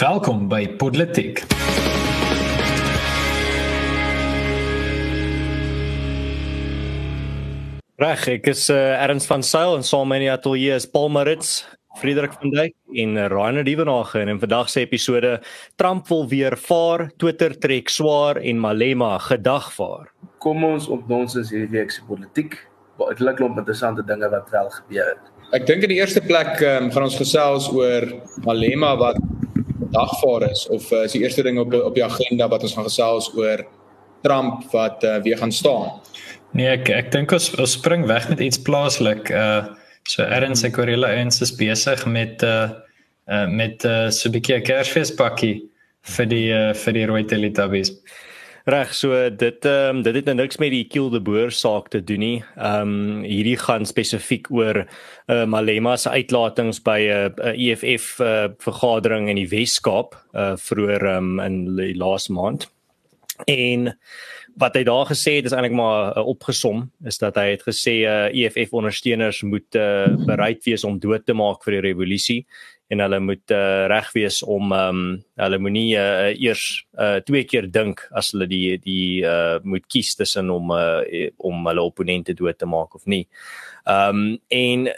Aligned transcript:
Welkom 0.00 0.46
by 0.48 0.64
Politiek. 0.80 1.42
Reg, 8.00 8.22
ek 8.32 8.46
is 8.48 8.62
uh, 8.72 8.78
Ernst 8.96 9.28
van 9.28 9.44
Sail 9.44 9.74
en 9.76 9.84
saam 9.84 10.08
met 10.08 10.22
my 10.24 10.30
atelier 10.32 10.78
is 10.80 10.86
Paul 10.88 11.10
Maritz, 11.12 11.66
Frederik 12.00 12.32
van 12.38 12.54
Dijk 12.54 12.72
en 12.96 13.20
Rainer 13.28 13.66
Dievenage 13.68 14.22
en 14.22 14.32
in 14.32 14.40
vandag 14.40 14.70
se 14.72 14.80
episode 14.86 15.34
Trump 15.76 16.08
wil 16.08 16.24
weer 16.30 16.56
vaar, 16.56 17.10
Twitter 17.20 17.52
trek 17.60 17.92
swaar 17.92 18.40
en 18.40 18.62
Malema 18.62 19.18
gedagvaar. 19.26 20.08
Kom 20.40 20.64
ons 20.64 20.88
ontdons 20.88 21.36
ons 21.36 21.52
hierdie 21.52 21.74
week 21.74 21.92
se 21.92 22.06
politiek. 22.08 22.56
Baie 22.96 23.34
klomp 23.36 23.60
interessante 23.60 24.06
dinge 24.08 24.32
wat 24.32 24.48
wel 24.48 24.72
gebeur 24.78 25.12
het. 25.12 25.28
Ek 25.60 25.68
dink 25.68 25.84
in 25.84 25.92
die 25.92 26.00
eerste 26.00 26.24
plek 26.24 26.56
um, 26.64 26.88
gaan 26.88 27.04
ons 27.10 27.20
gesels 27.20 27.68
oor 27.74 28.08
Malema 28.48 28.94
wat 28.96 29.20
dagvaar 29.94 30.50
is 30.50 30.66
of 30.68 30.90
uh, 30.92 31.04
is 31.04 31.12
die 31.16 31.22
eerste 31.22 31.42
ding 31.46 31.58
op 31.58 31.74
op 31.74 31.94
die 31.94 32.04
agenda 32.04 32.48
wat 32.48 32.62
ons 32.66 32.74
gaan 32.76 32.88
gesels 32.88 33.30
oor 33.34 33.64
Trump 34.22 34.64
wat 34.72 35.04
uh, 35.04 35.16
weer 35.24 35.38
gaan 35.40 35.52
staan. 35.52 36.00
Nee, 36.52 36.68
ek 36.74 36.90
ek 36.90 37.12
dink 37.14 37.32
ons, 37.32 37.50
ons 37.62 37.76
spring 37.78 38.06
weg 38.10 38.28
met 38.32 38.42
iets 38.44 38.60
plaaslik. 38.62 39.30
Uh 39.30 39.76
so 40.08 40.24
Erns 40.24 40.64
ek 40.66 40.78
hoor 40.80 40.88
julle 40.90 41.10
eens 41.12 41.42
is 41.44 41.52
besig 41.54 42.00
met 42.08 42.42
uh, 42.42 42.70
uh 43.30 43.46
met 43.46 43.84
uh, 43.84 44.08
so 44.10 44.28
'n 44.28 44.34
bietjie 44.34 44.58
kersfeespakkie 44.64 45.60
vir 46.16 46.26
die 46.26 46.48
uh, 46.50 46.72
vir 46.74 46.96
die 46.96 47.06
rooi 47.06 47.24
teletubbies. 47.24 47.92
Reg, 48.68 48.90
so 48.92 49.16
dit 49.30 49.64
ehm 49.64 49.96
um, 49.96 50.02
dit 50.04 50.14
het 50.14 50.26
nou 50.28 50.34
niks 50.36 50.58
met 50.60 50.72
die 50.74 50.84
Kiel 50.84 51.08
de 51.10 51.20
Boer 51.20 51.50
saak 51.50 51.88
te 51.88 52.02
doen 52.04 52.20
nie. 52.20 52.42
Ehm 52.56 52.90
um, 52.90 53.22
hierdie 53.24 53.56
gaan 53.56 53.86
spesifiek 53.88 54.50
oor 54.52 54.82
uh, 54.84 55.44
Malema 55.48 55.96
se 55.96 56.10
uitlatings 56.10 56.82
by 56.84 56.98
'n 57.08 57.40
uh, 57.40 57.54
EFF 57.56 58.20
uh, 58.20 58.48
vergadering 58.58 59.28
in 59.28 59.40
die 59.40 59.48
Wes-Kaap 59.48 60.14
uh, 60.34 60.56
vroeër 60.56 61.06
um, 61.16 61.40
in 61.40 61.76
die 61.76 61.96
laaste 61.96 62.32
maand. 62.32 62.68
En 63.46 63.96
wat 64.60 64.74
hy 64.76 64.82
daar 64.84 65.06
gesê 65.08 65.38
het 65.38 65.48
is 65.48 65.52
eintlik 65.56 65.72
maar 65.72 66.12
uh, 66.16 66.26
opgesom 66.26 66.90
is 67.04 67.18
dat 67.18 67.36
hy 67.40 67.54
het 67.54 67.62
gesê 67.64 68.04
uh, 68.04 68.28
EFF 68.28 68.72
ondersteuners 68.76 69.42
moet 69.42 69.74
uh, 69.74 70.12
bereid 70.26 70.64
wees 70.64 70.84
om 70.84 70.98
dood 71.00 71.24
te 71.24 71.32
maak 71.32 71.64
vir 71.64 71.78
die 71.78 71.86
revolusie 71.88 72.46
en 72.90 73.02
hulle 73.04 73.20
moet 73.22 73.52
uh, 73.54 73.86
reg 73.90 74.12
wees 74.16 74.42
om 74.42 74.72
ehm 74.74 75.00
um, 75.00 75.18
hulle 75.40 75.58
moenie 75.62 75.94
uh, 75.96 76.30
eers 76.34 76.64
uh, 77.00 77.20
twee 77.24 77.46
keer 77.48 77.70
dink 77.72 78.02
as 78.18 78.32
hulle 78.34 78.48
die 78.50 78.76
die 78.82 79.22
uh, 79.24 79.56
moet 79.62 79.86
kies 79.88 80.16
tussen 80.18 80.50
om 80.50 80.74
uh, 80.74 81.00
om 81.38 81.62
hulle 81.70 81.86
opponente 81.86 82.34
dood 82.36 82.58
te 82.58 82.68
maak 82.68 82.98
of 82.98 83.06
nie. 83.06 83.26
Ehm 83.88 84.18
um, 84.18 84.34
en 84.48 84.88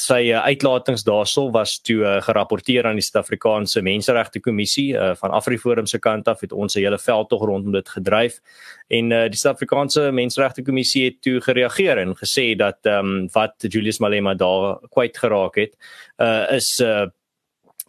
sy 0.00 0.32
uitlatings 0.32 1.04
daarso 1.04 1.50
was 1.52 1.76
toe 1.84 1.98
uh, 2.06 2.14
gerapporteer 2.24 2.86
aan 2.86 2.96
die 2.96 3.04
Suid-Afrikaanse 3.04 3.82
Menseregte 3.84 4.40
Kommissie 4.40 4.94
uh, 4.94 5.12
van 5.20 5.34
Afriforum 5.36 5.86
se 5.90 5.98
kant 5.98 6.28
af 6.28 6.40
het 6.40 6.52
ons 6.52 6.76
'n 6.76 6.80
hele 6.80 6.98
veldtog 6.98 7.44
rondom 7.44 7.72
dit 7.72 7.88
gedryf 7.88 8.40
en 8.88 9.12
uh, 9.12 9.28
die 9.28 9.36
Suid-Afrikaanse 9.36 10.10
Menseregte 10.12 10.62
Kommissie 10.62 11.04
het 11.04 11.22
toe 11.22 11.40
gereageer 11.40 11.98
en 11.98 12.14
gesê 12.14 12.54
dat 12.56 12.78
ehm 12.86 13.06
um, 13.06 13.28
wat 13.32 13.54
Julius 13.58 13.98
Malema 13.98 14.34
daar 14.34 14.78
kwyt 14.88 15.18
geraak 15.18 15.56
het 15.56 15.76
uh, 16.18 16.46
is 16.56 16.80
uh, 16.80 17.06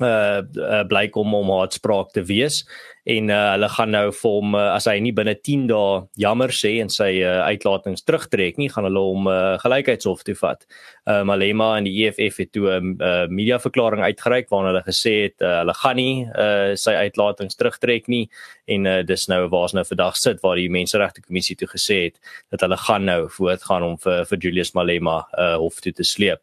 uh, 0.03 0.41
uh 0.41 0.83
blyk 0.89 1.17
om 1.17 1.35
om 1.37 1.53
haatspraak 1.55 2.13
te 2.15 2.23
wees 2.27 2.63
en 3.05 3.29
uh, 3.29 3.51
hulle 3.53 3.69
gaan 3.69 3.91
nou 3.91 4.11
vir 4.13 4.35
hom 4.35 4.55
uh, 4.55 4.67
as 4.75 4.85
hy 4.89 4.99
nie 5.01 5.13
binne 5.15 5.33
10 5.35 5.67
dae 5.71 6.01
jammer 6.21 6.53
sê 6.53 6.75
en 6.83 6.89
sy 6.89 7.11
uh, 7.23 7.41
uitlatings 7.49 8.05
terugtrek 8.05 8.57
nie 8.61 8.69
gaan 8.69 8.85
hulle 8.85 9.01
hom 9.01 9.29
uh, 9.31 9.57
gelykheidshof 9.63 10.23
toe 10.27 10.35
vat. 10.37 10.65
Uh, 11.09 11.23
Malema 11.25 11.77
en 11.79 11.87
die 11.89 11.95
EFF 12.05 12.37
het 12.43 12.51
toe 12.53 12.69
'n 12.69 12.95
uh, 12.99 13.11
uh, 13.11 13.27
media 13.29 13.59
verklaring 13.59 14.03
uitgereik 14.03 14.49
waarin 14.49 14.73
hulle 14.73 14.83
gesê 14.85 15.13
het 15.25 15.41
uh, 15.41 15.61
hulle 15.61 15.73
gaan 15.73 15.95
nie 15.95 16.25
uh, 16.25 16.75
sy 16.75 16.93
uitlatings 17.07 17.55
terugtrek 17.55 18.07
nie 18.07 18.29
en 18.65 18.85
uh, 18.85 19.01
dis 19.03 19.27
nou 19.27 19.47
waar's 19.49 19.73
nou 19.73 19.83
vandag 19.87 20.17
sit 20.17 20.41
waar 20.43 20.59
die 20.59 20.69
menseregte 20.69 21.21
kommissie 21.21 21.55
toe 21.55 21.67
gesê 21.71 21.97
het 22.09 22.19
dat 22.51 22.61
hulle 22.61 22.77
gaan 22.77 23.05
nou 23.05 23.21
voortgaan 23.29 23.83
om 23.83 23.97
vir 23.97 24.25
vir 24.29 24.37
Julius 24.45 24.73
Malema 24.77 25.25
uh, 25.37 25.55
hof 25.57 25.81
toe 25.81 25.93
te 25.93 26.03
sleep. 26.03 26.41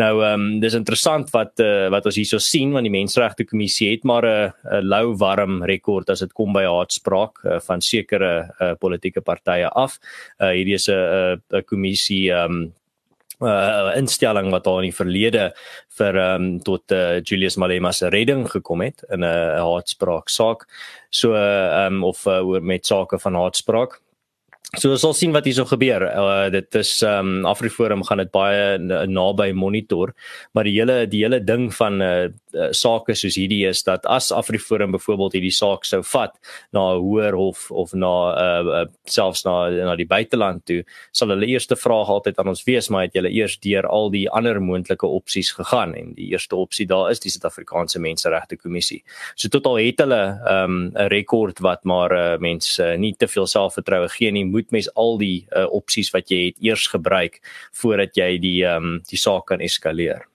Nou 0.00 0.22
ehm 0.24 0.40
um, 0.40 0.60
dis 0.62 0.74
interessant 0.74 1.30
wat 1.34 1.60
uh, 1.60 1.88
wat 1.92 2.06
ons 2.06 2.16
hierso 2.16 2.38
sien 2.38 2.72
want 2.72 2.86
die 2.86 2.94
menseregte 2.94 3.44
kommissie 3.44 3.90
het 3.90 4.04
maar 4.04 4.24
'n 4.26 4.52
uh, 4.52 4.80
lou 4.82 5.16
warm 5.16 5.62
rekord 5.64 5.99
word 6.00 6.10
as 6.10 6.24
dit 6.24 6.34
kom 6.36 6.52
by 6.56 6.64
haatspraak 6.66 7.44
uh, 7.44 7.60
van 7.68 7.84
sekere 7.84 8.32
uh, 8.58 8.74
politieke 8.80 9.22
partye 9.24 9.68
af. 9.68 9.98
Uh, 10.40 10.52
hierdie 10.56 10.78
is 10.80 10.88
'n 10.88 11.40
'n 11.52 11.64
kommissie 11.64 12.32
um 12.32 12.72
uh 13.40 13.96
instelling 13.96 14.50
wat 14.52 14.64
daar 14.64 14.82
in 14.82 14.90
die 14.90 14.96
verlede 14.96 15.52
vir 15.96 16.16
ehm 16.16 16.42
um, 16.42 16.58
tot 16.60 16.92
uh, 16.92 17.22
Julius 17.24 17.56
Malema 17.56 17.92
se 17.92 18.08
redding 18.08 18.44
gekom 18.46 18.82
het 18.82 19.02
in 19.10 19.24
'n 19.24 19.56
haatspraak 19.56 20.28
saak. 20.28 20.66
So 21.10 21.34
ehm 21.34 21.94
um, 21.94 22.04
of 22.04 22.26
uh, 22.26 22.44
oor 22.46 22.60
met 22.60 22.86
sake 22.86 23.18
van 23.18 23.34
haatspraak. 23.34 24.00
So 24.78 24.92
ons 24.94 25.02
sal 25.02 25.16
sien 25.18 25.32
wat 25.34 25.48
hierso 25.48 25.64
gebeur. 25.66 26.04
Uh, 26.06 26.46
dit 26.54 26.76
is 26.78 26.92
ehm 27.02 27.40
um, 27.40 27.46
Afriforum 27.50 28.04
gaan 28.06 28.20
dit 28.22 28.30
baie 28.30 28.76
naby 29.10 29.48
monitor, 29.56 30.12
maar 30.54 30.68
die 30.68 30.76
hele 30.76 31.08
die 31.10 31.24
hele 31.24 31.40
ding 31.42 31.72
van 31.74 31.98
uh, 31.98 32.28
uh, 32.54 32.68
sake 32.70 33.16
soos 33.18 33.34
hierdie 33.34 33.64
is 33.66 33.82
dat 33.82 34.06
as 34.06 34.30
Afriforum 34.30 34.94
byvoorbeeld 34.94 35.34
hierdie 35.34 35.54
saak 35.54 35.88
sou 35.88 36.02
vat 36.12 36.36
na 36.70 36.84
'n 36.94 37.02
hoër 37.02 37.34
hof 37.34 37.64
of 37.70 37.94
na 37.94 38.12
uh, 38.30 38.82
uh, 38.82 38.84
selfs 39.10 39.42
na 39.44 39.70
na 39.70 39.96
die 39.96 40.06
buiteland 40.06 40.62
toe, 40.66 40.84
sal 41.10 41.34
hulle 41.34 41.50
eerste 41.50 41.74
vraag 41.74 42.06
altyd 42.06 42.38
aan 42.38 42.52
ons 42.54 42.62
wees, 42.64 42.90
maar 42.90 43.08
het 43.08 43.18
julle 43.18 43.32
eers 43.34 43.58
deur 43.58 43.86
al 43.90 44.10
die 44.10 44.28
ander 44.30 44.60
moontlike 44.60 45.06
opsies 45.06 45.50
gegaan 45.50 45.94
en 45.94 46.14
die 46.14 46.30
eerste 46.30 46.54
opsie 46.54 46.86
daar 46.86 47.10
is 47.10 47.18
die 47.18 47.30
Suid-Afrikaanse 47.30 47.98
Menseregte 47.98 48.56
Kommissie. 48.56 49.02
So 49.34 49.48
totaal 49.48 49.82
het 49.82 49.98
hulle 49.98 50.22
ehm, 50.46 50.70
'n 50.70 50.94
um, 50.94 51.08
rekord 51.10 51.58
wat 51.58 51.84
maar 51.84 52.12
uh, 52.12 52.38
mense 52.38 52.78
uh, 52.82 52.96
nie 52.96 53.14
te 53.18 53.26
veel 53.26 53.46
selfvertroue 53.46 54.08
gee 54.08 54.30
nie 54.30 54.46
moet 54.60 54.70
mens 54.78 54.90
al 55.00 55.18
die 55.20 55.46
uh, 55.50 55.66
opsies 55.74 56.12
wat 56.14 56.30
jy 56.30 56.50
het 56.50 56.60
eers 56.64 56.86
gebruik 56.92 57.40
voordat 57.82 58.16
jy 58.16 58.34
die 58.42 58.58
um, 58.68 58.98
die 59.10 59.20
saak 59.20 59.48
kan 59.50 59.64
eskaleer. 59.64 60.26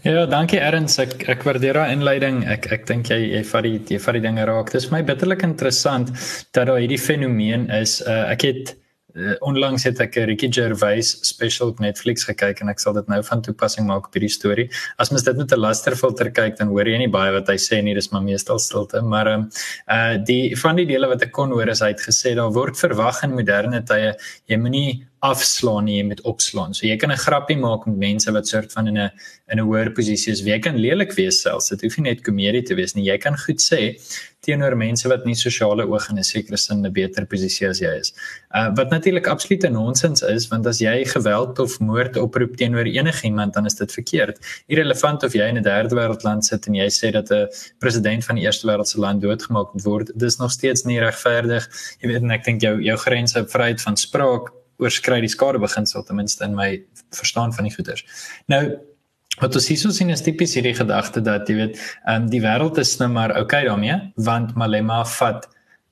Ja, 0.00 0.24
dankie 0.24 0.60
Erns. 0.64 0.96
Ek 1.02 1.26
ek 1.28 1.44
waardeer 1.44 1.76
daai 1.76 1.92
inleiding. 1.92 2.40
Ek 2.48 2.70
ek 2.72 2.86
dink 2.88 3.10
jy 3.12 3.18
jy 3.34 3.42
vat 3.50 3.66
die 3.66 3.76
jy 3.92 4.00
vat 4.00 4.16
die 4.16 4.24
dinge 4.24 4.46
raak. 4.48 4.72
Dit 4.72 4.80
is 4.80 4.90
my 4.94 5.02
bitterlik 5.04 5.44
interessant 5.44 6.12
dat 6.56 6.70
daar 6.70 6.80
hierdie 6.80 7.00
fenomeen 7.00 7.68
is. 7.76 7.98
Uh, 8.06 8.24
ek 8.32 8.46
het 8.48 8.76
onlangs 9.40 9.84
het 9.84 10.00
ek 10.00 10.16
'n 10.16 10.26
Ricky 10.30 10.48
Gervais 10.52 11.18
special 11.22 11.68
op 11.68 11.80
Netflix 11.80 12.24
gekyk 12.24 12.60
en 12.60 12.68
ek 12.68 12.80
sal 12.80 12.92
dit 12.92 13.08
nou 13.08 13.22
van 13.22 13.42
toepassing 13.42 13.86
maak 13.86 14.06
op 14.06 14.12
hierdie 14.14 14.32
storie. 14.32 14.70
As 14.98 15.10
mens 15.10 15.22
dit 15.22 15.36
met 15.36 15.52
'n 15.52 15.60
luisterfilter 15.60 16.30
kyk, 16.30 16.56
dan 16.56 16.68
hoor 16.68 16.86
jy 16.86 16.98
nie 16.98 17.10
baie 17.10 17.32
wat 17.32 17.48
hy 17.48 17.56
sê 17.56 17.82
nie, 17.82 17.94
dis 17.94 18.10
maar 18.10 18.22
meestal 18.22 18.58
stilte, 18.58 19.02
maar 19.02 19.26
ehm 19.26 19.48
uh, 19.88 20.16
die 20.24 20.56
van 20.56 20.76
die 20.76 20.86
dele 20.86 21.08
wat 21.08 21.22
ek 21.22 21.32
kon 21.32 21.50
hoor 21.50 21.68
is 21.68 21.80
hy 21.80 21.88
het 21.88 22.00
gesê 22.00 22.34
daar 22.34 22.52
word 22.52 22.76
verwag 22.76 23.22
in 23.22 23.34
moderne 23.34 23.82
tye 23.82 24.14
jy 24.46 24.56
moenie 24.56 25.08
afslaan 25.20 25.84
nie 25.84 26.02
met 26.04 26.20
opslaan. 26.22 26.74
So 26.74 26.86
jy 26.86 26.96
kan 26.96 27.10
'n 27.10 27.16
grappie 27.16 27.56
maak 27.56 27.86
met 27.86 27.96
mense 27.96 28.32
wat 28.32 28.48
soort 28.48 28.72
van 28.72 28.88
in 28.88 28.98
'n 28.98 29.10
in 29.50 29.58
'n 29.58 29.66
hoër 29.66 29.92
posisie 29.92 30.32
is. 30.32 30.40
Jy 30.40 30.58
kan 30.58 30.76
lelik 30.76 31.12
wees 31.14 31.42
selfs. 31.42 31.68
Dit 31.68 31.82
hoef 31.82 31.96
nie 31.98 32.10
net 32.10 32.22
komedie 32.22 32.62
te 32.62 32.74
wees 32.74 32.94
nie. 32.94 33.04
Jy 33.04 33.18
kan 33.18 33.36
goed 33.36 33.60
sê 33.60 33.98
teenoor 34.40 34.76
mense 34.76 35.08
wat 35.10 35.24
nie 35.26 35.34
sosiale 35.34 35.84
oog 35.84 36.10
in 36.10 36.18
'n 36.18 36.24
sekere 36.24 36.56
sin 36.56 36.84
'n 36.86 36.92
beter 36.92 37.26
posisie 37.26 37.68
as 37.68 37.80
jy 37.80 37.98
is. 37.98 38.12
Uh 38.54 38.70
wat 38.76 38.90
natuurlik 38.90 39.26
absolute 39.26 39.68
nonsens 39.68 40.22
is, 40.22 40.48
want 40.48 40.66
as 40.66 40.78
jy 40.78 41.04
geweld 41.04 41.58
of 41.58 41.80
moord 41.80 42.16
oproep 42.16 42.56
teenoor 42.56 42.86
enigiemand, 42.86 43.54
dan 43.54 43.66
is 43.66 43.74
dit 43.74 43.92
verkeerd. 43.92 44.38
Irrelevant 44.68 45.22
of 45.22 45.32
jy 45.32 45.48
in 45.48 45.58
'n 45.58 45.62
derde 45.62 45.94
wêreldland 45.94 46.44
sit 46.44 46.66
en 46.66 46.74
jy 46.74 46.88
sê 46.88 47.10
dat 47.12 47.30
'n 47.30 47.48
president 47.78 48.24
van 48.24 48.36
die 48.36 48.44
eerste 48.44 48.66
wêreldse 48.66 48.98
land 48.98 49.22
doodgemaak 49.22 49.70
word, 49.82 50.10
dis 50.14 50.38
nog 50.38 50.50
steeds 50.50 50.84
nie 50.84 51.00
regverdig. 51.00 51.68
Jy 52.00 52.08
weet, 52.08 52.22
ek 52.30 52.44
dink 52.44 52.60
jou 52.60 52.80
jou 52.82 52.96
grense 52.96 53.44
vryheid 53.46 53.80
van 53.80 53.96
spraak 53.96 54.57
oorskry 54.78 55.20
die 55.20 55.32
skadebeginsel 55.32 56.04
ten 56.06 56.16
minste 56.16 56.44
in 56.44 56.54
my 56.54 56.70
verstaan 57.16 57.52
van 57.54 57.68
die 57.68 57.74
goeders. 57.74 58.04
Nou 58.46 58.62
wat 59.38 59.54
ons 59.54 59.68
hierso 59.70 59.92
sien 59.94 60.10
is 60.10 60.24
tipies 60.26 60.56
hierdie 60.58 60.74
gedagte 60.74 61.22
dat 61.22 61.48
jy 61.48 61.54
weet, 61.60 61.78
ehm 62.06 62.24
um, 62.24 62.30
die 62.32 62.42
wêreld 62.42 62.78
is 62.82 62.96
nou 62.98 63.10
maar 63.12 63.36
okay 63.38 63.64
daarmee 63.66 64.00
want 64.16 64.56
Malema 64.58 65.04
vat 65.18 65.46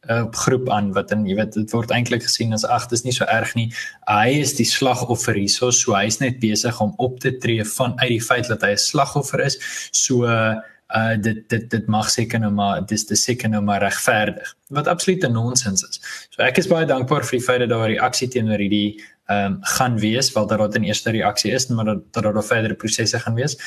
'n 0.07 0.13
uh, 0.13 0.27
groep 0.31 0.69
aan 0.71 0.93
wat 0.95 1.11
in 1.11 1.27
jy 1.27 1.35
weet 1.35 1.55
dit 1.55 1.73
word 1.75 1.91
eintlik 1.91 2.23
gesien 2.23 2.53
as 2.55 2.65
ag 2.65 2.87
dis 2.89 3.03
nie 3.05 3.13
so 3.13 3.25
erg 3.25 3.55
nie. 3.55 3.73
Hy 4.07 4.39
is 4.43 4.55
die 4.55 4.67
slagoffer 4.67 5.35
hierso, 5.35 5.71
so 5.71 5.95
hy's 5.95 6.21
net 6.21 6.39
besig 6.41 6.81
om 6.81 6.95
op 7.03 7.19
te 7.21 7.33
tree 7.43 7.65
van 7.65 7.99
uit 7.99 8.13
die 8.15 8.23
feit 8.23 8.47
dat 8.49 8.63
hy 8.63 8.73
'n 8.75 8.79
slagoffer 8.79 9.41
is. 9.41 9.59
So 9.93 10.27
uh, 10.27 10.63
uh 10.95 11.17
dit 11.19 11.49
dit 11.49 11.71
dit 11.71 11.87
mag 11.87 12.11
seker 12.11 12.39
nou 12.39 12.53
maar 12.55 12.85
dis 12.87 13.07
dis 13.07 13.23
seker 13.23 13.51
nou 13.51 13.63
maar 13.63 13.83
regverdig 13.83 14.55
wat 14.71 14.87
absolute 14.87 15.29
nonsens 15.29 15.83
is. 15.83 16.01
So 16.31 16.43
ek 16.43 16.59
is 16.63 16.71
baie 16.71 16.87
dankbaar 16.87 17.27
vir 17.27 17.39
die 17.39 17.47
feit 17.47 17.61
dat 17.61 17.69
daar 17.69 17.89
'n 17.89 17.95
reaksie 17.97 18.29
teenoor 18.29 18.59
hierdie 18.59 19.03
ehm 19.27 19.53
um, 19.53 19.59
gaan 19.63 19.99
wees, 19.99 20.33
wel 20.33 20.47
dat 20.47 20.59
daar 20.59 20.81
'n 20.81 20.85
eerste 20.87 21.11
reaksie 21.11 21.53
is, 21.53 21.67
maar 21.67 21.85
dat 21.85 22.13
dat 22.13 22.23
daar 22.23 22.45
verdere 22.45 22.75
prosesse 22.75 23.19
gaan 23.19 23.35
wees. 23.35 23.59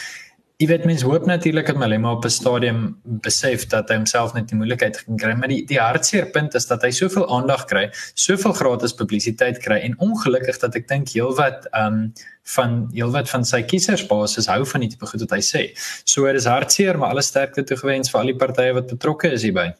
Jy 0.59 0.67
weet 0.67 0.83
mense 0.83 1.07
hoop 1.07 1.23
natuurlik 1.27 1.69
dat 1.71 1.77
Malema 1.79 2.11
op 2.11 2.25
'n 2.25 2.29
stadium 2.29 2.79
besef 3.03 3.65
dat 3.71 3.89
hy 3.89 3.95
homself 3.95 4.33
net 4.33 4.51
in 4.51 4.57
moeilikheid 4.57 4.97
gaan 4.97 5.17
kry, 5.17 5.33
maar 5.33 5.47
die 5.47 5.65
die 5.65 5.79
hartseer 5.79 6.25
punt 6.25 6.53
is 6.55 6.67
dat 6.67 6.81
hy 6.81 6.89
soveel 6.91 7.27
aandag 7.29 7.65
kry, 7.65 7.89
soveel 8.13 8.53
gratis 8.53 8.93
publisiteit 8.93 9.59
kry 9.59 9.79
en 9.79 9.95
ongelukkig 9.99 10.59
dat 10.59 10.75
ek 10.75 10.87
dink 10.87 11.07
heelwat 11.09 11.67
ehm 11.71 11.93
um, 11.93 12.13
van 12.43 12.89
heelwat 12.93 13.29
van 13.29 13.45
sy 13.45 13.61
kiesersbasis 13.61 14.47
hou 14.47 14.65
van 14.65 14.81
die 14.81 14.89
tipe 14.89 15.05
goed 15.05 15.19
wat 15.19 15.31
hy 15.31 15.41
sê. 15.41 15.77
So 16.03 16.25
dit 16.25 16.35
is 16.35 16.45
hartseer, 16.45 16.97
maar 16.97 17.09
alle 17.09 17.21
sterkte 17.21 17.63
toegewens 17.63 18.09
vir 18.11 18.19
al 18.19 18.25
die 18.25 18.35
partye 18.35 18.73
wat 18.73 18.87
betrokke 18.87 19.31
is 19.31 19.43
hierby. 19.43 19.73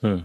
Hmm. 0.00 0.24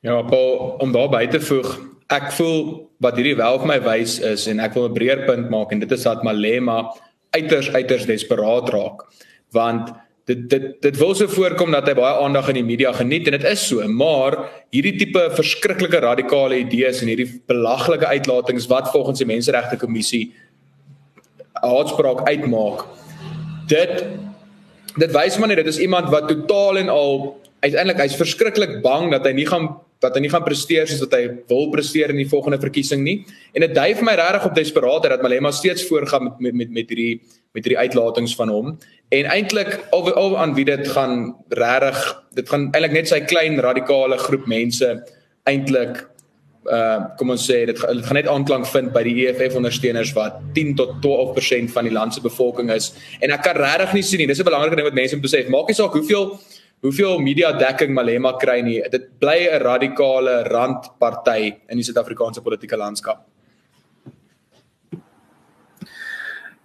Ja, 0.00 0.22
Paul, 0.22 0.76
om 0.78 0.92
daarby 0.92 1.26
te 1.26 1.40
voeg, 1.40 1.80
ek 2.08 2.32
voel 2.32 2.90
wat 3.00 3.16
hierdie 3.16 3.36
wel 3.36 3.58
vir 3.58 3.66
my 3.66 3.80
wys 3.80 4.18
is 4.20 4.46
en 4.46 4.60
ek 4.60 4.74
wil 4.74 4.88
'n 4.88 4.94
breër 4.94 5.24
punt 5.26 5.50
maak 5.50 5.72
en 5.72 5.78
dit 5.78 5.92
is 5.92 6.02
dat 6.02 6.22
Malema 6.22 6.92
uiters 7.36 7.70
uiters 7.74 8.06
desperaat 8.08 8.70
raak 8.74 9.06
want 9.54 9.92
dit 10.24 10.46
dit 10.48 10.66
dit 10.80 10.96
wil 10.96 11.12
so 11.14 11.28
voorkom 11.28 11.74
dat 11.74 11.88
hy 11.88 11.94
baie 11.98 12.22
aandag 12.24 12.48
in 12.52 12.60
die 12.62 12.66
media 12.66 12.92
geniet 12.96 13.28
en 13.28 13.36
dit 13.36 13.46
is 13.50 13.66
so 13.68 13.84
maar 13.88 14.38
hierdie 14.72 14.96
tipe 15.00 15.22
verskriklike 15.36 16.00
radikale 16.04 16.62
idees 16.62 17.02
en 17.02 17.12
hierdie 17.12 17.28
belaglike 17.50 18.08
uitlatings 18.08 18.68
wat 18.72 18.88
volgens 18.94 19.20
die 19.20 19.28
menseregte 19.28 19.76
kommissie 19.80 20.24
haatspraak 21.60 22.24
uitmaak 22.28 22.86
dit 23.68 24.04
dit 24.96 25.12
wys 25.12 25.38
maar 25.38 25.52
net 25.52 25.60
dit 25.60 25.72
is 25.74 25.82
iemand 25.84 26.08
wat 26.14 26.28
totaal 26.30 26.80
en 26.80 26.92
al 26.92 27.18
uiteindelik 27.60 28.00
hy's 28.04 28.16
verskriklik 28.20 28.80
bang 28.84 29.10
dat 29.12 29.26
hy 29.28 29.34
nie 29.36 29.48
gaan 29.48 29.74
dat 30.04 30.18
hy 30.18 30.24
nie 30.24 30.32
gaan 30.32 30.44
presteer 30.46 30.88
soos 30.88 31.02
wat 31.04 31.16
hy 31.16 31.22
wil 31.50 31.70
presteer 31.72 32.12
in 32.14 32.20
die 32.20 32.28
volgende 32.28 32.60
verkiesing 32.62 33.02
nie. 33.04 33.16
En 33.56 33.64
dit 33.66 33.74
dui 33.76 33.90
vir 33.98 34.06
my 34.06 34.14
regtig 34.20 34.48
op 34.50 34.56
desperaatheid 34.58 35.16
dat 35.16 35.24
Malema 35.24 35.52
steeds 35.54 35.86
voorgaan 35.88 36.28
met 36.28 36.40
met 36.40 36.54
met 36.62 36.70
met 36.78 36.92
hierdie 36.92 37.20
met 37.54 37.64
hierdie 37.64 37.78
uitlatings 37.78 38.34
van 38.38 38.50
hom. 38.50 38.72
En 39.14 39.28
eintlik 39.30 39.76
al, 39.94 40.10
al 40.12 40.38
aan 40.38 40.54
wie 40.54 40.64
dit 40.64 40.88
gaan 40.88 41.36
regtig 41.48 42.00
dit 42.34 42.48
gaan 42.48 42.70
eintlik 42.72 42.98
net 42.98 43.12
sy 43.12 43.20
klein 43.20 43.60
radikale 43.62 44.18
groep 44.18 44.46
mense 44.50 44.90
eintlik 45.44 46.04
uh 46.64 47.12
kom 47.18 47.34
ons 47.34 47.44
sê 47.44 47.64
dit, 47.68 47.76
dit 47.76 48.06
gaan 48.06 48.16
net 48.16 48.28
aanklank 48.30 48.66
vind 48.70 48.92
by 48.94 49.02
die 49.04 49.26
EFF 49.26 49.58
ondersteuners 49.58 50.14
wat 50.16 50.38
10 50.56 50.74
tot 50.78 50.96
12% 51.04 51.72
van 51.74 51.84
die 51.84 51.92
land 51.92 52.14
se 52.14 52.22
bevolking 52.24 52.72
is. 52.72 52.92
En 53.20 53.34
ek 53.34 53.44
kan 53.44 53.58
regtig 53.58 53.92
nie 53.98 54.02
sien 54.02 54.22
nie. 54.22 54.26
Dis 54.26 54.40
'n 54.40 54.48
belangrike 54.48 54.76
ding 54.76 54.88
wat 54.88 54.96
mense 54.96 55.16
moet 55.16 55.28
besef. 55.28 55.48
Maak 55.48 55.68
nie 55.68 55.76
saak 55.76 55.92
hoeveel 55.92 56.38
hoeveel 56.84 57.18
media 57.24 57.52
dekking 57.56 57.94
Malema 57.96 58.34
kry 58.40 58.60
nie. 58.64 58.80
Dit 58.92 59.08
bly 59.20 59.48
'n 59.48 59.62
radikale 59.62 60.44
randparty 60.52 61.54
in 61.68 61.80
die 61.80 61.84
Suid-Afrikaanse 61.84 62.42
politieke 62.42 62.76
landskap. 62.76 63.24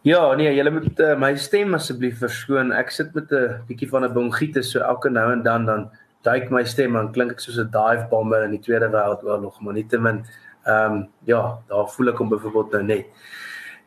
Ja, 0.03 0.33
nee, 0.35 0.51
julle 0.55 0.71
moet 0.71 0.99
uh, 0.99 1.15
my 1.19 1.35
stem 1.35 1.73
asseblief 1.75 2.19
verskoon. 2.19 2.71
Ek 2.71 2.91
sit 2.91 3.13
met 3.15 3.31
'n 3.31 3.63
bietjie 3.67 3.89
van 3.89 4.03
'n 4.03 4.13
bronchitis, 4.13 4.71
so 4.71 4.79
elke 4.79 5.09
nou 5.09 5.31
en 5.31 5.43
dan 5.43 5.65
dan 5.65 5.89
duik 6.23 6.49
my 6.51 6.63
stem 6.63 6.95
en 6.95 7.11
klink 7.11 7.31
ek 7.31 7.39
soos 7.39 7.57
'n 7.57 7.71
dive 7.71 8.07
bomber 8.09 8.43
in 8.43 8.51
die 8.51 8.59
Tweede 8.59 8.89
Wêreldoorlog, 8.89 9.61
maar 9.61 9.73
nietemin 9.73 10.25
ehm 10.65 10.91
um, 10.91 11.07
ja, 11.25 11.59
daar 11.67 11.87
voel 11.87 12.09
ek 12.09 12.17
hom 12.17 12.29
byvoorbeeld 12.29 12.71
nou 12.71 12.83
net. 12.83 13.05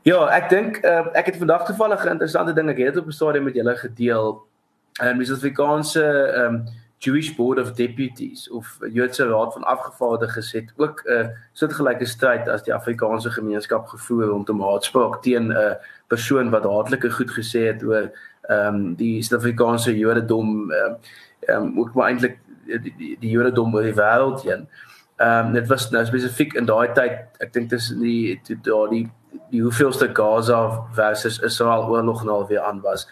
Ja, 0.02 0.26
ek 0.28 0.49
dink 0.50 0.85
uh, 0.85 1.06
ek 1.14 1.26
het 1.26 1.37
vandag 1.37 1.67
toevallig 1.67 2.05
'n 2.05 2.17
interessante 2.17 2.55
ding 2.55 2.70
ek 2.70 2.78
het 2.78 2.96
op 2.96 3.06
'n 3.06 3.12
stadium 3.12 3.44
met 3.44 3.55
julle 3.55 3.76
gedeel 3.76 4.51
um, 5.00 5.19
die 5.19 5.27
Suid-Afrikaanse 5.27 6.05
um, 6.37 6.65
Jewish 7.03 7.35
Board 7.35 7.59
of 7.59 7.73
Deputies 7.73 8.50
of 8.50 8.79
Joodse 8.93 9.27
Raad 9.29 9.53
van 9.53 9.65
Afgevaardigdes 9.65 10.53
het 10.53 10.73
ook 10.77 11.03
'n 11.05 11.12
uh, 11.12 11.27
soortgelyke 11.53 12.05
stryd 12.05 12.49
as 12.49 12.62
die 12.62 12.75
Afrikaanse 12.75 13.31
gemeenskap 13.31 13.87
gevoer 13.89 14.25
rondom 14.25 14.61
haatspraak 14.61 15.23
teen 15.23 15.47
'n 15.47 15.50
uh, 15.50 15.75
persoon 16.06 16.50
wat 16.50 16.65
haatlike 16.65 17.11
goed 17.11 17.31
gesê 17.31 17.67
het 17.73 17.83
oor 17.83 18.11
ehm 18.43 18.75
um, 18.75 18.94
die 18.94 19.23
Suid-Afrikaanse 19.23 19.99
Jodendom 19.99 20.71
ehm 20.71 20.95
um, 21.49 21.79
ook 21.81 21.95
maar 21.95 22.09
eintlik 22.09 22.38
die, 22.67 22.95
die, 22.97 23.17
die 23.21 23.31
Jodendom 23.31 23.75
oor 23.75 23.83
die 23.83 23.99
wêreld 23.99 24.43
heen. 24.43 24.69
Ehm 25.17 25.47
um, 25.47 25.53
dit 25.53 25.67
was 25.69 25.91
nou 25.91 26.05
spesifiek 26.06 26.55
in 26.55 26.65
daai 26.65 26.93
tyd, 26.93 27.19
ek 27.38 27.53
dink 27.53 27.71
dis 27.71 27.88
die 27.88 28.41
daai 28.62 28.88
die, 29.50 29.62
hoeveelste 29.62 30.11
Gaza 30.12 30.87
versus 30.93 31.41
Israel 31.41 31.88
oorlog 31.88 32.25
nou 32.25 32.35
al 32.35 32.47
weer 32.47 32.61
aan 32.61 32.81
was 32.81 33.09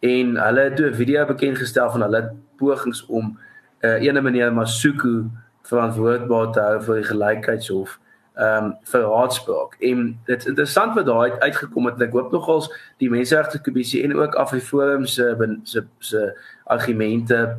en 0.00 0.36
hulle 0.36 0.60
het 0.60 0.80
'n 0.80 0.94
video 0.94 1.26
bekend 1.26 1.58
gestel 1.58 1.90
van 1.90 2.02
hulle 2.02 2.32
pogings 2.56 3.06
om 3.06 3.38
'n 3.80 3.86
uh, 3.86 4.02
ene 4.02 4.20
meneer 4.20 4.52
Masuku 4.52 5.24
verantwoordbaar 5.62 6.52
te 6.52 6.60
hou 6.60 6.82
vir 6.82 6.94
die 6.94 7.08
gelykheidshof 7.12 7.98
ehm 8.34 8.64
um, 8.64 8.74
vir 8.82 9.02
haatspraak. 9.16 9.74
En 9.80 10.18
dit 10.24 10.38
is 10.38 10.46
interessant 10.46 10.94
wat 10.94 11.06
daai 11.06 11.30
uitgekom 11.38 11.86
het. 11.86 12.00
Ek 12.00 12.12
hoop 12.12 12.32
nogals 12.32 12.70
die 13.02 13.10
menseregte 13.10 13.60
kommissie 13.60 14.02
en 14.04 14.16
ook 14.16 14.34
Afriforum 14.34 15.06
se 15.06 15.36
se 15.62 15.84
se 15.98 16.38
argumente 16.64 17.58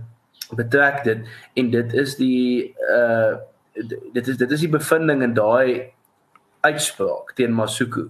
betrek 0.55 1.03
dit 1.03 1.27
en 1.53 1.69
dit 1.69 1.93
is 1.93 2.15
die 2.15 2.75
uh 2.89 3.35
dit 4.13 4.27
is 4.27 4.38
dit 4.38 4.51
is 4.51 4.59
die 4.59 4.69
bevinding 4.69 5.21
in 5.23 5.33
daai 5.33 5.91
uitspraak 6.61 7.33
teen 7.35 7.53
Masuku 7.53 8.09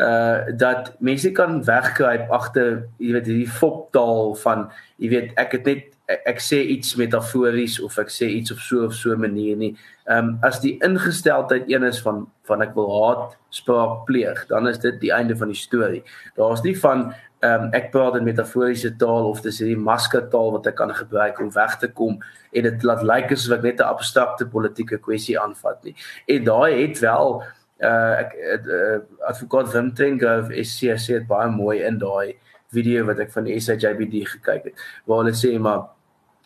uh 0.00 0.56
dat 0.56 0.94
mense 1.00 1.32
kan 1.32 1.64
wegkruip 1.64 2.30
agter 2.30 2.88
jy 2.98 3.12
weet 3.12 3.26
hierdie 3.26 3.50
foptaal 3.50 4.34
van 4.40 4.70
jy 4.96 5.08
weet 5.12 5.34
ek 5.36 5.58
het 5.58 5.66
net 5.68 5.92
ek, 6.06 6.40
sê 6.42 6.60
iets 6.74 6.96
metafories 6.98 7.78
of 7.84 7.96
ek 8.00 8.10
sê 8.12 8.28
iets 8.28 8.52
op 8.54 8.60
so 8.60 8.86
of 8.86 8.94
so 8.94 9.12
'n 9.12 9.20
manier 9.20 9.56
nie. 9.56 9.76
Ehm 10.06 10.18
um, 10.18 10.38
as 10.42 10.60
die 10.60 10.78
ingesteldheid 10.82 11.70
een 11.70 11.84
is 11.84 12.00
van 12.02 12.26
van 12.44 12.62
ek 12.62 12.74
wil 12.74 12.90
haat 12.90 13.36
spraak 13.50 14.04
pleeg, 14.06 14.46
dan 14.46 14.68
is 14.68 14.78
dit 14.78 15.00
die 15.00 15.12
einde 15.12 15.36
van 15.36 15.48
die 15.48 15.56
storie. 15.56 16.02
Daar's 16.36 16.62
nie 16.62 16.78
van 16.78 17.14
ehm 17.40 17.62
um, 17.62 17.70
ek 17.72 17.90
praat 17.90 18.16
in 18.16 18.24
metaforiese 18.24 18.96
taal 18.96 19.28
of 19.30 19.40
dis 19.40 19.58
hierdie 19.58 19.78
maskataal 19.78 20.52
wat 20.52 20.66
ek 20.66 20.74
kan 20.74 20.94
gebruik 20.94 21.40
om 21.40 21.52
weg 21.52 21.78
te 21.78 21.88
kom 21.88 22.18
en 22.52 22.62
dit 22.62 22.82
laat 22.82 23.02
lyk 23.02 23.32
asof 23.32 23.58
ek 23.58 23.62
net 23.62 23.80
'n 23.80 23.94
abstrakte 23.94 24.46
politieke 24.46 24.98
kwessie 24.98 25.38
aanvat 25.38 25.84
nie. 25.84 25.94
En 26.26 26.44
daai 26.44 26.86
het 26.86 26.98
wel 26.98 27.42
uh 27.80 28.14
ek 28.20 28.34
uh, 28.36 28.98
advokaat 29.28 29.72
Wim 29.72 29.92
Tengrove 29.94 30.64
SC 30.64 30.94
sê 30.96 31.18
dit 31.18 31.28
baie 31.28 31.50
mooi 31.50 31.80
in 31.82 31.98
daai 31.98 32.36
video 32.72 33.04
wat 33.08 33.18
ek 33.18 33.32
van 33.32 33.48
die 33.48 33.58
SAJBD 33.60 34.26
gekyk 34.36 34.68
het 34.70 34.84
waar 35.06 35.22
hulle 35.22 35.34
sê 35.36 35.54
maar 35.58 35.88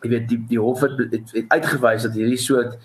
jy 0.05 0.12
weet 0.14 0.28
die 0.28 0.40
die 0.52 0.61
hof 0.61 0.84
het, 0.87 0.99
het, 1.12 1.34
het 1.34 1.50
uitgewys 1.52 2.06
dat 2.06 2.14
hierdie 2.14 2.40
soort 2.40 2.78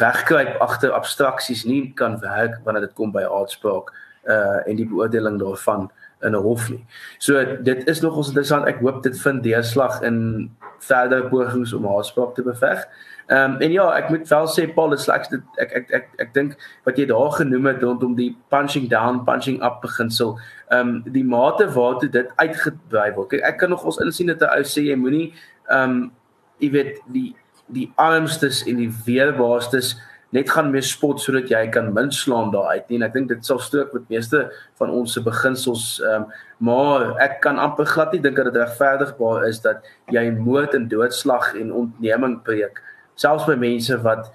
wegkruip 0.00 0.60
agter 0.62 0.94
abstraksies 0.94 1.64
nie 1.66 1.92
kan 1.98 2.20
werk 2.22 2.60
wanneer 2.64 2.86
dit 2.86 2.94
kom 2.98 3.12
by 3.12 3.26
aardspraak 3.26 3.90
uh 4.28 4.60
en 4.68 4.76
die 4.76 4.86
beoordeling 4.86 5.38
daarvan 5.40 5.90
in 6.22 6.34
'n 6.36 6.42
hof 6.42 6.70
nie. 6.70 6.84
So 7.18 7.56
dit 7.62 7.88
is 7.88 8.00
nogals 8.00 8.28
interessant. 8.28 8.66
Ek 8.66 8.80
hoop 8.80 9.02
dit 9.02 9.20
vind 9.20 9.42
deurslag 9.42 10.02
in 10.02 10.50
verdere 10.78 11.28
pogings 11.28 11.72
om 11.72 11.86
haatspraak 11.86 12.34
te 12.34 12.42
beveg. 12.42 12.84
Ehm 13.30 13.52
um, 13.52 13.60
en 13.62 13.70
ja, 13.70 13.84
ek 13.94 14.08
moet 14.10 14.28
wel 14.28 14.46
sê 14.50 14.64
Paul 14.74 14.94
is 14.96 15.04
slegs 15.06 15.28
dit 15.30 15.58
ek 15.62 15.74
ek 15.78 15.92
ek 15.94 16.06
ek 16.24 16.30
dink 16.34 16.56
wat 16.88 16.96
jy 16.98 17.04
daar 17.06 17.30
genoem 17.36 17.68
het 17.70 17.84
rondom 17.84 18.16
die 18.18 18.32
punching 18.50 18.88
down, 18.90 19.20
punching 19.28 19.60
up 19.62 19.78
beginsel. 19.84 20.32
Ehm 20.74 20.88
um, 20.88 21.12
die 21.14 21.22
mate 21.22 21.68
waartoe 21.76 22.10
dit 22.10 22.32
uitgebrei 22.42 23.12
word. 23.14 23.36
Ek, 23.38 23.44
ek 23.52 23.60
kan 23.62 23.70
nog 23.70 23.86
ons 23.86 24.00
insien 24.02 24.32
dat 24.34 24.42
'n 24.42 24.50
ou 24.56 24.66
sê 24.66 24.82
jy 24.88 24.98
moenie 24.98 25.30
ehm 25.70 25.94
um, 25.94 26.12
jy 26.58 26.72
weet 26.74 26.98
die 27.06 27.30
die 27.70 27.86
armstes 27.94 28.64
en 28.66 28.82
die 28.82 28.90
weerbaarstes 29.06 29.94
net 30.34 30.50
gaan 30.50 30.74
meer 30.74 30.82
spot 30.82 31.22
sodat 31.22 31.50
jy 31.50 31.64
kan 31.70 31.94
minslaan 31.94 32.50
daar 32.50 32.74
uit. 32.74 32.90
En 32.90 33.02
ek 33.06 33.14
dink 33.14 33.28
dit 33.28 33.46
sal 33.46 33.62
strook 33.62 33.94
met 33.94 34.10
meeste 34.10 34.44
van 34.82 34.90
ons 34.90 35.12
se 35.12 35.22
beginsels 35.22 36.00
ehm 36.02 36.26
um, 36.26 36.30
maar 36.58 37.14
ek 37.22 37.40
kan 37.46 37.58
amper 37.58 37.86
glad 37.86 38.12
nie 38.12 38.20
dink 38.20 38.36
dat 38.36 38.50
dit 38.52 38.62
regverdigbaar 38.62 39.48
is 39.48 39.62
dat 39.62 39.86
jy 40.10 40.30
moord 40.30 40.74
en 40.74 40.88
doodslag 40.88 41.54
en 41.54 41.72
ontneming 41.72 42.42
preek 42.42 42.82
selfs 43.20 43.46
by 43.48 43.56
mense 43.60 43.96
wat 44.04 44.30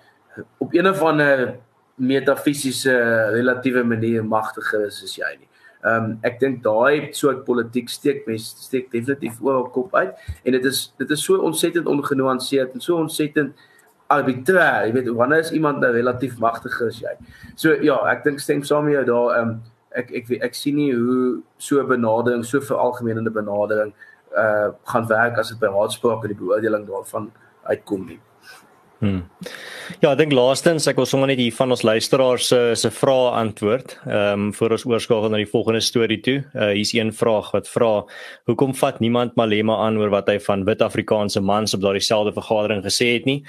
op 0.63 0.74
een 0.75 0.88
of 0.89 1.01
ander 1.01 1.58
metafisiese 1.96 2.94
relatiewe 3.32 3.84
manier 3.84 4.25
magtiger 4.25 4.88
is 4.88 5.04
as 5.04 5.15
jy 5.20 5.36
nie. 5.39 5.50
Ehm 5.86 6.10
um, 6.10 6.18
ek 6.25 6.39
dink 6.42 6.63
daai 6.65 7.13
soort 7.13 7.44
politiek 7.46 7.89
steek 7.94 8.25
mense 8.27 8.65
steek 8.65 8.89
definitief 8.92 9.38
oor 9.46 9.62
op 9.63 9.72
kop 9.75 9.96
uit 9.96 10.12
en 10.44 10.58
dit 10.58 10.65
is 10.65 10.82
dit 10.98 11.12
is 11.15 11.24
so 11.24 11.38
ontsettend 11.50 11.88
ongenuanceerd 11.88 12.74
en 12.74 12.84
so 12.84 12.98
ontsettend 12.98 13.54
arbitrair. 14.08 14.88
Jy 14.88 14.96
weet 14.98 15.12
wanneer 15.18 15.46
is 15.46 15.54
iemand 15.54 15.80
nou 15.82 15.92
relatief 15.94 16.38
magtiger 16.42 16.89
as 16.89 17.00
jy? 17.04 17.15
So 17.56 17.77
ja, 17.86 18.00
ek 18.12 18.25
dink 18.25 18.44
stem 18.44 18.63
saam 18.65 18.89
met 18.89 19.00
jou 19.00 19.06
daar 19.13 19.38
ehm 19.38 19.56
um, 19.56 19.56
ek 19.96 20.12
ek 20.12 20.30
ek, 20.36 20.44
ek 20.50 20.58
sien 20.58 20.75
nie 20.75 20.92
hoe 20.92 21.42
so 21.58 21.80
'n 21.80 21.88
benadering, 21.88 22.44
so 22.44 22.58
'n 22.58 22.70
veralgemenende 22.72 23.32
benadering 23.32 23.94
uh 24.36 24.70
gaan 24.92 25.08
werk 25.08 25.38
as 25.39 25.50
dit 25.50 25.60
by 25.60 25.72
raadspraak 25.72 26.24
en 26.24 26.34
die 26.34 26.42
beoordeling 26.44 26.88
daarvan 26.88 27.32
uitkom 27.63 28.06
nie. 28.06 28.20
Hmm. 29.06 29.20
Ja, 30.01 30.15
ek 30.15 30.18
dink 30.18 30.34
laastens 30.34 30.88
ek 30.89 30.98
wil 30.98 31.06
sommer 31.06 31.30
net 31.30 31.38
hier 31.38 31.54
van 31.54 31.70
ons 31.74 31.84
luisteraars 31.86 32.48
se 32.50 32.60
se 32.80 32.89
vrae 32.89 33.27
antwoord. 33.38 33.94
Ehm 34.08 34.48
um, 34.48 34.54
voor 34.58 34.74
ons 34.74 34.86
oorskakel 34.89 35.30
na 35.30 35.38
die 35.38 35.50
volgende 35.51 35.82
storie 35.86 36.18
toe. 36.25 36.39
Uh 36.56 36.72
hier's 36.74 36.94
een 36.96 37.13
vraag 37.13 37.51
wat 37.54 37.70
vra: 37.70 37.92
Hoekom 38.50 38.74
vat 38.75 39.00
niemand 39.00 39.36
Malema 39.38 39.77
aan 39.86 40.00
oor 40.01 40.10
wat 40.10 40.30
hy 40.32 40.39
van 40.48 40.65
wit 40.65 40.82
Afrikaanse 40.82 41.42
mans 41.42 41.77
op 41.77 41.86
daardie 41.86 42.01
selfde 42.01 42.34
vergadering 42.34 42.82
gesê 42.86 43.13
het 43.13 43.30
nie? 43.30 43.44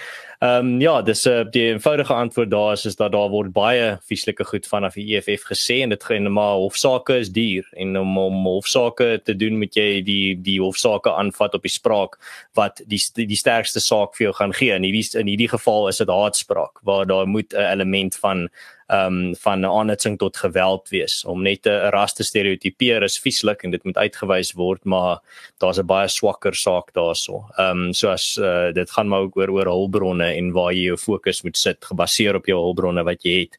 Ehm 0.45 0.67
um, 0.67 0.81
ja, 0.81 1.03
dis 1.03 1.25
'n 1.25 1.31
uh, 1.31 1.45
die 1.51 1.63
eenvoudige 1.73 2.13
antwoord 2.13 2.51
daar 2.51 2.73
is 2.73 2.85
is 2.85 2.97
dat 2.97 3.13
daar 3.13 3.31
word 3.31 3.53
baie 3.53 3.99
vieslike 4.09 4.45
goed 4.45 4.67
vanaf 4.67 4.95
die 4.95 5.17
EFF 5.17 5.49
gesê 5.49 5.81
en 5.83 5.89
dit 5.89 6.05
gaan 6.05 6.33
maar 6.33 6.61
hofsaake 6.61 7.17
is 7.19 7.31
duur 7.31 7.65
en 7.73 7.97
om 7.97 8.19
om 8.19 8.45
hofsaake 8.45 9.21
te 9.25 9.37
doen 9.37 9.59
moet 9.59 9.75
jy 9.75 10.03
die 10.03 10.37
die 10.43 10.61
hofsaake 10.61 11.13
aanvat 11.13 11.55
op 11.55 11.63
die 11.63 11.73
spraak 11.73 12.19
wat 12.55 12.83
die 12.87 13.01
die 13.15 13.37
sterkste 13.37 13.81
saak 13.81 14.15
vir 14.17 14.25
jou 14.25 14.35
gaan 14.35 14.53
gee. 14.53 14.73
En 14.73 14.83
hierdie 14.83 15.19
in 15.19 15.27
hierdie 15.27 15.49
geval 15.49 15.89
is 15.89 15.97
dit 15.97 16.09
haatspraak 16.27 16.83
waar 16.83 17.07
daar 17.07 17.27
moet 17.27 17.55
'n 17.55 17.71
element 17.73 18.17
van 18.17 18.49
ehm 18.87 19.15
um, 19.15 19.37
van 19.37 19.65
aanhitsing 19.67 20.19
tot 20.19 20.37
geweld 20.37 20.89
wees 20.89 21.25
om 21.25 21.43
net 21.43 21.67
'n 21.67 21.91
ras 21.91 22.15
te 22.15 22.23
stereotipeer 22.23 23.03
is 23.03 23.19
vieslik 23.19 23.63
en 23.63 23.71
dit 23.71 23.85
moet 23.85 23.97
uitgewys 23.97 24.53
word 24.53 24.85
maar 24.85 25.19
daar's 25.59 25.79
'n 25.79 25.87
baie 25.87 26.09
swakker 26.09 26.55
saak 26.55 26.93
daarso. 26.93 27.49
Ehm 27.59 27.87
um, 27.87 27.93
so 27.93 28.09
as 28.09 28.39
uh, 28.39 28.73
dit 28.73 28.91
gaan 28.91 29.09
maar 29.09 29.21
ook 29.21 29.37
oor 29.37 29.51
oor 29.51 29.67
hulpbronne 29.67 30.35
en 30.37 30.53
waar 30.53 30.73
jy 30.73 30.85
jou 30.85 30.97
fokus 30.97 31.43
moet 31.43 31.57
sit 31.57 31.85
gebaseer 31.85 32.35
op 32.35 32.47
jou 32.47 32.59
hulpbronne 32.59 33.03
wat 33.05 33.23
jy 33.23 33.41
het. 33.41 33.59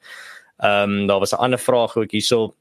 Ehm 0.60 0.92
um, 0.92 1.08
daar 1.08 1.20
was 1.20 1.34
'n 1.34 1.44
ander 1.44 1.60
vraag 1.60 1.98
ook 1.98 2.12
hierso 2.12 2.54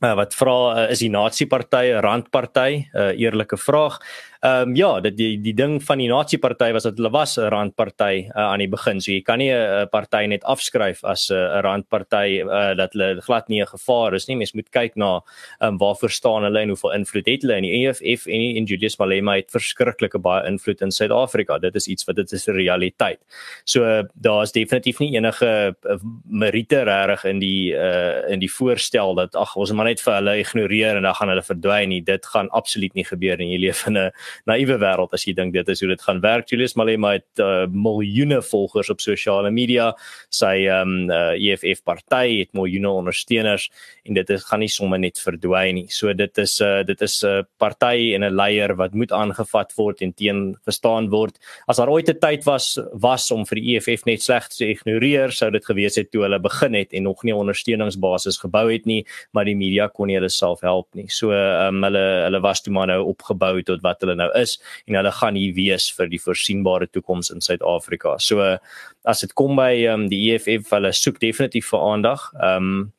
uh, 0.00 0.14
wat 0.14 0.34
vra 0.34 0.84
uh, 0.84 0.90
is 0.90 0.98
die 0.98 1.10
Nazi 1.10 1.46
party 1.46 1.92
'n 1.92 2.00
randparty? 2.00 2.70
'n 2.92 2.98
uh, 2.98 3.20
Eerlike 3.20 3.56
vraag. 3.56 3.98
Ehm 4.40 4.68
um, 4.68 4.74
ja, 4.76 5.00
dit 5.00 5.16
die 5.16 5.40
die 5.40 5.54
ding 5.54 5.78
van 5.84 5.98
die 5.98 6.08
Nazi 6.08 6.38
party 6.38 6.68
was 6.72 6.84
dat 6.84 6.98
hulle 6.98 7.10
was 7.10 7.36
'n 7.38 7.48
randparty 7.48 8.28
uh, 8.28 8.52
aan 8.52 8.58
die 8.58 8.68
begin. 8.68 9.00
So 9.00 9.12
jy 9.12 9.22
kan 9.22 9.38
nie 9.38 9.52
'n 9.52 9.88
party 9.88 10.26
net 10.26 10.44
afskryf 10.44 11.04
as 11.04 11.30
'n 11.30 11.34
uh, 11.34 11.60
randparty 11.60 12.42
uh, 12.44 12.74
dat 12.74 12.92
hulle 12.92 13.20
glad 13.20 13.48
nie 13.48 13.62
'n 13.62 13.66
gevaar 13.66 14.14
is 14.14 14.26
nie. 14.28 14.36
Mens 14.36 14.52
moet 14.52 14.70
kyk 14.70 14.96
na 14.96 15.20
ehm 15.60 15.72
um, 15.72 15.78
waarvoor 15.78 16.10
staan 16.10 16.42
hulle 16.42 16.60
en 16.60 16.68
hoeveel 16.68 16.92
invloed 16.92 17.26
het 17.26 17.42
hulle 17.42 17.56
in 17.56 17.62
die 17.62 17.86
EFF 17.86 18.26
en 18.26 18.40
in 18.56 18.64
Julius 18.64 18.98
Malema 18.98 19.36
het 19.36 19.50
verskriklike 19.50 20.18
baie 20.18 20.46
invloed 20.46 20.80
in 20.80 20.90
Suid-Afrika. 20.90 21.58
Dit 21.58 21.74
is 21.74 21.86
iets 21.86 22.04
wat 22.04 22.16
dit 22.16 22.32
is 22.32 22.46
'n 22.46 22.52
realiteit. 22.52 23.20
So 23.64 23.84
uh, 23.84 24.02
daar's 24.14 24.52
definitief 24.52 24.98
nie 24.98 25.16
enige 25.16 25.76
uh, 25.82 25.96
meriete 26.24 26.82
reg 26.82 27.24
in 27.24 27.38
die 27.38 27.72
uh, 27.72 28.30
in 28.30 28.38
die 28.38 28.50
voorstel 28.52 29.14
dat 29.14 29.34
ag 29.34 29.56
ons 29.56 29.72
maar 29.72 29.86
net 29.86 30.00
vir 30.00 30.14
hulle 30.14 30.38
ignoreer 30.38 30.96
en 30.96 31.02
dan 31.02 31.14
gaan 31.14 31.28
hulle 31.28 31.42
verdwyn 31.42 31.88
nie. 31.88 32.02
Dit 32.02 32.26
gaan 32.26 32.50
absoluut 32.50 32.94
nie 32.94 33.04
gebeur 33.04 33.40
in 33.40 33.50
jy 33.50 33.58
leef 33.58 33.86
in 33.86 33.96
'n 33.96 34.12
naïewe 34.46 34.78
wêreld 34.78 35.12
as 35.12 35.24
jy 35.26 35.34
dink 35.34 35.52
dit 35.52 35.68
is 35.68 35.80
hoe 35.80 35.88
dit 35.88 36.02
gaan 36.02 36.20
werk. 36.20 36.48
Julius 36.50 36.76
Malema 36.76 37.12
het 37.16 37.42
uh, 37.42 37.66
miljoene 37.66 38.42
volgers 38.42 38.90
op 38.90 39.00
sosiale 39.00 39.50
media. 39.50 39.92
Sy 40.30 40.66
ehm 40.66 40.94
um, 41.06 41.10
uh, 41.10 41.34
EFF 41.36 41.82
party 41.84 42.40
het 42.40 42.52
miljoene 42.56 42.90
ondersteuners 42.90 43.68
en 44.04 44.14
dit 44.14 44.30
is 44.30 44.44
gaan 44.44 44.60
nie 44.60 44.70
sommer 44.72 44.98
net 44.98 45.18
verdwyn 45.20 45.74
nie. 45.80 45.86
So 45.90 46.12
dit 46.12 46.38
is 46.38 46.60
'n 46.60 46.64
uh, 46.64 46.82
dit 46.84 47.02
is 47.02 47.22
'n 47.22 47.26
uh, 47.26 47.42
party 47.58 48.14
en 48.14 48.24
'n 48.24 48.36
leier 48.36 48.76
wat 48.76 48.94
moet 48.94 49.12
aangevat 49.12 49.72
word 49.76 50.02
en 50.02 50.12
teen 50.12 50.56
verstaan 50.64 51.08
word. 51.10 51.38
As 51.68 51.76
daar 51.76 51.90
ooit 51.90 52.08
'n 52.08 52.18
tyd 52.18 52.44
was 52.44 52.78
was 52.92 53.30
om 53.30 53.44
vir 53.46 53.60
die 53.60 53.76
EFF 53.76 54.04
net 54.06 54.22
sleg 54.22 54.48
te 54.48 54.66
ignoreer, 54.68 55.32
sou 55.32 55.50
dit 55.50 55.64
gewees 55.64 55.96
het 55.96 56.10
toe 56.10 56.22
hulle 56.22 56.38
begin 56.38 56.74
het 56.74 56.92
en 56.92 57.02
nog 57.02 57.22
nie 57.24 57.32
'n 57.32 57.38
ondersteuningsbasis 57.44 58.38
gebou 58.38 58.72
het 58.72 58.86
nie, 58.86 59.04
maar 59.32 59.44
die 59.44 59.56
media 59.56 59.88
kon 59.88 60.06
nie 60.06 60.16
hulle 60.16 60.28
self 60.28 60.60
help 60.60 60.88
nie. 60.94 61.08
So 61.08 61.32
ehm 61.32 61.76
um, 61.76 61.82
hulle 61.82 62.04
hulle 62.26 62.40
was 62.40 62.62
toe 62.62 62.72
maar 62.72 62.86
nou 62.86 63.02
opgebou 63.04 63.62
tot 63.62 63.82
wat 63.82 64.00
hulle 64.00 64.15
nou 64.16 64.28
is 64.38 64.56
en 64.86 64.98
hulle 64.98 65.12
gaan 65.12 65.38
hier 65.38 65.54
wees 65.56 65.88
vir 65.96 66.10
die 66.12 66.20
voorsienbare 66.22 66.88
toekoms 66.92 67.30
in 67.34 67.44
Suid-Afrika. 67.44 68.16
So 68.18 68.58
as 69.04 69.20
dit 69.24 69.32
kom 69.34 69.56
by 69.56 69.72
um, 69.92 70.08
die 70.12 70.22
EFF, 70.32 70.70
hulle 70.74 70.92
soek 70.92 71.20
definitief 71.22 71.72
vir 71.72 71.88
aandag. 71.92 72.30
Ehm 72.40 72.70
um, 72.76 72.92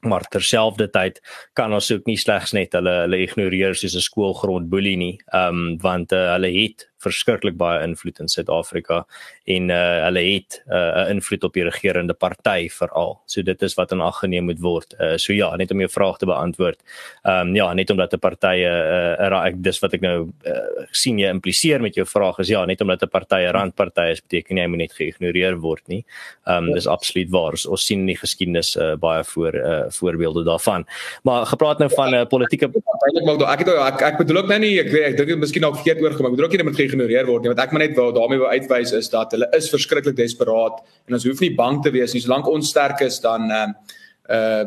maar 0.00 0.24
terselfdertyd 0.32 1.18
kan 1.52 1.74
ons 1.76 1.90
ook 1.92 2.06
nie 2.08 2.16
slegs 2.16 2.54
net 2.56 2.72
hulle 2.72 2.94
hulle 3.02 3.18
ignoreer 3.20 3.74
soos 3.76 3.96
'n 3.96 4.00
skoolgrond 4.00 4.70
boelie 4.72 4.96
nie. 4.96 5.16
Ehm 5.32 5.58
um, 5.58 5.78
want 5.82 6.12
uh, 6.12 6.32
hulle 6.32 6.48
het 6.48 6.89
verskriklik 7.00 7.56
baie 7.56 7.82
invloed 7.84 8.20
in 8.20 8.28
Suid-Afrika 8.28 9.04
en 9.44 9.70
uh 9.70 9.78
hulle 10.06 10.22
het 10.24 10.62
uh, 10.68 10.76
'n 10.76 11.06
uh, 11.06 11.10
invloed 11.14 11.44
op 11.44 11.52
die 11.52 11.64
regerende 11.64 12.14
party 12.14 12.68
veral. 12.68 13.20
So 13.26 13.42
dit 13.42 13.62
is 13.62 13.74
wat 13.74 13.92
in 13.92 14.00
ag 14.00 14.18
geneem 14.18 14.44
moet 14.44 14.60
word. 14.60 14.94
Uh 14.98 15.16
so 15.16 15.32
ja, 15.32 15.56
net 15.56 15.70
om 15.70 15.78
jou 15.78 15.88
vraag 15.90 16.18
te 16.18 16.26
beantwoord. 16.26 16.78
Ehm 17.22 17.48
um, 17.48 17.54
ja, 17.54 17.72
net 17.74 17.90
omdat 17.90 18.12
'n 18.12 18.18
party 18.18 18.56
'n 18.64 19.22
uh, 19.22 19.46
uh, 19.46 19.52
dis 19.54 19.78
wat 19.78 19.94
ek 19.94 20.00
nou 20.00 20.28
uh, 20.46 20.86
sien 20.90 21.18
jy 21.18 21.28
impliseer 21.28 21.80
met 21.80 21.94
jou 21.94 22.06
vraag 22.06 22.38
is 22.38 22.48
ja, 22.48 22.64
net 22.64 22.80
omdat 22.80 23.02
'n 23.02 23.08
party 23.08 23.40
'n 23.46 23.52
randparty 23.52 24.10
is, 24.10 24.20
beteken 24.20 24.54
nie 24.54 24.62
hy 24.62 24.68
moet 24.68 24.78
net 24.78 24.92
geïgnoreer 24.92 25.60
word 25.60 25.88
nie. 25.88 26.04
Ehm 26.46 26.68
um, 26.68 26.72
dis 26.74 26.86
absoluut 26.86 27.30
waar. 27.30 27.54
Ons 27.68 27.86
sien 27.86 28.00
in 28.00 28.06
die 28.06 28.16
geskiedenis 28.16 28.76
uh, 28.76 28.94
baie 28.96 29.24
voor 29.24 29.54
uh 29.54 29.84
voorbeelde 29.90 30.44
daarvan. 30.44 30.86
Maar 31.22 31.46
gepraat 31.46 31.78
nou 31.78 31.90
van 31.90 32.10
'n 32.10 32.14
uh, 32.14 32.26
politieke 32.26 32.70
eintlik 32.70 33.24
maar 33.24 33.52
ek 33.52 33.64
het 33.64 33.68
ek, 33.68 34.02
ek 34.12 34.18
bedoel 34.18 34.42
ook 34.42 34.48
nou 34.48 34.58
nie 34.58 34.78
ek 34.80 34.90
weet 34.92 35.06
ek 35.10 35.16
dink 35.16 35.28
dit 35.28 35.38
miskien 35.38 35.64
dalk 35.64 35.78
verkeerd 35.80 36.02
oorgekom. 36.02 36.26
Ek 36.26 36.34
bedoel 36.36 36.48
ook 36.48 36.56
nie 36.56 36.64
met 36.64 36.76
geïgnoreer 36.90 37.28
word 37.30 37.44
nie. 37.44 37.52
Wat 37.54 37.62
ek 37.64 37.72
maar 37.72 37.86
net 37.86 37.96
wou 37.98 38.10
daarmee 38.12 38.42
wou 38.42 38.50
uitwys 38.50 38.92
is 38.98 39.08
dat 39.12 39.32
hulle 39.36 39.48
is 39.56 39.70
verskriklik 39.70 40.18
desperaat 40.18 40.82
en 41.06 41.14
ons 41.14 41.24
hoef 41.24 41.40
nie 41.40 41.54
bang 41.54 41.80
te 41.82 41.94
wees 41.94 42.14
nie. 42.14 42.22
Solank 42.24 42.50
ons 42.50 42.68
sterk 42.68 43.00
is 43.06 43.20
dan 43.22 43.48
uh, 43.50 43.70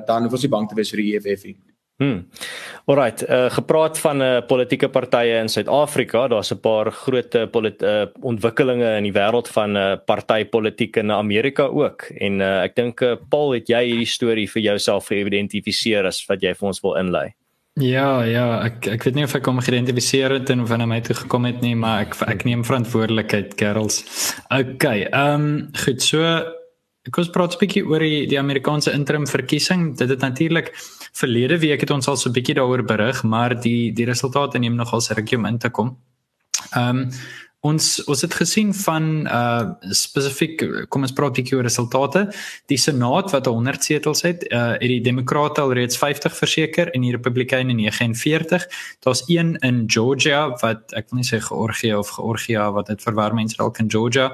dan 0.08 0.26
hoef 0.26 0.40
ons 0.40 0.48
nie 0.48 0.56
bang 0.56 0.68
te 0.70 0.76
wees 0.76 0.92
vir 0.94 1.04
die 1.04 1.14
EFF 1.18 1.46
nie. 1.50 1.56
Hmm. 2.02 2.24
Alright, 2.90 3.22
uh 3.30 3.50
gepraat 3.54 4.00
van 4.00 4.18
'n 4.18 4.22
uh, 4.22 4.46
politieke 4.48 4.90
partye 4.90 5.38
in 5.40 5.50
Suid-Afrika, 5.50 6.28
daar's 6.28 6.52
'n 6.52 6.60
paar 6.60 6.92
groot 6.92 7.36
uh, 7.36 8.06
ontwikkelinge 8.22 8.98
in 8.98 9.04
die 9.04 9.14
wêreld 9.14 9.48
van 9.48 9.78
uh 9.78 9.96
partytetiek 10.06 10.98
in 10.98 11.12
Amerika 11.12 11.64
ook. 11.64 12.02
En 12.18 12.42
uh 12.42 12.64
ek 12.64 12.76
dink 12.76 13.02
uh, 13.02 13.16
Paul, 13.30 13.54
het 13.54 13.68
jy 13.68 13.84
hierdie 13.86 14.10
storie 14.10 14.50
vir 14.50 14.62
jouself 14.62 15.08
geïdentifiseer 15.08 16.06
as 16.06 16.26
wat 16.28 16.42
jy 16.42 16.54
vir 16.54 16.68
ons 16.68 16.82
wil 16.82 16.96
inlei? 16.96 17.36
Ja, 17.82 18.22
ja, 18.22 18.62
ek 18.68 18.86
ek 18.86 19.06
weet 19.08 19.16
nie 19.18 19.24
of 19.26 19.32
ek 19.34 19.48
hom 19.50 19.58
geïdentifiseer 19.58 20.36
het 20.36 20.50
en 20.54 20.62
of 20.62 20.70
hy 20.70 20.78
na 20.78 20.86
my 20.86 21.00
toe 21.02 21.16
gekom 21.18 21.48
het 21.50 21.64
nie, 21.66 21.74
maar 21.74 22.04
ek 22.04 22.20
ek 22.30 22.44
neem 22.46 22.62
verantwoordelikheid, 22.68 23.56
Kerels. 23.58 24.04
Okay, 24.54 25.08
ehm 25.10 25.48
um, 25.48 25.48
goed, 25.82 26.04
so 26.06 26.22
ek 26.22 27.18
was 27.18 27.32
praat 27.34 27.58
'n 27.58 27.62
bietjie 27.64 27.82
oor 27.90 28.06
die 28.06 28.28
die 28.30 28.38
Amerikaanse 28.38 28.94
interim 28.94 29.26
verkiesing. 29.26 29.98
Dit 29.98 30.10
het 30.14 30.22
natuurlik 30.22 30.70
verlede 31.18 31.58
week 31.58 31.82
het 31.82 31.90
ons 31.90 32.08
al 32.08 32.18
so 32.18 32.30
'n 32.30 32.38
bietjie 32.38 32.56
daaroor 32.62 32.86
berig, 32.86 33.24
maar 33.24 33.60
die 33.60 33.92
die 33.92 34.06
resultate 34.06 34.60
neem 34.60 34.76
nogal 34.76 35.02
se 35.02 35.14
rukkie 35.14 35.38
om 35.38 35.46
in 35.46 35.58
te 35.58 35.70
kom. 35.70 35.98
Ehm 36.78 36.98
um, 36.98 37.10
ons 37.64 37.86
ons 38.12 38.22
het 38.26 38.34
gesien 38.36 38.74
van 38.76 39.06
uh 39.24 39.92
spesifiek 39.96 40.64
kom 40.92 41.06
ons 41.08 41.14
praat 41.16 41.36
bietjie 41.38 41.56
oor 41.56 41.64
resultate. 41.64 42.26
Die 42.72 42.78
Senaat 42.78 43.32
wat 43.32 43.48
100 43.48 43.88
setels 43.88 44.24
het, 44.28 44.44
uh 44.52 44.74
het 44.74 44.92
die 44.92 45.02
Demokrate 45.04 45.64
alreeds 45.64 45.98
50 46.00 46.36
verseker 46.36 46.92
en 46.92 47.06
die 47.06 47.14
Republikeine 47.16 47.74
49. 47.78 48.68
Daar's 49.06 49.24
een 49.32 49.56
in 49.64 49.84
Georgia 49.88 50.50
wat 50.62 50.92
ek 50.98 51.12
wil 51.12 51.22
nie 51.22 51.30
sê 51.30 51.40
Georgia 51.44 52.00
of 52.00 52.12
Georgia 52.18 52.68
wat 52.76 52.92
dit 52.92 53.06
verwar 53.06 53.36
mense 53.36 53.56
dalk 53.58 53.80
in 53.80 53.92
Georgia 53.92 54.34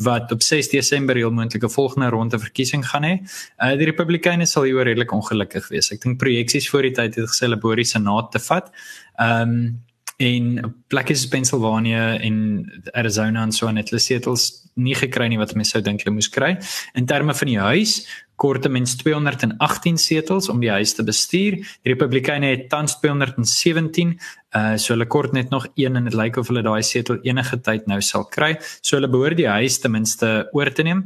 wat 0.00 0.32
op 0.32 0.42
6 0.42 0.72
Desember 0.72 1.16
heel 1.16 1.30
moontlik 1.36 1.64
'n 1.64 1.76
volgende 1.76 2.08
ronde 2.08 2.38
verkiesing 2.38 2.86
gaan 2.86 3.04
hê. 3.04 3.14
Uh 3.60 3.76
die 3.76 3.90
Republikeine 3.92 4.46
sal 4.46 4.64
hier 4.64 4.84
redelik 4.84 5.12
ongelukkig 5.12 5.68
wees. 5.68 5.92
Ek 5.92 6.00
dink 6.00 6.18
projeksies 6.18 6.70
voor 6.70 6.82
die 6.82 6.96
tyd 6.96 7.14
het 7.14 7.28
gesê 7.28 7.44
hulle 7.44 7.60
behoort 7.60 7.84
die 7.84 7.92
Senaat 7.92 8.32
te 8.32 8.38
vat. 8.38 8.72
Ehm 9.20 9.48
um, 9.50 9.88
en 10.20 10.74
plekke 10.92 11.14
soos 11.16 11.30
Pennsylvania 11.32 12.14
en 12.20 12.66
Arizona 12.92 13.42
en 13.46 13.52
so 13.56 13.68
aan 13.68 13.80
het 13.80 13.88
hulle 13.92 14.02
setels 14.04 14.50
nie 14.80 14.94
gekry 14.94 15.30
nie 15.30 15.38
wat 15.40 15.54
mense 15.56 15.72
sou 15.72 15.80
dink 15.84 16.04
hulle 16.04 16.14
moes 16.14 16.28
kry. 16.32 16.56
In 16.98 17.08
terme 17.08 17.34
van 17.36 17.48
die 17.48 17.60
huis 17.60 18.02
kort 18.40 18.64
ten 18.64 18.72
minste 18.72 19.02
218 19.02 19.98
setels 20.00 20.48
om 20.48 20.60
die 20.62 20.70
huis 20.72 20.94
te 20.96 21.04
bestuur. 21.04 21.58
Die 21.60 21.92
Republikeine 21.92 22.52
het 22.54 22.68
tans 22.72 22.96
217. 23.02 24.14
Uh 24.56 24.76
so 24.80 24.94
hulle 24.94 25.08
kort 25.08 25.36
net 25.36 25.52
nog 25.52 25.68
een 25.74 25.96
en 25.96 26.08
dit 26.08 26.16
lyk 26.16 26.40
of 26.40 26.48
hulle 26.48 26.64
daai 26.64 26.82
setel 26.82 27.20
enige 27.24 27.60
tyd 27.60 27.88
nou 27.88 28.00
sal 28.04 28.24
kry. 28.32 28.54
So 28.80 28.96
hulle 28.96 29.12
behoort 29.12 29.40
die 29.40 29.48
huis 29.48 29.80
ten 29.80 29.96
minste 29.96 30.48
oor 30.56 30.72
te 30.72 30.84
neem. 30.88 31.04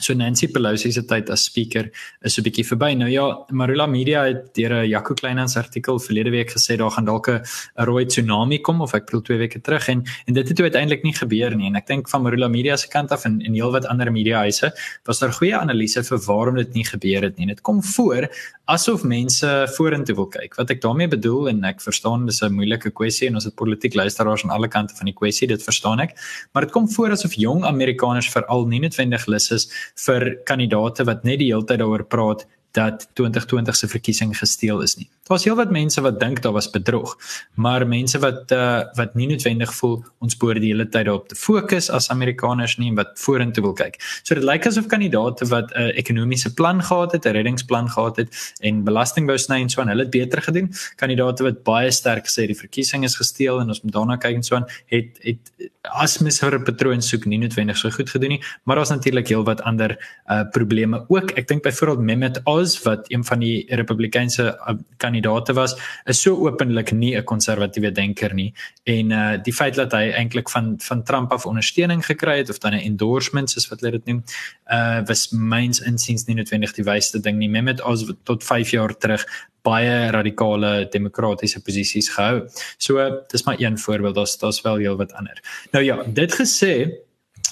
So 0.00 0.14
Nancy 0.14 0.46
Pelosi 0.46 0.92
se 0.92 1.02
tyd 1.02 1.30
as 1.30 1.44
speaker 1.44 1.90
is 2.22 2.34
so 2.34 2.40
'n 2.40 2.44
bietjie 2.44 2.64
verby. 2.64 2.94
Nou 2.94 3.10
ja, 3.10 3.44
Marula 3.50 3.86
Media 3.86 4.24
het 4.24 4.54
deur 4.54 4.84
'n 4.84 4.88
Jaco 4.88 5.14
Kleinhans 5.14 5.56
artikel 5.56 5.98
verlede 5.98 6.30
week 6.30 6.50
gesê 6.50 6.76
daar 6.76 6.90
gaan 6.90 7.04
dalk 7.04 7.28
'n 7.28 7.42
rooi 7.74 8.06
tsunami 8.06 8.60
kom 8.60 8.80
of 8.80 8.94
ek 8.94 9.06
bedoel 9.06 9.22
2 9.22 9.38
weke 9.38 9.60
terug 9.60 9.88
en 9.88 10.04
en 10.26 10.34
dit 10.34 10.48
het 10.48 10.60
uiteindelik 10.60 11.02
nie 11.02 11.14
gebeur 11.14 11.56
nie 11.56 11.66
en 11.66 11.76
ek 11.76 11.86
dink 11.86 12.08
van 12.08 12.22
Marula 12.22 12.48
Media 12.48 12.76
se 12.76 12.88
kant 12.88 13.10
af 13.10 13.24
en 13.24 13.40
en 13.40 13.52
heelwat 13.54 13.86
ander 13.86 14.12
media 14.12 14.38
huise 14.38 14.72
was 15.04 15.18
daar 15.18 15.32
goeie 15.32 15.56
analise 15.56 16.02
vir 16.04 16.18
waarom 16.18 16.56
dit 16.56 16.74
nie 16.74 16.84
gebeur 16.84 17.22
het 17.22 17.36
nie. 17.38 17.46
Dit 17.46 17.60
kom 17.60 17.82
voor 17.82 18.28
asof 18.68 19.02
mense 19.02 19.48
vorentoe 19.76 20.14
wil 20.14 20.28
kyk. 20.28 20.56
Wat 20.58 20.70
ek 20.70 20.82
daarmee 20.84 21.08
bedoel 21.08 21.48
en 21.48 21.64
ek 21.64 21.80
verstaan 21.80 22.26
dis 22.26 22.42
'n 22.42 22.52
moeilike 22.52 22.90
kwessie 22.90 23.28
en 23.28 23.34
ons 23.34 23.44
het 23.44 23.54
politiek 23.54 23.94
luisteraars 23.94 24.44
aan 24.44 24.50
alle 24.50 24.68
kante 24.68 24.94
van 24.94 25.06
die 25.06 25.14
kwessie, 25.14 25.48
dit 25.48 25.62
verstaan 25.62 26.00
ek. 26.00 26.12
Maar 26.52 26.62
dit 26.62 26.72
kom 26.72 26.88
voor 26.88 27.10
asof 27.10 27.34
jong 27.34 27.64
Amerikaners 27.64 28.28
veral 28.28 28.66
nie 28.66 28.80
noodwendig 28.80 29.26
lus 29.26 29.50
is 29.50 29.68
vir 30.06 30.28
kandidate 30.44 31.04
wat 31.04 31.24
net 31.24 31.38
die 31.42 31.52
hele 31.52 31.66
tyd 31.66 31.80
daaroor 31.82 32.04
praat 32.04 32.46
dat 32.72 33.08
2020 33.12 33.76
se 33.76 33.88
verkiesing 33.88 34.38
gesteel 34.38 34.80
is 34.82 34.96
nie. 34.96 35.08
Daar's 35.28 35.44
heelwat 35.44 35.70
mense 35.70 36.00
wat 36.00 36.20
dink 36.20 36.42
daar 36.42 36.52
was 36.52 36.70
bedrog, 36.70 37.16
maar 37.54 37.86
mense 37.86 38.18
wat 38.18 38.52
uh 38.52 38.84
wat 38.96 39.14
nie 39.14 39.26
noodwendig 39.28 39.72
voel 39.74 39.98
ons 40.24 40.36
behoort 40.36 40.60
die 40.60 40.72
hele 40.72 40.86
tyd 40.88 41.06
daarop 41.08 41.28
te 41.28 41.36
fokus 41.36 41.90
as 41.90 42.08
Amerikaners 42.10 42.76
nie 42.78 42.92
wat 42.96 43.12
vorentoe 43.20 43.62
wil 43.64 43.74
kyk. 43.76 43.98
So 44.22 44.34
dit 44.34 44.44
lyk 44.44 44.66
asof 44.66 44.88
kandidaate 44.88 45.48
wat 45.52 45.72
'n 45.74 45.80
uh, 45.80 45.98
ekonomiese 45.98 46.54
plan 46.54 46.82
gehad 46.82 47.12
het, 47.12 47.26
'n 47.26 47.36
reddingsplan 47.36 47.90
gehad 47.90 48.16
het 48.16 48.30
en 48.60 48.84
belasting 48.84 49.26
wou 49.26 49.38
sny 49.38 49.60
en 49.60 49.68
so 49.68 49.80
aan, 49.80 49.88
hulle 49.88 50.02
het 50.02 50.10
beter 50.10 50.42
gedoen. 50.42 50.72
Kandidaate 50.96 51.42
wat 51.42 51.62
baie 51.62 51.90
sterk 51.90 52.26
gesê 52.28 52.46
die 52.46 52.58
verkiesing 52.58 53.04
is 53.04 53.16
gesteel 53.16 53.60
en 53.60 53.68
ons 53.68 53.82
moet 53.82 53.92
daarna 53.92 54.16
kyk 54.16 54.34
en 54.34 54.42
so 54.42 54.56
aan, 54.56 54.66
het 54.86 55.18
het 55.22 55.70
as 55.82 56.18
mens 56.18 56.42
'n 56.42 56.62
patroon 56.64 57.02
soek 57.02 57.24
nie 57.24 57.38
noodwendig 57.38 57.76
so 57.76 57.90
goed 57.90 58.10
gedoen 58.10 58.28
nie, 58.28 58.42
maar 58.64 58.76
daar's 58.76 58.90
natuurlik 58.90 59.28
heelwat 59.28 59.60
ander 59.60 59.96
uh 60.30 60.42
probleme 60.50 61.04
ook. 61.08 61.30
Ek 61.30 61.48
dink 61.48 61.62
byvoorbeeld 61.62 62.00
Mehmet 62.00 62.40
Oz 62.58 62.76
wat 62.84 63.10
een 63.12 63.24
van 63.24 63.42
die 63.44 63.64
Republikeinse 63.80 64.46
uh, 64.52 64.76
kandidate 64.96 65.54
was, 65.58 65.76
is 66.04 66.22
so 66.22 66.36
openlik 66.46 66.92
nie 66.92 67.16
'n 67.16 67.24
konservatiewe 67.24 67.92
denker 67.92 68.34
nie 68.34 68.52
en 68.84 69.10
uh 69.10 69.36
die 69.42 69.52
feit 69.52 69.74
dat 69.74 69.92
hy 69.92 70.10
eintlik 70.10 70.50
van 70.50 70.74
van 70.78 71.02
Trump 71.04 71.32
af 71.32 71.46
ondersteuning 71.46 72.04
gekry 72.06 72.38
het 72.38 72.50
of 72.50 72.58
dan 72.58 72.74
'n 72.74 72.84
endorsement 72.90 73.50
soos 73.50 73.68
wat 73.68 73.80
hulle 73.80 73.98
dit 73.98 74.06
noem, 74.06 74.22
uh 74.70 75.00
was 75.06 75.28
myns 75.30 75.80
insiens 75.80 76.26
nie 76.26 76.34
noodwendig 76.34 76.72
die 76.74 76.84
wysste 76.84 77.20
ding 77.20 77.38
nie. 77.38 77.48
Mehmet 77.48 77.82
Oz 77.84 78.04
tot 78.24 78.44
5 78.44 78.70
jaar 78.70 78.96
terug 78.96 79.26
baie 79.62 80.10
radikale 80.14 80.88
demokratiese 80.92 81.60
posisies 81.62 82.08
gehou. 82.14 82.46
So 82.78 83.24
dis 83.28 83.44
maar 83.44 83.60
een 83.60 83.78
voorbeeld, 83.78 84.14
daar's 84.14 84.38
daar's 84.38 84.60
wel 84.60 84.76
heelwat 84.76 85.12
ander. 85.12 85.42
Nou 85.70 85.84
ja, 85.84 86.02
dit 86.06 86.34
gesê, 86.34 86.72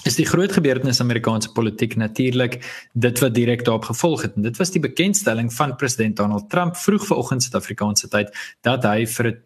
is 0.03 0.15
die 0.15 0.25
groot 0.25 0.51
gebeurtenis 0.51 1.01
Amerikaanse 1.01 1.51
politiek 1.51 1.95
natuurlik 1.95 2.59
dit 2.93 3.19
wat 3.19 3.33
direk 3.33 3.65
daarop 3.65 3.89
gevolg 3.89 4.21
het 4.21 4.35
en 4.35 4.41
dit 4.41 4.57
was 4.57 4.71
die 4.71 4.81
bekendstelling 4.81 5.53
van 5.53 5.75
president 5.75 6.15
Donald 6.15 6.49
Trump 6.49 6.77
vroeg 6.77 7.05
vanoggend 7.05 7.43
Suid-Afrikaanse 7.43 8.07
tyd 8.07 8.33
dat 8.61 8.83
hy 8.83 9.05
vir 9.05 9.37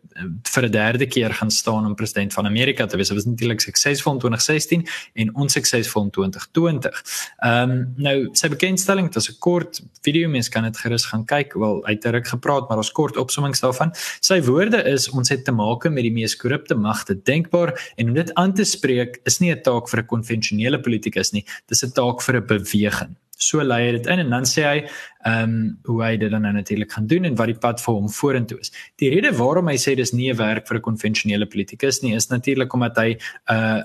vir 0.43 0.65
'n 0.65 0.71
derde 0.71 1.05
keer 1.07 1.33
gaan 1.33 1.51
staan 1.51 1.85
om 1.85 1.95
president 1.95 2.33
van 2.33 2.45
Amerika 2.45 2.85
te 2.85 2.97
wees. 2.97 3.07
Dit 3.07 3.17
was 3.17 3.25
natuurlik 3.25 3.61
suksesvol 3.61 4.13
in 4.13 4.19
2016 4.19 4.87
en 5.13 5.35
onsuksesvol 5.35 6.03
in 6.03 6.09
2020. 6.09 7.03
Ehm 7.37 7.71
um, 7.71 7.93
nou 7.95 8.29
sy 8.33 8.49
bekendstelling, 8.49 9.05
dit 9.05 9.15
was 9.15 9.29
'n 9.29 9.39
kort 9.39 9.81
video, 10.01 10.29
mens 10.29 10.49
kan 10.49 10.63
dit 10.63 10.77
gerus 10.77 11.05
gaan 11.05 11.25
kyk. 11.25 11.53
Wel, 11.53 11.81
hy 11.85 11.91
het 11.91 12.05
ruk 12.05 12.27
gepraat, 12.27 12.67
maar 12.67 12.77
ons 12.77 12.91
kort 12.91 13.17
opsomming 13.17 13.59
daarvan. 13.59 13.91
Sy 14.19 14.41
woorde 14.41 14.83
is 14.83 15.09
ons 15.09 15.29
het 15.29 15.45
te 15.45 15.51
maak 15.51 15.89
met 15.89 16.03
die 16.03 16.11
mees 16.11 16.35
korrupte 16.35 16.75
magte 16.75 17.21
denkbaar 17.23 17.93
en 17.95 18.07
om 18.07 18.13
dit 18.13 18.33
aan 18.33 18.53
te 18.53 18.63
spreek 18.63 19.19
is 19.23 19.39
nie 19.39 19.51
'n 19.51 19.61
taak 19.61 19.89
vir 19.89 19.99
'n 19.99 20.05
konvensionele 20.41 20.81
politikus 20.81 21.33
nie. 21.33 21.45
Dis 21.69 21.83
'n 21.83 21.91
taak 21.91 22.21
vir 22.21 22.37
'n 22.37 22.47
beweging. 22.47 23.15
So 23.37 23.63
lei 23.63 23.87
hy 23.87 23.91
dit 23.97 24.07
in 24.07 24.19
en 24.19 24.29
dan 24.29 24.43
sê 24.43 24.63
hy 24.63 24.87
ehm 25.25 25.43
um, 25.43 25.79
hoe 25.85 26.03
hy 26.03 26.17
dit 26.17 26.31
dan 26.31 26.43
nou 26.43 26.53
natuurlik 26.53 26.91
gaan 26.91 27.07
doen 27.07 27.25
en 27.25 27.35
wat 27.35 27.47
die 27.47 27.59
pad 27.59 27.81
vir 27.81 27.93
hom 27.93 28.09
vorentoe 28.09 28.59
is. 28.59 28.71
Die 28.97 29.09
rede 29.09 29.31
waarom 29.31 29.67
hy 29.67 29.77
sê 29.77 29.95
dis 29.95 30.13
nie 30.13 30.31
'n 30.31 30.37
werk 30.37 30.67
vir 30.67 30.77
'n 30.77 30.81
konvensionele 30.81 31.45
politikus 31.45 32.01
nie 32.03 32.15
is 32.15 32.29
natuurlik 32.29 32.73
omdat 32.73 32.97
hy 32.97 33.09
'n 33.09 33.17
uh, 33.49 33.81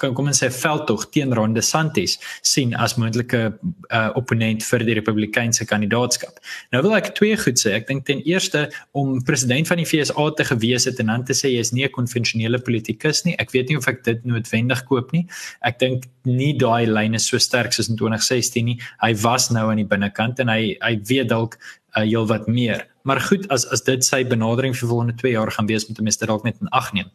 kan 0.00 0.14
kom 0.14 0.28
ons 0.30 0.40
sê 0.42 0.48
veldtog 0.52 1.06
teen 1.14 1.32
Ron 1.36 1.54
DeSantis 1.56 2.18
sien 2.46 2.74
as 2.74 2.96
moontlike 3.00 3.40
uh, 3.48 4.10
opponent 4.18 4.64
vir 4.66 4.84
die 4.86 4.96
Republikeinse 4.98 5.66
kandidaatskap. 5.68 6.40
Nou 6.74 6.82
wil 6.86 6.96
ek 6.98 7.12
twee 7.18 7.36
goed 7.40 7.60
sê. 7.60 7.74
Ek 7.78 7.88
dink 7.88 8.06
ten 8.08 8.22
eerste 8.28 8.66
om 8.98 9.18
president 9.26 9.70
van 9.70 9.80
die 9.80 9.88
FSA 9.88 10.28
te 10.38 10.46
gewees 10.48 10.88
het 10.88 11.00
en 11.02 11.12
dan 11.12 11.26
te 11.28 11.36
sê 11.36 11.52
jy 11.52 11.64
is 11.64 11.72
nie 11.72 11.86
'n 11.86 11.94
konvensionele 11.96 12.58
politikus 12.58 13.24
nie. 13.24 13.36
Ek 13.38 13.52
weet 13.52 13.68
nie 13.68 13.78
of 13.78 13.88
ek 13.88 14.04
dit 14.04 14.24
noodwendig 14.24 14.84
koop 14.86 15.12
nie. 15.12 15.26
Ek 15.62 15.78
dink 15.78 16.08
nie 16.24 16.52
daai 16.52 16.86
lyn 16.86 17.14
is 17.14 17.26
so 17.26 17.38
sterk 17.38 17.72
soos 17.72 17.88
in 17.88 17.96
2016 17.96 18.64
nie. 18.64 18.78
Hy 19.02 19.14
was 19.22 19.50
nou 19.50 19.70
aan 19.70 19.80
die 19.80 19.88
binnekant 19.88 20.40
en 20.40 20.48
hy 20.48 20.76
hy 20.80 20.96
weet 21.08 21.28
dalk 21.28 21.58
uh, 21.96 22.02
heelwat 22.02 22.48
meer. 22.48 22.91
Maar 23.02 23.20
goed, 23.20 23.48
as 23.48 23.66
as 23.72 23.82
dit 23.82 24.04
sy 24.04 24.22
benadering 24.24 24.74
vir 24.76 24.88
volgende 24.88 25.14
2 25.20 25.32
jaar 25.32 25.50
gaan 25.50 25.66
wees 25.66 25.88
met 25.88 25.98
'n 25.98 26.04
meester 26.04 26.26
dalk 26.26 26.44
net 26.44 26.56
in 26.60 26.68
ag 26.68 26.92
neem. 26.92 27.10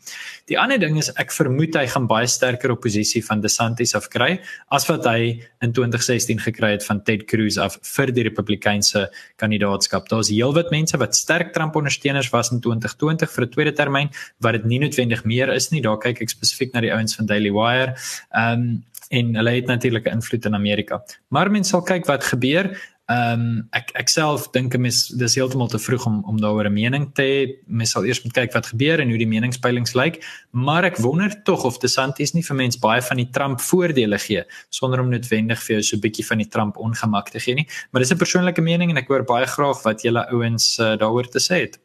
Die 0.46 0.60
ander 0.60 0.80
ding 0.80 0.98
is 0.98 1.10
ek 1.16 1.32
vermoed 1.32 1.76
hy 1.76 1.88
gaan 1.88 2.08
baie 2.08 2.28
sterker 2.28 2.72
oppositie 2.72 3.26
van 3.26 3.42
DeSantis 3.42 3.96
af 3.96 4.10
kry 4.10 4.40
as 4.70 4.88
wat 4.88 5.06
hy 5.06 5.42
in 5.62 5.72
2016 5.72 6.40
gekry 6.40 6.72
het 6.72 6.86
van 6.86 7.04
Ted 7.04 7.26
Cruz 7.26 7.58
af 7.58 7.80
vir 7.82 8.12
die 8.12 8.24
Republikeinse 8.24 9.10
kandidaatskap. 9.38 10.10
Daar's 10.10 10.30
heelwat 10.30 10.72
mense 10.72 10.98
wat 10.98 11.16
sterk 11.16 11.54
Trump 11.54 11.76
ondersteuners 11.76 12.30
was 12.30 12.52
in 12.52 12.60
2020 12.60 13.32
vir 13.32 13.44
'n 13.44 13.50
tweede 13.50 13.74
termyn 13.74 14.10
wat 14.40 14.54
dit 14.54 14.66
nie 14.66 14.80
noodwendig 14.80 15.24
meer 15.24 15.50
is 15.54 15.72
nie. 15.72 15.82
Daar 15.82 15.98
kyk 15.98 16.22
ek 16.22 16.30
spesifiek 16.30 16.74
na 16.74 16.82
die 16.82 16.94
ouens 16.94 17.16
van 17.16 17.26
Daily 17.26 17.52
Wire. 17.52 17.96
Ehm 18.32 18.54
um, 18.54 18.84
en 19.10 19.36
hulle 19.36 19.50
het 19.50 19.66
natuurlik 19.66 20.06
'n 20.06 20.20
invloed 20.20 20.46
in 20.46 20.54
Amerika. 20.54 21.04
Maar 21.28 21.52
mense 21.52 21.70
sal 21.70 21.82
kyk 21.82 22.06
wat 22.06 22.24
gebeur. 22.24 22.78
Ehm 23.08 23.42
um, 23.42 23.70
ek 23.72 23.94
ek 23.96 24.10
self 24.12 24.50
dink 24.52 24.74
'n 24.76 24.82
mens 24.84 25.08
dis 25.16 25.36
heeltemal 25.40 25.70
te 25.72 25.80
vroeg 25.80 26.06
om 26.10 26.18
om 26.28 26.42
daaroor 26.44 26.68
'n 26.68 26.74
mening 26.74 27.06
te 27.16 27.24
hê. 27.24 27.38
Mens 27.68 27.92
sal 27.92 28.04
eers 28.04 28.20
moet 28.24 28.34
kyk 28.34 28.52
wat 28.54 28.68
gebeur 28.68 29.00
en 29.00 29.08
hoe 29.08 29.18
die 29.18 29.28
meningspeilings 29.28 29.96
lyk, 29.96 30.20
maar 30.52 30.84
ek 30.84 30.98
wonder 30.98 31.32
tog 31.44 31.64
of 31.64 31.80
DeSantis 31.80 32.34
nie 32.34 32.44
vir 32.44 32.56
mense 32.56 32.80
baie 32.80 33.02
van 33.02 33.18
die 33.18 33.30
Trump 33.32 33.62
voordele 33.62 34.20
gee 34.20 34.44
sonder 34.70 35.00
om 35.00 35.10
noodwendig 35.10 35.60
vir 35.64 35.76
jou 35.76 35.84
so 35.84 35.96
'n 35.96 36.02
bietjie 36.02 36.26
van 36.26 36.38
die 36.38 36.50
Trump 36.50 36.78
ongemak 36.78 37.30
te 37.30 37.40
gee 37.40 37.56
nie. 37.56 37.68
Maar 37.92 38.02
dis 38.02 38.12
'n 38.12 38.18
persoonlike 38.18 38.62
mening 38.62 38.90
en 38.90 38.98
ek 38.98 39.08
hoor 39.08 39.24
baie 39.24 39.46
graag 39.46 39.84
wat 39.84 40.02
julle 40.02 40.28
ouens 40.30 40.78
uh, 40.80 40.98
daaroor 40.98 41.30
te 41.30 41.40
sê 41.40 41.62
het. 41.62 41.80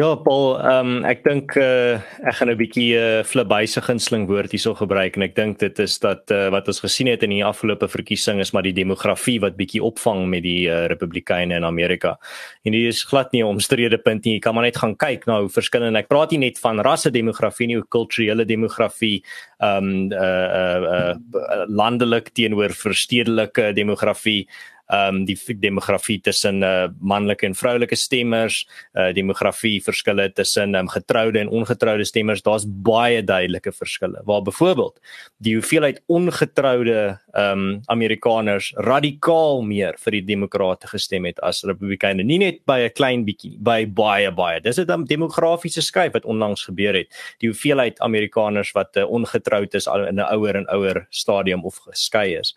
Ja, 0.00 0.14
Paul, 0.16 0.54
um, 0.64 0.92
ek 1.04 1.18
dink 1.26 1.52
uh, 1.60 1.98
ek 2.24 2.38
gaan 2.38 2.48
'n 2.48 2.56
bietjie 2.56 2.96
'n 2.96 3.20
uh, 3.20 3.24
flibuise 3.26 3.82
gunsteling 3.84 4.24
woord 4.30 4.54
hierso 4.54 4.72
gebruik 4.72 5.18
en 5.18 5.26
ek 5.26 5.34
dink 5.36 5.58
dit 5.60 5.76
is 5.78 5.98
dat 6.00 6.24
uh, 6.32 6.48
wat 6.48 6.70
ons 6.72 6.80
gesien 6.80 7.10
het 7.10 7.20
in 7.26 7.34
die 7.34 7.44
afgelope 7.44 7.84
verkiesing 7.84 8.40
is 8.40 8.54
maar 8.54 8.64
die 8.64 8.72
demografie 8.72 9.36
wat 9.44 9.58
bietjie 9.60 9.82
opvang 9.84 10.24
met 10.30 10.42
die 10.46 10.70
uh, 10.70 10.86
Republikeine 10.88 11.58
in 11.60 11.68
Amerika. 11.68 12.16
En 12.64 12.72
dit 12.72 12.88
is 12.88 13.04
glad 13.04 13.28
nie 13.32 13.42
'n 13.42 13.52
omstrede 13.52 13.98
punt 13.98 14.24
nie. 14.24 14.38
Jy 14.38 14.40
kan 14.40 14.54
maar 14.54 14.64
net 14.64 14.80
gaan 14.80 14.96
kyk 14.96 15.26
na 15.26 15.40
hoe 15.40 15.52
verskillend 15.52 15.96
ek 15.96 16.08
praat 16.08 16.30
nie 16.30 16.48
net 16.48 16.58
van 16.58 16.80
rasse 16.80 17.10
demografie 17.10 17.66
nie, 17.66 17.76
hoe 17.76 17.88
kulturele 17.88 18.46
demografie, 18.46 19.22
um, 19.60 20.08
uh, 20.12 20.48
uh, 20.48 21.12
uh, 21.12 21.64
landelik 21.68 22.32
teenoor 22.32 22.72
verstedelike 22.72 23.74
demografie 23.74 24.48
ehm 24.90 25.20
um, 25.20 25.24
die 25.24 25.38
demografie 25.62 26.18
tussen 26.20 26.62
uh, 26.66 26.88
manlike 26.98 27.46
en 27.46 27.54
vroulike 27.54 27.96
stemmers, 27.96 28.64
uh, 28.98 29.12
demografie 29.14 29.78
verskille 29.82 30.32
tussen 30.34 30.74
um, 30.74 30.88
getroude 30.90 31.38
en 31.38 31.48
ongetroude 31.48 32.04
stemmers, 32.04 32.42
daar's 32.42 32.66
baie 32.66 33.22
duidelike 33.22 33.72
verskille. 33.72 34.22
Waar 34.26 34.42
byvoorbeeld 34.42 34.98
die 35.38 35.54
hoeveelheid 35.54 36.02
ongetroude 36.06 37.18
ehm 37.32 37.58
um, 37.58 37.80
Amerikaners 37.86 38.72
radikaal 38.76 39.62
meer 39.62 39.94
vir 39.98 40.18
die 40.18 40.24
demokrate 40.24 40.90
gestem 40.90 41.24
het 41.28 41.38
as 41.46 41.62
republikeine, 41.62 42.24
nie 42.26 42.38
net 42.38 42.64
by 42.66 42.80
'n 42.88 42.94
klein 42.94 43.24
bietjie, 43.24 43.56
by 43.58 43.86
baie 43.86 44.30
baie. 44.32 44.60
Dis 44.60 44.78
'n 44.78 45.04
demografiese 45.04 45.82
skuif 45.82 46.12
wat 46.12 46.24
onlangs 46.24 46.64
gebeur 46.64 46.94
het. 46.94 47.08
Die 47.38 47.48
hoeveelheid 47.48 48.00
Amerikaners 48.00 48.72
wat 48.72 48.96
uh, 48.96 49.06
ongetroud 49.06 49.74
is 49.74 49.86
in 49.86 50.18
'n 50.18 50.32
ouer 50.34 50.56
en 50.56 50.66
ouer 50.66 51.06
stadium 51.10 51.64
of 51.64 51.78
geskei 51.86 52.38
is. 52.38 52.56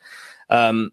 Ehm 0.49 0.69
um, 0.69 0.91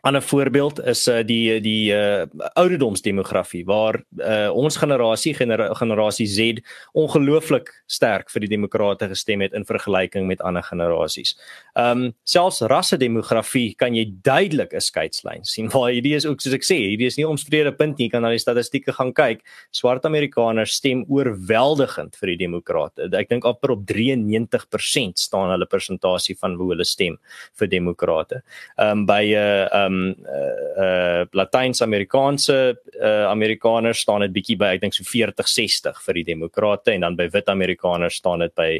ander 0.00 0.22
voorbeeld 0.22 0.80
is 0.86 1.08
uh, 1.08 1.20
die 1.26 1.60
die 1.60 1.92
uh, 1.92 2.24
ouderdomsdemografie 2.54 3.64
waar 3.68 4.00
uh, 4.18 4.48
ons 4.56 4.78
generasie 4.80 5.34
genera 5.36 5.70
generasie 5.74 6.26
Z 6.26 6.60
ongelooflik 6.96 7.68
sterk 7.90 8.30
vir 8.32 8.44
die 8.44 8.50
demokrate 8.54 9.08
gestem 9.10 9.44
het 9.44 9.52
in 9.56 9.66
vergelyking 9.68 10.26
met 10.30 10.40
ander 10.40 10.64
generasies. 10.64 11.36
Ehm 11.74 12.06
um, 12.06 12.12
selfs 12.24 12.60
rassedemografie 12.70 13.74
kan 13.78 13.94
jy 13.94 14.06
duidelik 14.24 14.72
'n 14.74 14.80
skeidslyn 14.80 15.44
sien 15.44 15.68
waar 15.74 15.90
hierdie 15.90 16.14
is 16.14 16.26
ook 16.26 16.40
soos 16.40 16.54
ek 16.54 16.64
sê, 16.64 16.78
hierdie 16.92 17.06
is 17.06 17.18
nie 17.18 17.26
omstrede 17.26 17.72
punt 17.72 17.98
nie, 17.98 18.06
jy 18.08 18.10
kan 18.14 18.22
na 18.22 18.30
die 18.30 18.38
statistieke 18.42 18.92
gaan 18.92 19.12
kyk. 19.12 19.44
Swart 19.72 20.04
Amerikaners 20.04 20.74
stem 20.80 21.04
oorweldigend 21.08 22.16
vir 22.16 22.32
die 22.32 22.38
demokrate. 22.46 23.08
Ek 23.12 23.28
dink 23.28 23.44
amper 23.44 23.74
op 23.76 23.84
93% 23.86 25.18
staan 25.18 25.50
hulle 25.50 25.66
persentasie 25.66 26.36
van 26.40 26.54
hoe 26.56 26.72
hulle 26.72 26.84
stem 26.84 27.18
vir 27.58 27.68
demokrate. 27.68 28.42
Ehm 28.78 29.00
um, 29.00 29.06
by 29.06 29.22
'n 29.24 29.36
uh, 29.36 29.89
ehm 29.90 29.96
um, 29.96 30.14
uh, 30.24 30.84
uh 30.84 31.24
Latyns-Amerikaanse 31.36 32.58
uh 33.00 33.26
Amerikaners 33.30 34.04
staan 34.06 34.24
dit 34.26 34.36
bietjie 34.38 34.58
by 34.60 34.74
ek 34.76 34.84
dink 34.84 34.96
so 34.96 35.06
40-60 35.06 36.04
vir 36.06 36.20
die 36.20 36.28
demokrate 36.32 36.94
en 36.94 37.06
dan 37.06 37.18
by 37.18 37.28
wit 37.32 37.50
Amerikaners 37.52 38.20
staan 38.22 38.46
dit 38.46 38.54
by 38.54 38.70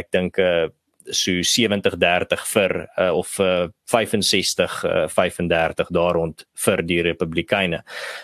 ek 0.00 0.10
dink 0.14 0.40
uh 0.42 0.66
so 1.10 1.42
70-30 1.44 2.44
vir 2.52 2.74
uh, 2.98 3.10
of 3.16 3.38
uh, 3.40 3.68
65 3.90 4.84
uh, 4.84 5.08
35 5.08 5.90
daar 5.92 6.14
rond 6.16 6.44
vir 6.64 6.82
die 6.82 7.00
republikeine. 7.02 7.82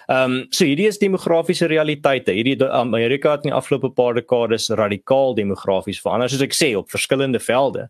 Ehm 0.09 0.39
um, 0.41 0.47
so 0.51 0.65
hierdie 0.65 0.89
is 0.89 0.99
demografiese 0.99 1.69
realiteite. 1.71 2.33
Hierdie 2.33 2.69
Amerika 2.71 3.35
het 3.37 3.45
in 3.45 3.51
die 3.51 3.57
afgelope 3.57 3.93
paar 3.95 4.15
dekades 4.17 4.71
radikaal 4.71 5.35
demografies 5.35 6.01
verander 6.01 6.31
soos 6.33 6.47
ek 6.47 6.57
sê 6.57 6.73
op 6.79 6.91
verskillende 6.91 7.41
velde 7.43 7.89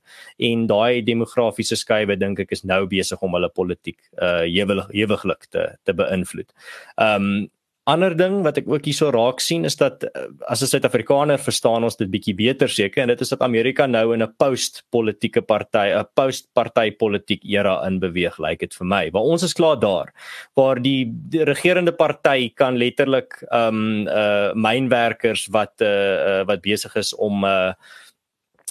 en 0.51 0.67
daai 0.71 1.03
demografiese 1.07 1.79
skuwe 1.79 2.19
dink 2.19 2.43
ek 2.47 2.53
is 2.57 2.65
nou 2.65 2.87
besig 2.91 3.23
om 3.23 3.39
hulle 3.39 3.53
politiek 3.55 3.99
uh 4.19 4.43
ewig 4.49 4.87
ewiglik 5.05 5.49
te 5.51 5.71
te 5.85 5.97
beïnvloed. 5.97 6.51
Ehm 6.99 7.31
um, 7.31 7.49
ander 7.91 8.15
ding 8.17 8.41
wat 8.47 8.59
ek 8.61 8.69
ook 8.71 8.87
hierso 8.89 9.11
raak 9.15 9.43
sien 9.43 9.67
is 9.69 9.77
dat 9.81 10.05
uh, 10.07 10.27
as 10.49 10.63
'n 10.63 10.71
Suid-Afrikaner 10.71 11.39
verstaan 11.39 11.85
ons 11.85 11.97
dit 11.97 12.11
bietjie 12.11 12.35
beter 12.35 12.69
seker 12.69 13.03
en 13.03 13.13
dit 13.13 13.21
is 13.21 13.33
dat 13.35 13.43
Amerika 13.43 13.87
nou 13.87 14.15
in 14.15 14.23
'n 14.23 14.35
post-politieke 14.39 15.43
party, 15.43 15.87
'n 15.95 16.07
post-party 16.15 16.91
politiek 16.97 17.45
era 17.45 17.81
in 17.87 17.99
beweeg, 17.99 18.39
lyk 18.39 18.49
like 18.49 18.61
dit 18.61 18.75
vir 18.75 18.87
my. 18.87 19.11
Waar 19.11 19.23
ons 19.23 19.43
is 19.43 19.55
klaar 19.55 19.79
daar 19.81 20.13
waar 20.57 20.81
die, 20.83 21.07
die 21.31 21.45
regerende 21.45 21.93
party 21.93 22.51
kan 22.55 22.77
letterlik 22.77 23.43
ehm 23.51 23.75
um, 23.75 24.09
uh 24.09 24.53
mynwerkers 24.55 25.49
wat 25.51 25.81
uh, 25.81 25.89
uh 25.89 26.45
wat 26.47 26.61
besig 26.63 26.95
is 26.97 27.15
om 27.15 27.45
uh 27.45 27.73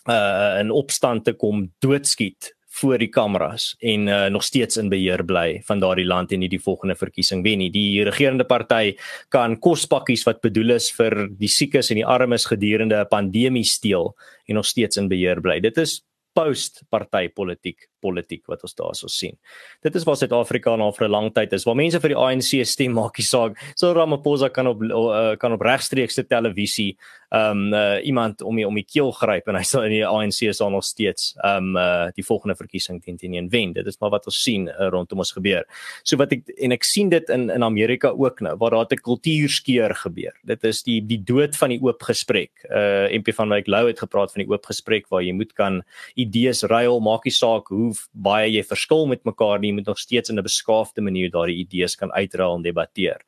uh 0.07 0.59
in 0.59 0.71
opstand 0.71 1.25
te 1.25 1.33
kom 1.33 1.69
doodskiet 1.79 2.53
voor 2.69 2.97
die 3.01 3.09
kameras 3.09 3.75
en 3.79 4.07
uh, 4.07 4.25
nog 4.29 4.43
steeds 4.43 4.77
in 4.77 4.89
beheer 4.89 5.23
bly 5.25 5.61
van 5.65 5.79
daardie 5.81 6.05
land 6.05 6.31
en 6.31 6.43
nie 6.43 6.49
die 6.49 6.61
volgende 6.61 6.95
verkiesing 6.95 7.43
wen 7.43 7.57
nie. 7.63 7.71
Die 7.73 8.03
regerende 8.05 8.45
party 8.45 8.93
kan 9.33 9.57
kospakkies 9.59 10.23
wat 10.27 10.41
bedoel 10.45 10.77
is 10.77 10.91
vir 10.93 11.27
die 11.39 11.49
siekes 11.49 11.89
en 11.89 12.01
die 12.01 12.05
armes 12.05 12.45
gedurende 12.45 13.01
'n 13.01 13.09
pandemie 13.09 13.65
steel 13.65 14.15
en 14.47 14.55
nog 14.55 14.65
steeds 14.65 14.97
in 14.97 15.09
beheer 15.09 15.41
bly. 15.41 15.59
Dit 15.59 15.77
is 15.77 16.01
post 16.33 16.83
partytetiek 16.89 17.88
politiek 17.99 18.45
wat 18.47 18.63
ons 18.63 18.75
daarso 18.75 19.07
sien. 19.07 19.37
Dit 19.83 19.95
is 19.95 20.05
waar 20.07 20.17
Suid-Afrika 20.19 20.75
nou 20.75 20.91
vir 20.91 21.07
'n 21.07 21.11
lang 21.11 21.33
tyd 21.33 21.53
is 21.53 21.65
waar 21.65 21.75
mense 21.75 21.99
vir 21.99 22.09
die 22.09 22.17
ANC 22.17 22.65
stem 22.65 22.93
maakie 22.93 23.25
saak. 23.25 23.57
So 23.75 23.93
Ramaphosa 23.93 24.49
kan 24.49 24.67
op 24.67 24.81
uh, 24.81 25.35
kan 25.37 25.53
op 25.53 25.61
regstreekse 25.61 26.27
televisie 26.27 26.97
um 27.29 27.73
uh, 27.73 28.05
iemand 28.05 28.41
om 28.41 28.55
die, 28.55 28.65
om 28.67 28.73
die 28.73 28.85
keel 28.85 29.11
gryp 29.13 29.47
en 29.47 29.57
hy 29.59 29.63
sal 29.67 29.83
in 29.85 29.93
die 29.93 30.05
ANC 30.05 30.41
is 30.49 30.61
al 30.65 30.71
nog 30.73 30.85
steeds 30.87 31.35
um 31.45 31.75
uh, 31.77 32.09
die 32.15 32.25
volgende 32.25 32.55
verkiesing 32.57 33.01
teen 33.03 33.19
teen 33.21 33.35
een 33.37 33.49
wen. 33.53 33.73
Dit 33.73 33.85
is 33.87 33.99
maar 34.01 34.09
wat 34.15 34.25
ons 34.25 34.39
sien 34.41 34.65
uh, 34.67 34.89
rondom 34.89 35.21
ons 35.21 35.33
gebeur. 35.37 35.67
So 36.03 36.17
wat 36.17 36.33
ek 36.33 36.49
en 36.57 36.73
ek 36.73 36.87
sien 36.87 37.11
dit 37.13 37.29
in 37.29 37.49
in 37.53 37.65
Amerika 37.65 38.09
ook 38.09 38.41
nou 38.41 38.55
waar 38.57 38.73
daar 38.73 38.87
'n 38.89 39.03
kultuurskeer 39.05 39.93
gebeur. 39.95 40.33
Dit 40.43 40.63
is 40.63 40.81
die 40.83 41.01
die 41.05 41.21
dood 41.21 41.55
van 41.55 41.69
die 41.69 41.81
oop 41.81 42.01
gesprek. 42.01 42.51
Uh 42.65 43.05
MP 43.13 43.33
van 43.33 43.49
Wyk 43.49 43.67
Lou 43.67 43.87
het 43.87 43.99
gepraat 43.99 44.33
van 44.33 44.43
die 44.43 44.49
oop 44.49 44.65
gesprek 44.65 45.07
waar 45.09 45.21
jy 45.21 45.33
moet 45.33 45.53
kan 45.53 45.83
idees 46.15 46.63
ruil, 46.63 46.99
maakie 46.99 47.31
saak 47.31 47.67
hoe 47.67 47.88
hoe 47.89 47.97
baie 48.13 48.47
jy 48.51 48.63
verskil 48.65 49.07
met 49.09 49.25
mekaar 49.27 49.59
nie, 49.59 49.71
jy 49.71 49.79
moet 49.79 49.89
nog 49.91 49.99
steeds 49.99 50.29
in 50.29 50.39
'n 50.39 50.45
beskaafde 50.45 51.01
manier 51.01 51.29
daardie 51.29 51.59
idees 51.65 51.95
kan 51.95 52.11
uitruil 52.11 52.55
en 52.55 52.63
debatteer. 52.63 53.19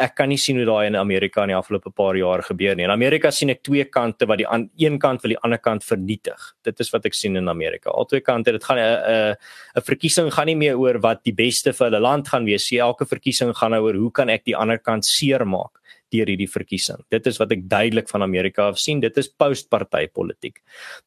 Ek 0.00 0.14
kan 0.16 0.28
nie 0.28 0.38
sien 0.38 0.56
hoe 0.56 0.64
daai 0.64 0.86
in 0.86 0.96
Amerika 0.96 1.42
in 1.42 1.48
die 1.48 1.56
afgelope 1.56 1.90
paar 1.90 2.16
jaar 2.16 2.42
gebeur 2.42 2.74
nie. 2.74 2.84
In 2.84 2.90
Amerika 2.90 3.30
sien 3.30 3.50
ek 3.50 3.62
twee 3.62 3.84
kante 3.84 4.26
wat 4.26 4.38
die 4.38 4.48
aan 4.48 4.70
een 4.76 4.98
kant 4.98 5.22
wil 5.22 5.30
die 5.30 5.42
ander 5.42 5.58
kant 5.58 5.84
vernietig. 5.84 6.54
Dit 6.64 6.80
is 6.80 6.90
wat 6.90 7.04
ek 7.06 7.14
sien 7.14 7.36
in 7.36 7.48
Amerika. 7.48 7.90
Albei 7.90 8.20
kante, 8.20 8.52
dit 8.52 8.64
gaan 8.64 8.78
'n 8.78 8.80
'n 8.80 9.36
'n 9.76 9.82
verkiesing 9.82 10.32
gaan 10.32 10.46
nie 10.46 10.56
meer 10.56 10.76
oor 10.78 10.98
wat 11.00 11.24
die 11.24 11.34
beste 11.34 11.72
vir 11.72 11.90
hulle 11.90 12.00
land 12.00 12.28
gaan 12.28 12.44
wees. 12.44 12.70
Elke 12.72 13.06
verkiesing 13.06 13.54
gaan 13.56 13.70
nou 13.70 13.82
oor 13.82 13.94
hoe 13.94 14.10
kan 14.10 14.28
ek 14.28 14.44
die 14.44 14.56
ander 14.56 14.78
kant 14.78 15.04
seermaak 15.04 15.77
deur 16.14 16.30
hierdie 16.30 16.48
verkiesing. 16.50 17.00
Dit 17.12 17.26
is 17.26 17.38
wat 17.40 17.52
ek 17.54 17.64
duidelik 17.68 18.08
van 18.08 18.24
Amerika 18.24 18.68
af 18.72 18.78
sien. 18.80 19.00
Dit 19.00 19.16
is 19.20 19.28
postpartytetiek. 19.28 20.60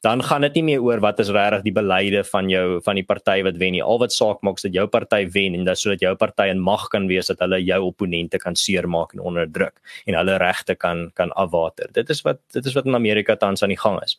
Dan 0.05 0.23
gaan 0.25 0.41
dit 0.41 0.59
nie 0.59 0.63
meer 0.71 0.85
oor 0.85 1.01
wat 1.03 1.19
is 1.23 1.31
regtig 1.33 1.65
die 1.67 1.75
beleide 1.75 2.23
van 2.27 2.49
jou 2.49 2.79
van 2.85 2.99
die 2.99 3.05
party 3.07 3.41
wat 3.47 3.57
wen 3.61 3.75
nie. 3.77 3.83
Al 3.83 3.99
wat 4.01 4.13
saak 4.13 4.41
maak 4.45 4.61
is 4.61 4.67
dat 4.67 4.77
jou 4.77 4.87
party 4.91 5.23
wen 5.33 5.57
en 5.57 5.65
dat 5.65 5.79
sodat 5.81 6.03
jou 6.03 6.13
party 6.15 6.49
in 6.51 6.61
mag 6.61 6.87
kan 6.93 7.07
wees 7.07 7.31
dat 7.31 7.39
hulle 7.39 7.61
jou 7.63 7.81
opponente 7.89 8.39
kan 8.41 8.55
seermaak 8.55 9.13
en 9.13 9.23
onderdruk 9.31 9.77
en 10.05 10.17
hulle 10.19 10.37
regte 10.41 10.75
kan 10.75 11.09
kan 11.15 11.31
afwater. 11.31 11.89
Dit 11.93 12.09
is 12.09 12.21
wat 12.27 12.41
dit 12.53 12.65
is 12.65 12.75
wat 12.77 12.85
in 12.85 12.95
Amerika 12.95 13.35
tans 13.35 13.63
aan 13.63 13.73
die 13.73 13.79
gang 13.79 14.01
is. 14.03 14.17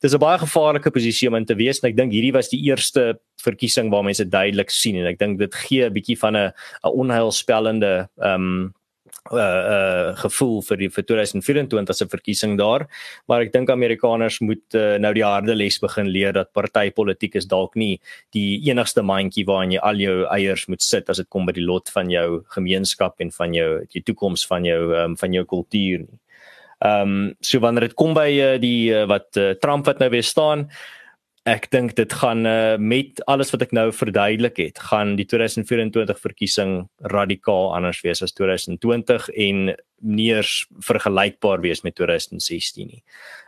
Dit 0.00 0.10
is 0.10 0.14
'n 0.14 0.20
baie 0.20 0.38
gevaarlike 0.38 0.90
posisie 0.90 1.28
om 1.28 1.34
in 1.34 1.44
te 1.44 1.54
wees 1.54 1.80
en 1.82 1.88
ek 1.90 1.96
dink 1.96 2.12
hierdie 2.12 2.32
was 2.32 2.48
die 2.48 2.62
eerste 2.70 3.18
verkiesing 3.42 3.90
waar 3.90 4.04
mense 4.04 4.24
duidelik 4.24 4.70
sien 4.70 4.96
en 4.96 5.06
ek 5.06 5.18
dink 5.18 5.38
dit 5.38 5.54
gee 5.54 5.86
'n 5.86 5.92
bietjie 5.92 6.18
van 6.18 6.36
'n 6.36 6.52
'n 6.84 6.90
onheilspellende 6.90 8.08
ehm 8.18 8.34
um, 8.34 8.74
uh 9.32 9.40
uh 9.40 10.16
gevoel 10.20 10.60
vir 10.68 10.82
die 10.82 10.88
vir 10.92 11.06
2024 11.08 11.96
se 11.96 12.06
verkiesing 12.12 12.58
daar 12.60 12.86
maar 13.28 13.40
ek 13.40 13.52
dink 13.52 13.70
Amerikaners 13.70 14.40
moet 14.40 14.76
uh, 14.76 14.98
nou 15.00 15.12
die 15.16 15.24
harde 15.24 15.54
les 15.56 15.78
begin 15.80 16.10
leer 16.12 16.32
dat 16.32 16.52
partytetiek 16.52 17.38
is 17.40 17.46
dalk 17.46 17.76
nie 17.76 18.00
die 18.36 18.60
enigste 18.68 19.02
mandjie 19.02 19.46
waarin 19.46 19.72
jy 19.72 19.80
al 19.80 20.02
jou 20.02 20.16
eiers 20.28 20.66
moet 20.68 20.82
sit 20.82 21.08
as 21.08 21.22
dit 21.22 21.28
kom 21.28 21.46
by 21.46 21.56
die 21.56 21.64
lot 21.64 21.88
van 21.94 22.10
jou 22.10 22.42
gemeenskap 22.56 23.20
en 23.20 23.30
van 23.30 23.54
jou 23.54 23.70
die 23.94 24.02
toekoms 24.02 24.46
van 24.46 24.64
jou 24.64 24.92
um, 24.94 25.16
van 25.16 25.32
jou 25.32 25.44
kultuur 25.44 26.04
nie. 26.04 26.18
Ehm 26.84 27.00
um, 27.08 27.34
so 27.40 27.60
wanneer 27.60 27.88
dit 27.88 27.94
kom 27.94 28.12
by 28.14 28.28
uh, 28.28 28.58
die 28.60 28.92
uh, 28.92 29.06
wat 29.08 29.36
uh, 29.40 29.54
Trump 29.62 29.86
wat 29.86 30.02
nou 30.02 30.10
weer 30.10 30.26
staan 30.26 30.68
Ek 31.44 31.66
dink 31.68 31.92
dit 31.98 32.12
gaan 32.16 32.46
uh, 32.48 32.76
met 32.80 33.20
alles 33.28 33.50
wat 33.52 33.66
ek 33.66 33.72
nou 33.76 33.90
verduidelik 33.92 34.56
het, 34.62 34.78
gaan 34.88 35.12
die 35.18 35.26
2024 35.28 36.16
verkiesing 36.22 36.86
radikaal 37.12 37.74
anders 37.76 38.00
wees 38.00 38.24
as 38.24 38.32
2020 38.32 39.28
en 39.28 39.74
nie 40.04 40.30
eers 40.32 40.66
vergelykbaar 40.84 41.64
wees 41.64 41.82
met 41.82 41.96
2016 41.96 42.86
nie. 42.86 43.02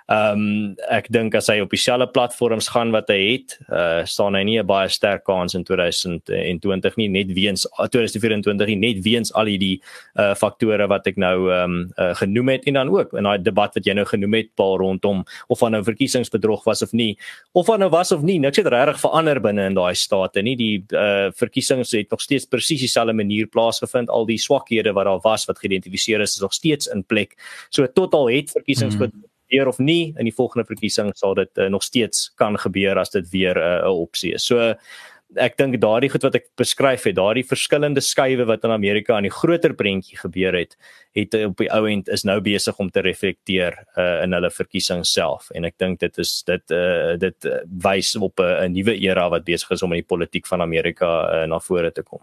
Ehm 0.06 0.38
um, 0.38 0.74
ek 0.94 1.08
dink 1.10 1.34
as 1.34 1.48
hy 1.50 1.56
op 1.64 1.72
dieselfde 1.74 2.06
platforms 2.14 2.68
gaan 2.70 2.92
wat 2.94 3.08
hy 3.10 3.16
het, 3.24 3.56
uh 3.66 4.04
staan 4.06 4.36
hy 4.38 4.44
nie 4.46 4.58
'n 4.62 4.66
baie 4.66 4.86
sterk 4.88 5.24
kans 5.26 5.56
in 5.58 5.64
2020 5.66 6.94
nie 6.96 7.08
net 7.10 7.32
weens 7.34 7.66
2024 7.66 8.68
nie 8.70 8.76
net 8.76 9.02
weens 9.02 9.34
al 9.34 9.50
hierdie 9.50 9.80
uh 10.14 10.34
faktore 10.38 10.86
wat 10.86 11.08
ek 11.10 11.18
nou 11.18 11.50
ehm 11.50 11.64
um, 11.64 11.90
uh, 11.98 12.14
genoem 12.14 12.48
het. 12.54 12.66
En 12.66 12.74
dan 12.74 12.88
ook 12.88 13.14
in 13.18 13.24
daai 13.24 13.42
debat 13.42 13.74
wat 13.74 13.84
jy 13.84 13.94
nou 13.94 14.04
genoem 14.06 14.34
het 14.34 14.54
paal 14.54 14.78
rondom 14.78 15.24
of 15.48 15.58
van 15.58 15.72
nou 15.72 15.82
verkiesingsbedrog 15.82 16.62
was 16.64 16.82
of 16.82 16.92
nie. 16.92 17.18
Of 17.52 17.66
van 17.66 17.80
nou 17.80 17.90
was 17.90 18.12
of 18.12 18.22
nie 18.22 18.38
niks 18.38 18.62
het 18.62 18.66
regtig 18.66 19.00
verander 19.00 19.40
binne 19.40 19.66
in 19.66 19.74
daai 19.74 19.94
state 19.94 20.40
nie. 20.40 20.54
Die 20.54 20.84
uh 20.94 21.32
verkiesings 21.34 21.90
het 21.90 22.10
nog 22.10 22.20
steeds 22.20 22.46
presies 22.46 22.80
dieselfde 22.80 23.12
manier 23.12 23.48
plaasgevind. 23.48 24.08
Al 24.08 24.24
die 24.24 24.38
swakhede 24.38 24.92
wat 24.92 25.04
daar 25.04 25.20
was 25.24 25.46
wat 25.46 25.58
geïdentifiseer 25.58 26.20
is 26.20 26.36
is 26.36 26.45
nog 26.46 26.54
steeds 26.54 26.86
in 26.94 27.04
plek 27.04 27.34
so 27.68 27.86
tot 27.86 28.14
al 28.14 28.30
het 28.32 28.54
verkiesingsbedrog 28.54 29.20
hmm 29.20 29.34
gebeur 29.46 29.68
of 29.68 29.78
nie 29.78 30.14
in 30.18 30.26
die 30.26 30.34
volgende 30.34 30.66
verkiesing 30.66 31.12
sal 31.14 31.34
dit 31.34 31.50
uh, 31.58 31.68
nog 31.68 31.82
steeds 31.82 32.32
kan 32.36 32.58
gebeur 32.58 32.98
as 32.98 33.10
dit 33.10 33.28
weer 33.30 33.56
eh, 33.56 33.82
'n 33.82 33.86
uh, 33.86 34.00
opsie 34.00 34.34
is. 34.34 34.44
So 34.44 34.74
ek 35.34 35.56
dink 35.58 35.80
daardie 35.80 36.10
goed 36.10 36.22
wat 36.22 36.34
ek 36.34 36.46
beskryf 36.56 37.04
het, 37.04 37.16
daardie 37.16 37.44
verskillende 37.44 38.00
skuwe 38.00 38.44
wat 38.46 38.64
in 38.64 38.70
Amerika 38.70 39.16
aan 39.16 39.26
die 39.26 39.30
groter 39.30 39.74
prentjie 39.74 40.16
gebeur 40.16 40.54
het, 40.54 40.76
het 41.14 41.34
op 41.34 41.56
die 41.58 41.70
ou 41.70 41.86
end 41.90 42.08
is 42.08 42.22
nou 42.24 42.40
besig 42.40 42.78
om 42.78 42.90
te 42.90 43.00
reflekteer 43.00 43.74
uh, 43.98 44.22
in 44.22 44.32
hulle 44.32 44.50
verkiesing 44.50 45.04
self 45.04 45.50
en 45.50 45.64
ek 45.64 45.78
dink 45.78 46.00
dit 46.00 46.18
is 46.18 46.42
dit 46.46 46.70
uh, 46.70 47.16
dit 47.18 47.50
wys 47.82 48.16
op 48.16 48.38
'n 48.40 48.42
uh, 48.42 48.68
nuwe 48.68 48.94
era 48.98 49.28
wat 49.28 49.44
besig 49.44 49.70
is 49.70 49.82
om 49.82 49.92
in 49.92 50.02
die 50.02 50.14
politiek 50.14 50.46
van 50.46 50.62
Amerika 50.62 51.42
uh, 51.42 51.46
na 51.46 51.58
vore 51.58 51.92
te 51.92 52.02
kom. 52.02 52.22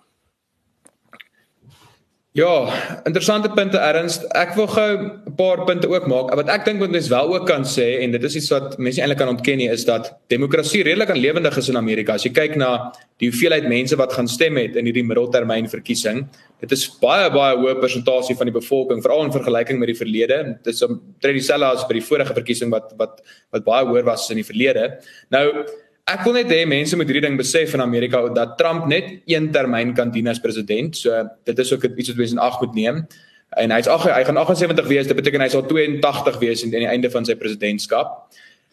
Ja, 2.34 2.66
interessante 3.06 3.52
punte 3.54 3.78
Ernst. 3.78 4.24
Ek 4.34 4.56
wil 4.58 4.66
gou 4.66 4.90
'n 4.98 5.36
paar 5.38 5.66
punte 5.66 5.86
ook 5.88 6.08
maak. 6.10 6.34
Wat 6.34 6.50
ek 6.50 6.66
dink 6.66 6.80
wat 6.80 6.90
mense 6.90 7.10
wel 7.10 7.30
ook 7.36 7.46
kan 7.46 7.62
sê 7.62 8.02
en 8.02 8.12
dit 8.12 8.24
is 8.24 8.36
iets 8.36 8.50
wat 8.50 8.78
mense 8.80 9.02
eintlik 9.02 9.18
kan 9.18 9.28
ontken 9.28 9.58
nie 9.58 9.70
is 9.70 9.86
dat 9.86 10.18
demokrasie 10.30 10.84
redelik 10.84 11.10
aan 11.10 11.18
lewendig 11.22 11.58
is 11.58 11.70
in 11.70 11.78
Amerika. 11.78 12.14
As 12.14 12.24
jy 12.24 12.32
kyk 12.32 12.56
na 12.56 12.92
die 13.20 13.30
hoeveelheid 13.30 13.68
mense 13.68 13.96
wat 13.96 14.14
gaan 14.14 14.28
stem 14.28 14.58
het 14.58 14.76
in 14.76 14.86
hierdie 14.86 15.04
middeltermyn 15.04 15.70
verkiesing, 15.70 16.28
dit 16.60 16.72
is 16.72 16.90
baie 17.00 17.30
baie 17.30 17.56
hoë 17.56 17.80
persentasie 17.80 18.36
van 18.36 18.48
die 18.48 18.60
bevolking 18.60 19.04
veral 19.04 19.26
in 19.26 19.32
vergelyking 19.32 19.78
met 19.78 19.88
die 19.88 20.06
verlede. 20.06 20.58
Dit 20.64 20.74
is 20.74 20.82
omtrent 20.82 21.38
dieselfde 21.38 21.66
as 21.66 21.88
by 21.88 21.94
die 21.94 22.08
vorige 22.10 22.34
verkiesing 22.34 22.72
wat 22.72 22.94
wat 22.98 23.22
wat 23.52 23.64
baie 23.64 23.86
hoër 23.86 24.06
was 24.06 24.30
in 24.32 24.38
die 24.38 24.50
verlede. 24.52 24.98
Nou 25.30 25.68
Ek 26.04 26.26
wil 26.28 26.34
net 26.36 26.50
hê 26.52 26.66
mense 26.68 26.98
moet 27.00 27.08
hierdie 27.08 27.24
ding 27.24 27.38
besef 27.40 27.74
in 27.78 27.82
Amerika 27.82 28.20
dat 28.36 28.58
Trump 28.60 28.90
net 28.92 29.22
een 29.30 29.52
termyn 29.56 29.94
kan 29.96 30.12
dien 30.12 30.28
as 30.28 30.42
president. 30.44 30.98
So 31.00 31.16
dit 31.48 31.60
is 31.60 31.72
ook 31.72 31.86
iets 31.86 32.12
wat 32.12 32.18
mense 32.20 32.36
in 32.36 32.44
ag 32.44 32.60
moet 32.60 32.74
neem. 32.76 33.04
En 33.56 33.72
hy's 33.72 33.88
ag 33.88 34.04
hy 34.10 34.24
gaan 34.28 34.38
78 34.42 34.90
wees, 34.90 35.08
dit 35.08 35.16
beteken 35.16 35.46
hy 35.46 35.48
sal 35.54 35.64
82 35.70 36.40
wees 36.42 36.64
aan 36.66 36.74
die 36.74 36.90
einde 36.90 37.12
van 37.14 37.24
sy 37.24 37.38
presidentskap. 37.40 38.18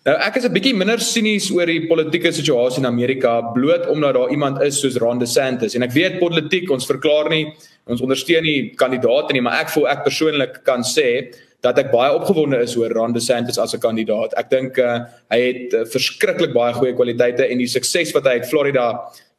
Nou 0.08 0.14
ek 0.16 0.38
is 0.40 0.44
'n 0.48 0.52
bietjie 0.52 0.74
minder 0.74 0.98
sinies 0.98 1.50
oor 1.52 1.66
die 1.66 1.86
politieke 1.86 2.32
situasie 2.32 2.80
in 2.80 2.86
Amerika 2.86 3.52
bloot 3.52 3.86
omdat 3.86 4.14
daar 4.14 4.30
iemand 4.30 4.62
is 4.62 4.80
soos 4.80 4.96
Ron 4.96 5.18
DeSantis 5.18 5.74
en 5.76 5.82
ek 5.82 5.92
weet 5.92 6.18
politiek 6.18 6.70
ons 6.70 6.86
verklaar 6.86 7.28
nie 7.28 7.52
ons 7.86 8.00
ondersteun 8.00 8.42
nie 8.42 8.72
kandidaate 8.74 9.34
nie 9.34 9.42
maar 9.42 9.60
ek 9.60 9.68
voel 9.68 9.88
ek 9.88 10.04
persoonlik 10.04 10.64
kan 10.64 10.80
sê 10.80 11.34
dat 11.64 11.78
ek 11.78 11.90
baie 11.92 12.12
opgewonde 12.16 12.60
is 12.64 12.76
oor 12.76 12.92
Ron 12.96 13.12
DeSantis 13.12 13.58
as 13.58 13.74
'n 13.74 13.80
kandidaat. 13.80 14.32
Ek 14.36 14.50
dink 14.50 14.78
uh, 14.78 15.04
hy 15.30 15.40
het 15.40 15.74
uh, 15.74 15.84
verskriklik 15.84 16.52
baie 16.52 16.72
goeie 16.74 16.94
kwaliteite 16.94 17.48
en 17.48 17.58
die 17.58 17.68
sukses 17.68 18.14
wat 18.16 18.24
hy 18.24 18.40
uit 18.40 18.48
Florida 18.48 18.86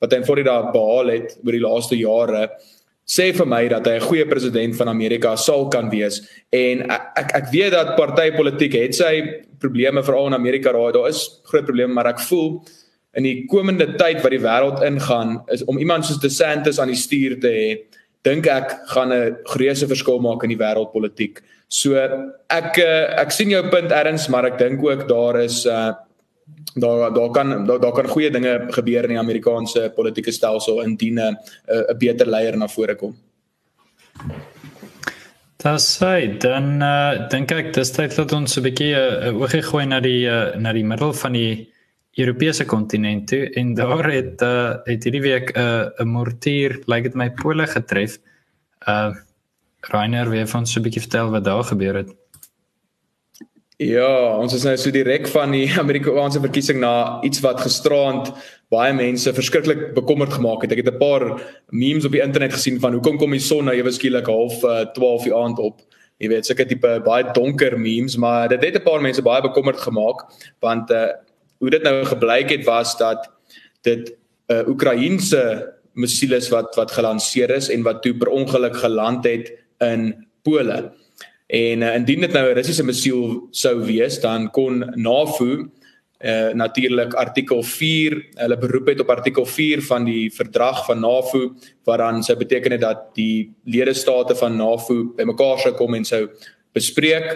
wat 0.02 0.12
hy 0.12 0.18
in 0.18 0.26
Florida 0.26 0.72
behaal 0.74 1.10
het 1.14 1.38
oor 1.46 1.52
die 1.52 1.66
laaste 1.66 1.98
jare 1.98 2.50
sê 3.12 3.32
vir 3.36 3.46
my 3.46 3.68
dat 3.68 3.88
hy 3.88 3.98
'n 3.98 4.08
goeie 4.08 4.26
president 4.26 4.76
van 4.76 4.88
Amerika 4.88 5.36
sal 5.36 5.68
kan 5.70 5.90
wees 5.90 6.22
en 6.52 6.90
ek 6.92 7.02
ek, 7.18 7.30
ek 7.36 7.48
weet 7.52 7.72
dat 7.72 7.96
partytetiek 7.98 8.74
het 8.74 8.96
sy 8.96 9.44
probleme 9.60 10.04
veral 10.04 10.28
in 10.28 10.34
Amerika 10.34 10.72
raai 10.72 10.94
daar 10.94 11.10
is 11.10 11.42
groot 11.44 11.66
probleme 11.66 11.94
maar 11.94 12.08
ek 12.08 12.20
voel 12.20 12.62
in 13.18 13.24
die 13.24 13.46
komende 13.48 13.98
tyd 13.98 14.22
wat 14.24 14.32
die 14.32 14.46
wêreld 14.46 14.84
ingaan 14.84 15.42
is 15.52 15.64
om 15.66 15.78
iemand 15.78 16.06
soos 16.06 16.22
DeSantis 16.22 16.80
aan 16.80 16.88
die 16.94 16.96
stuur 16.96 17.40
te 17.42 17.52
hê 17.52 17.70
dink 18.24 18.48
ek 18.48 18.76
gaan 18.94 19.12
'n 19.12 19.38
groot 19.46 19.90
verskil 19.94 20.20
maak 20.20 20.44
in 20.44 20.50
die 20.50 20.62
wêreldpolitiek. 20.62 21.42
So 21.72 21.96
ek 21.96 22.78
eh, 22.84 23.04
ek 23.22 23.32
sien 23.32 23.52
jou 23.54 23.62
punt 23.72 23.94
erns, 23.96 24.28
maar 24.28 24.50
ek 24.50 24.58
dink 24.60 24.84
ook 24.84 25.08
daar 25.08 25.40
is 25.46 25.64
uh 25.66 25.92
daar 26.76 27.12
daar 27.14 27.32
kan 27.32 27.66
daar, 27.68 27.80
daar 27.80 27.94
kan 27.96 28.08
goeie 28.08 28.32
dinge 28.32 28.68
gebeur 28.76 29.04
in 29.08 29.16
die 29.16 29.20
Amerikaanse 29.20 29.92
politieke 29.96 30.32
stelsel 30.32 30.82
indien 30.84 31.20
'n 31.20 31.36
'n 31.36 31.98
beter 31.98 32.28
leier 32.28 32.58
na 32.58 32.68
vore 32.68 32.96
kom. 32.96 33.16
Das 35.64 36.00
sê 36.00 36.38
dan 36.40 36.82
uh, 36.82 37.30
dink 37.30 37.52
ek 37.52 37.74
dis 37.74 37.92
tyd 37.92 38.16
dat 38.16 38.34
ons 38.34 38.58
'n 38.58 38.64
bietjie 38.64 38.96
'n 38.96 39.36
uh, 39.36 39.42
oogie 39.42 39.62
gooi 39.62 39.86
na 39.86 40.00
die 40.00 40.28
uh, 40.28 40.56
na 40.58 40.74
die 40.74 40.84
middel 40.84 41.14
van 41.14 41.34
die 41.34 41.72
Europese 42.18 42.66
kontinent 42.66 43.28
toe 43.28 43.50
en 43.56 43.74
daar 43.74 44.12
het 44.12 44.42
uh, 44.42 44.76
het 44.86 45.04
hierdie 45.04 45.22
week 45.22 45.56
'n 45.56 45.60
uh, 45.60 46.04
'n 46.04 46.08
mortier 46.08 46.72
lyk 46.72 46.88
like 46.88 47.04
dit 47.04 47.16
my 47.16 47.30
pole 47.30 47.68
getref. 47.68 48.20
Uh 48.88 49.16
Rainer, 49.90 50.30
wie 50.30 50.46
van 50.46 50.68
so 50.68 50.80
'n 50.80 50.84
bietjie 50.84 51.02
vertel 51.02 51.32
wat 51.32 51.44
daar 51.44 51.64
gebeur 51.64 51.96
het? 51.96 52.10
Ja, 53.82 54.38
ons 54.38 54.54
is 54.54 54.64
nou 54.64 54.76
so 54.78 54.92
direk 54.92 55.28
van 55.28 55.52
die 55.52 55.66
Amerikaanse 55.84 56.40
verkiesing 56.40 56.80
na 56.80 57.22
iets 57.26 57.40
wat 57.42 57.62
gisterand 57.62 58.30
baie 58.70 58.94
mense 58.94 59.34
verskriklik 59.34 59.94
bekommerd 59.94 60.34
gemaak 60.34 60.62
het. 60.62 60.72
Ek 60.72 60.86
het 60.86 60.94
'n 60.94 60.98
paar 60.98 61.42
memes 61.70 62.06
op 62.06 62.12
die 62.12 62.22
internet 62.22 62.54
gesien 62.54 62.80
van 62.80 62.94
hoekom 62.94 63.18
kom 63.18 63.32
die 63.32 63.40
son 63.40 63.66
nou 63.66 63.76
ewe 63.76 63.92
skielik 63.92 64.26
half 64.26 64.64
uh, 64.64 64.86
12 64.94 65.24
die 65.24 65.36
aand 65.36 65.60
op. 65.60 65.82
Jy 66.18 66.30
weet, 66.30 66.46
sulke 66.46 66.66
tipe 66.66 67.02
baie 67.04 67.26
donker 67.34 67.80
memes, 67.80 68.18
maar 68.18 68.48
dit 68.50 68.64
het 68.64 68.76
'n 68.76 68.84
paar 68.84 69.02
mense 69.02 69.22
baie 69.22 69.42
bekommerd 69.42 69.80
gemaak 69.80 70.30
want 70.60 70.92
uh 70.92 71.10
hoe 71.62 71.70
dit 71.70 71.84
nou 71.84 72.06
gebleik 72.06 72.50
het 72.50 72.66
was 72.66 72.98
dat 72.98 73.30
dit 73.82 74.10
'n 74.10 74.14
uh, 74.54 74.60
eh, 74.60 74.68
Oekraïense 74.68 75.74
missiel 75.94 76.34
is 76.34 76.50
wat 76.50 76.76
wat 76.76 76.92
gelanseer 76.92 77.50
is 77.50 77.70
en 77.70 77.84
wat 77.84 78.02
toe 78.02 78.14
per 78.14 78.28
ongeluk 78.28 78.76
geland 78.78 79.24
het 79.24 79.52
in 79.82 80.28
Pole. 80.42 80.92
En 81.52 81.84
uh, 81.84 81.96
indien 81.96 82.20
dit 82.24 82.32
nou 82.32 82.46
'n 82.50 82.56
Russiese 82.56 82.84
missiel 82.84 83.48
sou 83.52 83.82
wees, 83.86 84.20
dan 84.20 84.52
kon 84.52 84.86
NAVO 84.96 85.68
uh 86.22 86.54
natuurlik 86.54 87.14
artikel 87.14 87.64
4 87.64 88.14
hulle 88.34 88.58
beroep 88.58 88.88
het 88.88 89.00
op 89.02 89.10
artikel 89.10 89.46
4 89.46 89.82
van 89.82 90.04
die 90.06 90.30
verdrag 90.34 90.86
van 90.86 91.00
NAVO 91.00 91.54
waaraan 91.84 92.24
sou 92.24 92.38
beteken 92.38 92.72
het 92.72 92.82
dat 92.82 93.08
die 93.18 93.54
ledestate 93.64 94.36
van 94.36 94.56
NAVO 94.56 95.14
bymekaar 95.18 95.60
sou 95.60 95.74
kom 95.74 95.98
en 95.98 96.06
sou 96.06 96.28
bespreek 96.78 97.34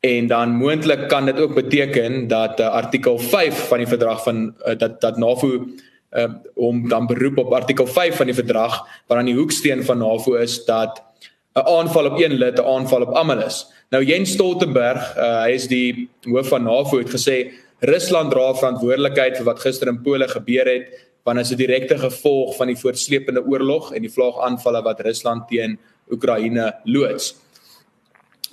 en 0.00 0.26
dan 0.26 0.52
moontlik 0.56 1.08
kan 1.08 1.24
dit 1.24 1.40
ook 1.40 1.54
beteken 1.54 2.28
dat 2.28 2.60
uh, 2.60 2.68
artikel 2.68 3.18
5 3.18 3.68
van 3.68 3.78
die 3.78 3.88
verdrag 3.88 4.22
van 4.22 4.54
uh, 4.66 4.76
dat 4.78 5.00
dat 5.00 5.16
NAVO 5.16 5.64
uh, 6.12 6.24
om 6.54 6.88
dan 6.88 7.06
beroep 7.06 7.38
op 7.38 7.52
artikel 7.52 7.86
5 7.86 8.16
van 8.16 8.26
die 8.26 8.34
verdrag 8.34 8.84
waaraan 9.06 9.32
die 9.32 9.36
hoeksteen 9.36 9.84
van 9.84 9.98
NAVO 9.98 10.34
is 10.34 10.64
dat 10.64 11.02
'n 11.54 11.66
aanval 11.66 12.06
op 12.06 12.20
een 12.20 12.32
lid 12.32 12.58
'n 12.58 12.64
aanval 12.64 13.02
op 13.02 13.14
almal 13.14 13.42
is. 13.42 13.66
Nou 13.90 14.04
Jens 14.04 14.30
Stoltenberg, 14.30 15.16
uh, 15.16 15.42
hy 15.42 15.50
is 15.50 15.66
die 15.66 16.08
hoof 16.22 16.48
van 16.48 16.62
NAVO 16.62 16.98
het 16.98 17.10
gesê 17.10 17.50
Rusland 17.80 18.30
dra 18.30 18.54
verantwoordelikheid 18.54 19.36
vir 19.36 19.44
wat 19.44 19.60
gister 19.60 19.88
in 19.88 20.02
Pole 20.02 20.28
gebeur 20.28 20.66
het, 20.66 21.08
want 21.24 21.36
dit 21.36 21.46
is 21.46 21.52
'n 21.52 21.56
direkte 21.56 21.98
gevolg 21.98 22.56
van 22.56 22.66
die 22.66 22.76
voortsleepende 22.76 23.42
oorlog 23.46 23.92
en 23.94 24.02
die 24.02 24.12
vlaagaanvalle 24.12 24.82
wat 24.82 25.00
Rusland 25.00 25.48
teen 25.48 25.78
Oekraïne 26.10 26.74
loods. 26.84 27.34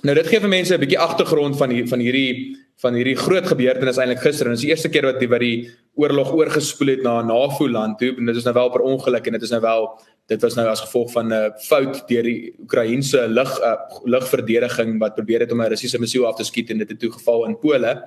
Nou 0.02 0.14
dit 0.14 0.26
gee 0.26 0.40
vir 0.40 0.48
mense 0.48 0.74
'n 0.74 0.80
bietjie 0.80 0.98
agtergrond 0.98 1.56
van 1.56 1.68
die 1.68 1.86
van 1.86 1.98
hierdie 1.98 2.56
van 2.78 2.94
hierdie 2.94 3.16
groot 3.16 3.46
gebeurtenis 3.46 3.96
eintlik 3.98 4.20
gister 4.22 4.46
en 4.46 4.54
dit 4.54 4.58
is 4.58 4.64
die 4.64 4.70
eerste 4.70 4.88
keer 4.88 5.02
wat 5.02 5.18
die 5.18 5.28
wat 5.28 5.40
die 5.40 5.70
oorlog 5.94 6.32
oorgespoel 6.32 6.88
het 6.88 7.02
na 7.02 7.22
'n 7.22 7.26
NAVO 7.26 7.68
land 7.68 7.98
toe 7.98 8.14
en 8.16 8.26
dit 8.26 8.36
is 8.36 8.44
nou 8.44 8.54
wel 8.54 8.70
per 8.70 8.80
ongeluk 8.80 9.26
en 9.26 9.32
dit 9.32 9.42
is 9.42 9.50
nou 9.50 9.60
wel 9.60 9.98
dit 10.28 10.42
was 10.44 10.56
nou 10.58 10.66
as 10.68 10.84
gevolg 10.84 11.12
van 11.12 11.32
'n 11.32 11.52
fout 11.64 12.02
deur 12.08 12.22
die 12.22 12.54
Oekraïense 12.60 13.28
lug 13.28 13.52
uh, 13.60 13.76
lugverdediging 14.04 14.98
wat 14.98 15.14
probeer 15.14 15.40
het 15.40 15.52
om 15.52 15.62
'n 15.62 15.72
Russiese 15.72 15.98
missiel 15.98 16.26
af 16.26 16.36
te 16.36 16.44
skiet 16.44 16.70
en 16.70 16.78
dit 16.78 16.88
het 16.88 17.00
toe 17.00 17.12
geval 17.12 17.46
in 17.46 17.58
Pole. 17.58 18.04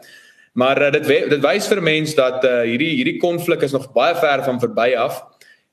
Maar 0.54 0.82
uh, 0.82 0.92
dit 0.92 1.08
dit 1.30 1.42
wys 1.42 1.68
vir 1.68 1.82
mense 1.82 2.16
dat 2.16 2.44
uh, 2.44 2.62
hierdie 2.62 2.96
hierdie 2.96 3.18
konflik 3.18 3.62
is 3.62 3.72
nog 3.72 3.92
baie 3.92 4.16
ver 4.16 4.44
van 4.44 4.60
verby 4.60 4.94
af 4.96 5.24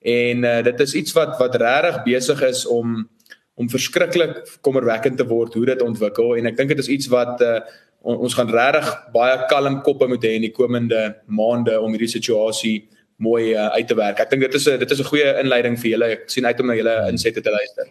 en 0.01 0.45
uh, 0.45 0.63
dit 0.63 0.81
is 0.81 0.95
iets 0.95 1.13
wat 1.13 1.39
wat 1.39 1.55
regtig 1.55 2.03
besig 2.03 2.43
is 2.43 2.67
om 2.67 3.09
om 3.55 3.69
verskriklik 3.69 4.59
kommerwekkend 4.61 5.17
te 5.17 5.27
word 5.27 5.55
hoe 5.55 5.67
dit 5.67 5.83
ontwikkel 5.83 6.37
en 6.37 6.47
ek 6.47 6.57
dink 6.57 6.69
dit 6.69 6.79
is 6.79 6.89
iets 6.89 7.09
wat 7.11 7.43
uh, 7.43 7.61
on, 8.01 8.17
ons 8.17 8.35
gaan 8.35 8.51
regtig 8.51 8.93
baie 9.13 9.47
kalm 9.51 9.83
koppe 9.83 10.07
moet 10.07 10.25
hê 10.25 10.37
in 10.39 10.47
die 10.47 10.55
komende 10.55 11.17
maande 11.27 11.81
om 11.81 11.91
hierdie 11.91 12.15
situasie 12.15 12.89
mooi 13.19 13.55
uh, 13.55 13.69
uit 13.79 13.89
te 13.89 13.97
werk. 13.99 14.21
Ek 14.23 14.31
dink 14.31 14.47
dit 14.47 14.55
is 14.55 14.69
'n 14.69 14.79
dit 14.79 14.91
is 14.91 15.01
'n 15.01 15.11
goeie 15.11 15.35
inleiding 15.43 15.79
vir 15.79 15.91
julle. 15.91 16.13
Ek 16.19 16.31
sien 16.31 16.47
uit 16.47 16.61
om 16.61 16.67
na 16.67 16.79
julle 16.79 16.97
insette 17.11 17.43
te 17.43 17.51
luister. 17.51 17.91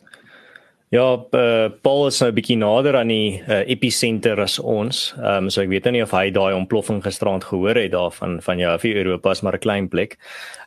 Ja, 0.90 1.18
uh, 1.36 1.68
Paul 1.84 2.06
is 2.08 2.20
nou 2.22 2.30
'n 2.32 2.36
bietjie 2.36 2.56
nader 2.58 2.96
aan 2.96 3.10
die 3.12 3.44
uh, 3.44 3.68
episenter 3.68 4.40
as 4.40 4.56
ons. 4.60 5.14
Ehm 5.18 5.44
um, 5.44 5.50
so 5.50 5.62
ek 5.62 5.68
weet 5.68 5.84
nou 5.84 5.92
nie 5.92 6.04
of 6.04 6.14
hy 6.16 6.32
daai 6.32 6.56
ontploffing 6.56 7.04
gisterand 7.04 7.44
gehoor 7.44 7.76
het 7.76 7.92
daarvan 7.92 8.40
van 8.42 8.58
ja, 8.60 8.78
vir 8.78 8.96
Europa 8.96 9.32
is 9.32 9.42
maar 9.42 9.56
'n 9.56 9.60
klein 9.60 9.90
plek. 9.90 10.18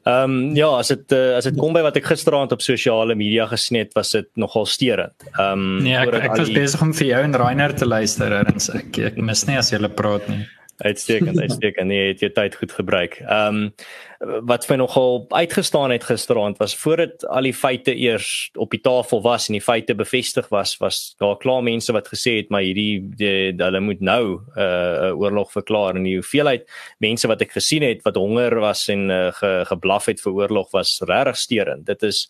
Ehm 0.05 0.25
um, 0.25 0.57
ja, 0.57 0.69
as 0.77 0.89
dit 0.89 1.13
uh, 1.13 1.37
as 1.37 1.45
dit 1.45 1.57
kom 1.57 1.73
by 1.73 1.81
wat 1.81 1.97
ek 1.97 2.05
gisterand 2.05 2.53
op 2.53 2.61
sosiale 2.61 3.15
media 3.15 3.47
gesien 3.47 3.79
het, 3.79 3.95
was 3.95 4.11
dit 4.11 4.29
nogal 4.35 4.67
steurend. 4.67 5.17
Ehm 5.39 5.53
um, 5.53 5.83
nee, 5.83 5.97
ek, 5.97 6.13
ek 6.13 6.37
was 6.37 6.49
die... 6.49 6.59
besig 6.61 6.83
om 6.83 6.93
vir 6.93 7.07
jou 7.07 7.23
en 7.23 7.35
Rainer 7.35 7.75
te 7.75 7.87
luister 7.87 8.33
en 8.33 8.61
ek 8.75 8.99
ek 8.99 9.17
mis 9.17 9.47
nie 9.47 9.57
as 9.57 9.73
jy 9.73 9.89
praat 9.89 10.29
nie. 10.29 10.45
Uitstekend, 10.81 11.41
uitstekend. 11.45 11.87
Nee, 11.87 12.13
het 12.13 12.23
jy 12.25 12.31
tyd 12.37 12.57
goed 12.61 12.73
gebruik. 12.73 13.21
Ehm 13.27 13.65
um, 13.65 13.75
wat 14.21 14.67
vir 14.69 14.77
nogal 14.77 15.23
uitgestaan 15.33 15.95
het 15.95 16.05
gisteraand 16.05 16.59
was 16.61 16.75
voordat 16.77 17.23
al 17.33 17.47
die 17.49 17.55
feite 17.57 17.95
eers 17.97 18.51
op 18.53 18.75
die 18.75 18.81
tafel 18.85 19.23
was 19.25 19.47
en 19.49 19.57
die 19.57 19.65
feite 19.65 19.95
bevestig 19.97 20.51
was, 20.53 20.75
was 20.77 21.15
daar 21.17 21.39
klaar 21.41 21.63
mense 21.65 21.93
wat 21.97 22.11
gesê 22.13 22.35
het 22.37 22.51
maar 22.53 22.61
hierdie 22.61 23.01
die, 23.17 23.55
hulle 23.57 23.81
moet 23.81 24.05
nou 24.05 24.25
'n 24.37 24.61
uh, 24.61 25.17
oorlog 25.17 25.53
verklaar 25.53 25.97
en 25.97 26.05
die 26.05 26.19
hoeveelheid 26.19 26.69
mense 26.99 27.29
wat 27.33 27.41
ek 27.41 27.57
gesien 27.57 27.83
het 27.83 28.05
wat 28.05 28.21
honger 28.21 28.61
was 28.61 28.89
en 28.89 29.09
uh, 29.11 29.33
ge, 29.33 29.65
geblaf 29.73 30.07
het 30.13 30.21
vir 30.21 30.33
oorlog 30.33 30.71
was 30.71 31.01
regtig 31.01 31.37
steurend. 31.37 31.87
Dit 31.87 32.03
is 32.03 32.29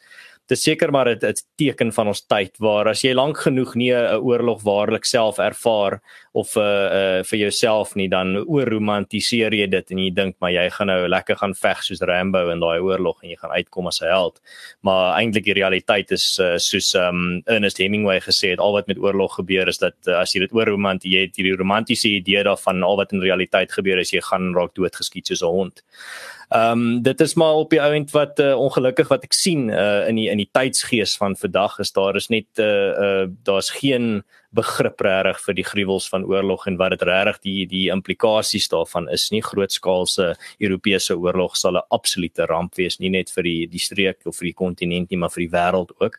dit 0.51 0.59
is 0.59 0.65
seker 0.67 0.91
maar 0.91 1.09
'n 1.09 1.35
teken 1.57 1.93
van 1.93 2.09
ons 2.09 2.27
tyd 2.27 2.59
waar 2.59 2.89
as 2.89 3.03
jy 3.03 3.15
lank 3.15 3.39
genoeg 3.39 3.75
nie 3.75 3.93
'n 3.93 4.19
oorlog 4.19 4.63
waarlik 4.63 5.05
self 5.05 5.39
ervaar 5.39 6.01
of 6.33 6.57
uh, 6.57 6.63
uh, 6.63 7.23
vir 7.23 7.39
jouself 7.39 7.95
nie 7.95 8.09
dan 8.09 8.37
oorromantiseer 8.37 9.55
jy 9.55 9.67
dit 9.67 9.91
en 9.91 9.99
jy 9.99 10.11
dink 10.11 10.37
maar 10.41 10.51
jy 10.51 10.69
gaan 10.71 10.87
nou 10.87 11.09
lekker 11.09 11.37
gaan 11.37 11.55
veg 11.55 11.83
soos 11.83 12.03
Rambo 12.03 12.51
in 12.51 12.61
daai 12.61 12.81
oorlog 12.81 13.23
en 13.23 13.31
jy 13.31 13.37
gaan 13.37 13.51
uitkom 13.51 13.87
as 13.87 14.01
'n 14.03 14.07
held. 14.07 14.41
Maar 14.83 15.19
eintlik 15.21 15.45
die 15.45 15.55
realiteit 15.55 16.11
is 16.11 16.39
uh, 16.39 16.59
soos 16.59 16.95
um, 16.95 17.43
Ernest 17.47 17.79
Hemingway 17.79 18.21
gesê 18.21 18.51
het 18.51 18.61
al 18.61 18.73
wat 18.73 18.87
met 18.87 18.99
oorlog 18.99 19.35
gebeur 19.35 19.69
is 19.69 19.79
dat 19.79 19.95
uh, 20.07 20.21
as 20.21 20.35
jy 20.35 20.41
dit 20.41 20.53
oorromantiseer 20.53 21.11
jy 21.11 21.27
het 21.27 21.37
hierdie 21.37 21.57
romantiese 21.57 22.09
idee 22.09 22.43
daarvan 22.45 22.83
al 22.83 22.97
wat 22.97 23.13
in 23.13 23.23
realiteit 23.23 23.73
gebeur 23.73 23.99
is 23.99 24.13
jy 24.13 24.21
gaan 24.21 24.55
raak 24.55 24.75
doodgeskiet 24.75 25.27
soos 25.27 25.43
'n 25.43 25.47
hond. 25.47 25.83
Ehm 26.51 26.73
um, 26.73 27.03
dit 27.03 27.21
is 27.21 27.35
maar 27.35 27.55
op 27.55 27.71
die 27.71 27.83
ount 27.83 28.11
wat 28.11 28.41
uh, 28.43 28.59
ongelukkig 28.59 29.09
wat 29.09 29.23
ek 29.23 29.33
sien 29.33 29.69
uh, 29.69 30.09
in 30.09 30.17
die 30.19 30.27
in 30.33 30.41
die 30.43 30.49
tydsgees 30.51 31.13
van 31.17 31.37
vandag 31.39 31.79
is 31.79 31.93
daar 31.95 32.17
is 32.19 32.27
net 32.27 32.59
uh, 32.59 32.67
uh 32.91 33.29
daar's 33.47 33.71
geen 33.71 34.25
begrip 34.53 35.01
regtig 35.01 35.41
vir 35.45 35.55
die 35.55 35.65
gruwels 35.65 36.09
van 36.11 36.25
oorlog 36.25 36.67
en 36.67 36.77
wat 36.81 36.91
dit 36.97 37.03
regtig 37.07 37.41
die 37.47 37.67
die 37.71 37.85
implikasies 37.95 38.69
daarvan 38.73 39.09
is 39.15 39.29
nie 39.31 39.43
grootskaalse 39.43 40.35
Europese 40.59 41.17
oorlog 41.17 41.57
sal 41.57 41.77
'n 41.77 41.87
absolute 41.91 42.47
ramp 42.47 42.75
wees 42.75 42.99
nie 43.01 43.11
net 43.11 43.31
vir 43.31 43.43
die 43.43 43.67
die 43.67 43.79
streek 43.79 44.27
of 44.27 44.37
vir 44.37 44.47
die 44.51 44.59
kontinent 44.63 45.11
nie 45.11 45.19
maar 45.19 45.31
vir 45.31 45.47
die 45.47 45.55
wêreld 45.57 45.91
ook. 46.01 46.19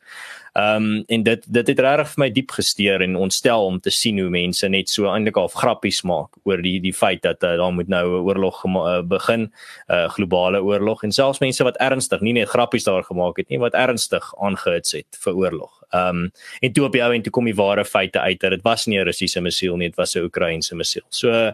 Ehm 0.54 0.76
um, 0.76 1.04
en 1.08 1.24
dit 1.24 1.54
dit 1.54 1.68
het 1.68 1.80
regtig 1.80 2.10
vir 2.14 2.22
my 2.22 2.30
diep 2.30 2.52
gesteer 2.52 3.02
en 3.02 3.16
ontstel 3.16 3.66
om 3.66 3.80
te 3.80 3.90
sien 3.90 4.20
hoe 4.20 4.30
mense 4.30 4.68
net 4.70 4.90
so 4.90 5.08
eintlik 5.08 5.38
al 5.38 5.48
grappies 5.48 6.02
maak 6.04 6.36
oor 6.44 6.62
die 6.62 6.80
die 6.80 6.94
feit 6.94 7.22
dat 7.24 7.44
uh, 7.44 7.56
daar 7.58 7.74
moet 7.74 7.88
nou 7.88 8.06
'n 8.08 8.24
oorlog 8.28 8.66
uh, 8.66 9.02
begin, 9.02 9.42
'n 9.42 9.94
uh, 9.94 10.10
globale 10.10 10.64
oorlog 10.64 11.04
en 11.04 11.12
selfs 11.12 11.40
mense 11.40 11.64
wat 11.64 11.78
ernstig 11.78 12.22
nie 12.22 12.34
net 12.34 12.50
grappies 12.50 12.84
daar 12.84 13.04
gemaak 13.04 13.38
het 13.38 13.50
nie, 13.50 13.60
wat 13.60 13.74
ernstig 13.74 14.34
aangehits 14.40 14.92
het 14.92 15.18
vir 15.20 15.34
oorlog. 15.34 15.81
Ehm 15.92 16.26
um, 16.26 16.32
en 16.60 16.74
toe 16.74 16.86
op 16.86 16.94
die 16.96 17.04
ou 17.04 17.14
en 17.14 17.22
toe 17.22 17.32
kom 17.32 17.46
die 17.46 17.56
ware 17.56 17.86
feite 17.86 18.20
uit 18.20 18.40
dat 18.40 18.52
dit 18.52 18.64
was 18.64 18.86
nie 18.88 19.00
'n 19.00 19.06
Russiese 19.06 19.42
missiel 19.42 19.78
nie, 19.78 19.88
dit 19.88 19.98
was 19.98 20.16
'n 20.16 20.24
Oekraïense 20.24 20.76
missiel. 20.76 21.06
So 21.10 21.54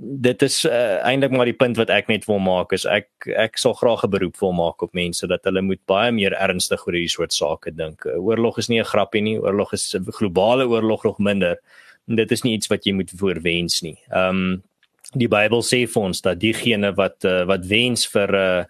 dit 0.00 0.42
is 0.42 0.64
uh, 0.64 1.04
eintlik 1.04 1.30
maar 1.30 1.48
die 1.48 1.56
punt 1.56 1.76
wat 1.76 1.90
ek 1.90 2.08
net 2.08 2.24
wil 2.28 2.38
maak 2.38 2.72
is 2.72 2.86
ek 2.88 3.08
ek 3.36 3.58
sal 3.58 3.74
graag 3.74 4.04
'n 4.04 4.10
beroep 4.10 4.38
wil 4.40 4.52
maak 4.52 4.82
op 4.82 4.92
mense 4.92 5.26
dat 5.26 5.44
hulle 5.44 5.62
moet 5.62 5.80
baie 5.86 6.12
meer 6.12 6.32
ernstig 6.32 6.86
oor 6.86 6.94
hierdie 6.94 7.16
soort 7.16 7.32
sake 7.32 7.74
dink. 7.74 8.06
Oorlog 8.06 8.58
is 8.58 8.68
nie 8.68 8.80
'n 8.80 8.84
grappie 8.92 9.22
nie, 9.22 9.38
oorlog 9.38 9.72
is 9.72 9.94
'n 9.94 10.04
globale 10.12 10.68
oorlog 10.68 11.04
nog 11.04 11.18
minder. 11.18 11.58
En 12.08 12.16
dit 12.16 12.30
is 12.30 12.42
nie 12.42 12.54
iets 12.54 12.68
wat 12.68 12.84
jy 12.84 12.92
moet 12.92 13.10
voorwens 13.10 13.82
nie. 13.82 13.98
Ehm 14.10 14.28
um, 14.28 14.62
die 15.18 15.28
Bybel 15.28 15.62
sê 15.66 15.88
vir 15.90 16.02
ons 16.06 16.20
dat 16.22 16.38
diegene 16.38 16.92
wat 16.94 17.24
uh, 17.26 17.42
wat 17.44 17.66
wens 17.66 18.06
vir 18.12 18.34
uh, 18.34 18.64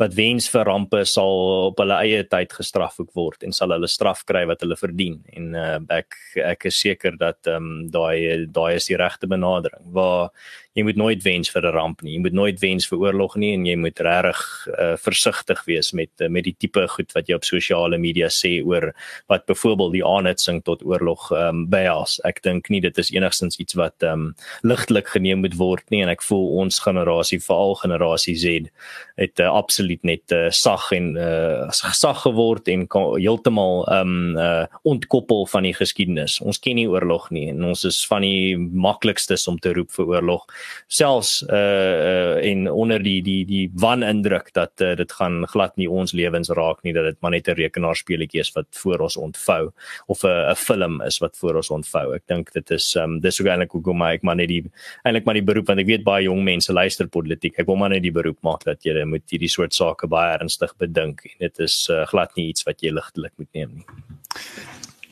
wat 0.00 0.14
wens 0.14 0.48
vir 0.52 0.68
rampe 0.68 1.04
sal 1.08 1.70
op 1.70 1.80
hulle 1.80 1.96
eie 2.04 2.24
tyd 2.28 2.52
gestraf 2.52 2.98
word 3.16 3.46
en 3.46 3.52
sal 3.56 3.72
hulle 3.74 3.88
straf 3.88 4.24
kry 4.28 4.44
wat 4.50 4.60
hulle 4.64 4.76
verdien 4.76 5.22
en 5.32 5.54
uh, 5.56 5.78
ek 5.96 6.18
ek 6.44 6.68
is 6.70 6.80
seker 6.84 7.16
dat 7.16 7.48
ehm 7.48 7.56
um, 7.56 7.90
daai 7.90 8.46
daai 8.52 8.76
is 8.76 8.90
die 8.90 9.00
regte 9.00 9.28
benadering 9.30 9.84
waar 9.96 10.30
jy 10.76 10.84
moet 10.84 10.98
nooit 11.00 11.22
wens 11.24 11.48
vir 11.50 11.64
'n 11.64 11.72
ramp 11.72 12.02
nie. 12.02 12.12
Jy 12.14 12.20
moet 12.20 12.32
nooit 12.36 12.60
wens 12.60 12.86
vir 12.86 12.98
oorlog 12.98 13.36
nie 13.36 13.52
en 13.54 13.64
jy 13.64 13.76
moet 13.76 14.00
regtig 14.00 14.40
uh, 14.78 14.96
versigtig 14.96 15.64
wees 15.64 15.92
met 15.92 16.10
uh, 16.20 16.28
met 16.28 16.44
die 16.44 16.56
tipe 16.58 16.86
goed 16.88 17.12
wat 17.14 17.28
jy 17.28 17.34
op 17.34 17.44
sosiale 17.44 17.98
media 17.98 18.28
sê 18.28 18.60
oor 18.64 18.92
wat 19.28 19.46
byvoorbeeld 19.46 19.92
die 19.92 20.04
aanhitsing 20.04 20.62
tot 20.64 20.84
oorlog 20.84 21.30
ehm 21.32 21.48
um, 21.48 21.66
behels. 21.70 22.20
Ek 22.24 22.42
dink 22.42 22.68
nie 22.68 22.80
dit 22.80 22.98
is 22.98 23.10
enigstens 23.10 23.56
iets 23.56 23.74
wat 23.74 24.02
ehm 24.02 24.12
um, 24.12 24.34
ligtelik 24.62 25.08
geneem 25.08 25.40
moet 25.40 25.56
word 25.56 25.84
nie 25.90 26.02
en 26.02 26.08
ek 26.08 26.22
voel 26.22 26.46
ons 26.60 26.78
generasie, 26.78 27.40
veral 27.40 27.74
generasie 27.74 28.36
Z, 28.36 28.68
het 29.16 29.40
uh, 29.40 29.48
absoluut 29.48 29.85
net 30.06 30.32
uh, 30.32 30.50
sag 30.50 30.92
en 30.92 31.16
uh, 31.16 31.70
sag 31.70 32.22
geword 32.22 32.68
en 32.68 32.86
heeltemal 32.90 33.84
um, 33.92 34.36
uh, 34.36 34.66
ontkoppel 34.82 35.46
van 35.46 35.62
die 35.62 35.74
geskiedenis. 35.74 36.40
Ons 36.40 36.58
ken 36.62 36.76
nie 36.76 36.88
oorlog 36.88 37.30
nie 37.30 37.48
en 37.50 37.64
ons 37.64 37.84
is 37.84 38.00
van 38.06 38.22
die 38.22 38.56
maklikstes 38.56 39.46
om 39.48 39.58
te 39.58 39.72
roep 39.76 39.90
vir 39.96 40.06
oorlog 40.06 40.46
selfs 40.88 41.42
uh, 41.48 41.56
uh 41.56 42.34
en 42.46 42.66
onder 42.70 43.02
die 43.02 43.20
die 43.22 43.44
die 43.48 43.64
wanindruk 43.74 44.52
dat 44.54 44.82
uh, 44.84 44.94
dit 44.96 45.12
gaan 45.12 45.46
glad 45.50 45.76
nie 45.76 45.88
ons 45.90 46.12
lewens 46.12 46.50
raak 46.54 46.82
nie 46.84 46.92
dat 46.96 47.04
dit 47.04 47.16
maar 47.20 47.30
net 47.30 47.48
'n 47.48 47.58
rekenaarspeletjie 47.58 48.40
is 48.40 48.52
wat 48.54 48.66
voor 48.82 49.06
ons 49.06 49.16
ontvou 49.16 49.72
of 50.06 50.24
'n 50.24 50.50
'n 50.50 50.54
film 50.54 51.02
is 51.02 51.18
wat 51.18 51.36
voor 51.36 51.56
ons 51.56 51.70
ontvou. 51.70 52.14
Ek 52.14 52.26
dink 52.26 52.52
dit 52.52 52.70
is 52.70 52.94
um 52.96 53.20
dis 53.20 53.40
ook 53.40 53.48
eintlik 53.48 53.72
hoekom 53.72 54.02
ek 54.02 54.22
maar 54.22 54.36
net 54.36 54.48
die 54.48 54.64
eintlik 55.04 55.24
maar 55.24 55.34
die 55.34 55.46
beroep 55.48 55.66
want 55.66 55.80
ek 55.80 55.86
weet 55.86 56.04
baie 56.04 56.24
jong 56.24 56.42
mense 56.44 56.72
luister 56.72 57.08
politiek. 57.08 57.58
Ek 57.58 57.66
wil 57.66 57.76
maar 57.76 57.90
net 57.90 58.02
die 58.02 58.12
beroep 58.12 58.38
maak 58.42 58.64
dat 58.64 58.84
jy 58.84 59.04
moet 59.04 59.24
hierdie 59.30 59.50
soort 59.50 59.74
sake 59.76 60.08
baie 60.12 60.32
ernstig 60.38 60.72
bedink 60.82 61.24
en 61.28 61.36
dit 61.46 61.62
is 61.66 61.76
uh, 61.92 62.04
glad 62.12 62.34
nie 62.36 62.48
iets 62.52 62.66
wat 62.68 62.82
jy 62.84 62.92
ligtelik 62.94 63.32
moet 63.36 63.52
neem 63.52 63.76
nie. 63.80 63.86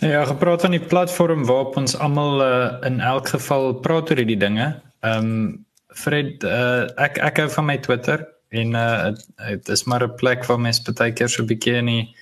Ja, 0.04 0.24
gepraat 0.28 0.64
van 0.66 0.74
die 0.74 0.82
platform 0.82 1.46
waarop 1.48 1.76
ons 1.80 1.96
almal 1.96 2.42
uh, 2.44 2.72
in 2.88 3.00
elk 3.00 3.30
geval 3.36 3.72
praat 3.84 4.10
oor 4.10 4.20
hierdie 4.20 4.40
dinge. 4.40 4.74
Ehm 5.04 5.30
um, 5.30 5.64
Fred, 5.94 6.42
uh, 6.42 6.90
ek 6.98 7.20
ek 7.22 7.36
hou 7.38 7.50
van 7.54 7.68
my 7.68 7.76
Twitter 7.78 8.24
en 8.50 8.74
uh, 8.74 9.12
dit 9.46 9.68
is 9.70 9.84
maar 9.86 10.02
'n 10.02 10.16
plek 10.18 10.42
waar 10.48 10.58
mense 10.60 10.82
baie 10.90 11.12
keer 11.12 11.30
so 11.30 11.42
'n 11.42 11.46
bietjie 11.46 11.76
in 11.78 11.86
die 11.86 12.14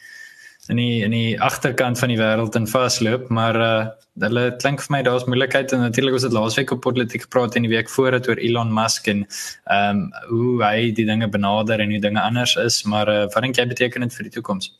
in 0.70 0.76
die 0.76 1.02
in 1.02 1.10
die 1.10 1.40
agterkant 1.42 1.98
van 1.98 2.12
die 2.12 2.18
wêreld 2.18 2.54
in 2.54 2.68
vasloop, 2.70 3.28
maar 3.34 3.56
uh, 3.58 3.86
hulle 4.22 4.44
klink 4.62 4.82
vir 4.84 4.92
my 4.94 5.00
daar's 5.02 5.24
moeilikheid 5.26 5.72
en 5.72 5.82
natuurlik 5.82 6.14
was 6.14 6.26
dit 6.26 6.36
laasweek 6.36 6.70
op 6.70 6.84
politiek 6.84 7.24
gepraat 7.24 7.56
en 7.56 7.66
die 7.66 7.72
week 7.72 7.90
voor 7.90 8.12
het 8.12 8.28
oor 8.28 8.38
Elon 8.38 8.70
Musk 8.74 9.08
en 9.10 9.24
ehm 9.64 10.04
um, 10.04 10.04
hoe 10.28 10.62
hy 10.64 10.92
die 10.94 11.06
dinge 11.08 11.28
benader 11.28 11.80
en 11.80 11.90
hoe 11.90 12.00
dinge 12.00 12.20
anders 12.20 12.54
is, 12.56 12.82
maar 12.84 13.08
uh, 13.08 13.24
wat 13.34 13.42
dink 13.42 13.58
jy 13.58 13.66
beteken 13.66 14.06
dit 14.06 14.14
vir 14.14 14.28
die 14.28 14.34
toekoms? 14.38 14.70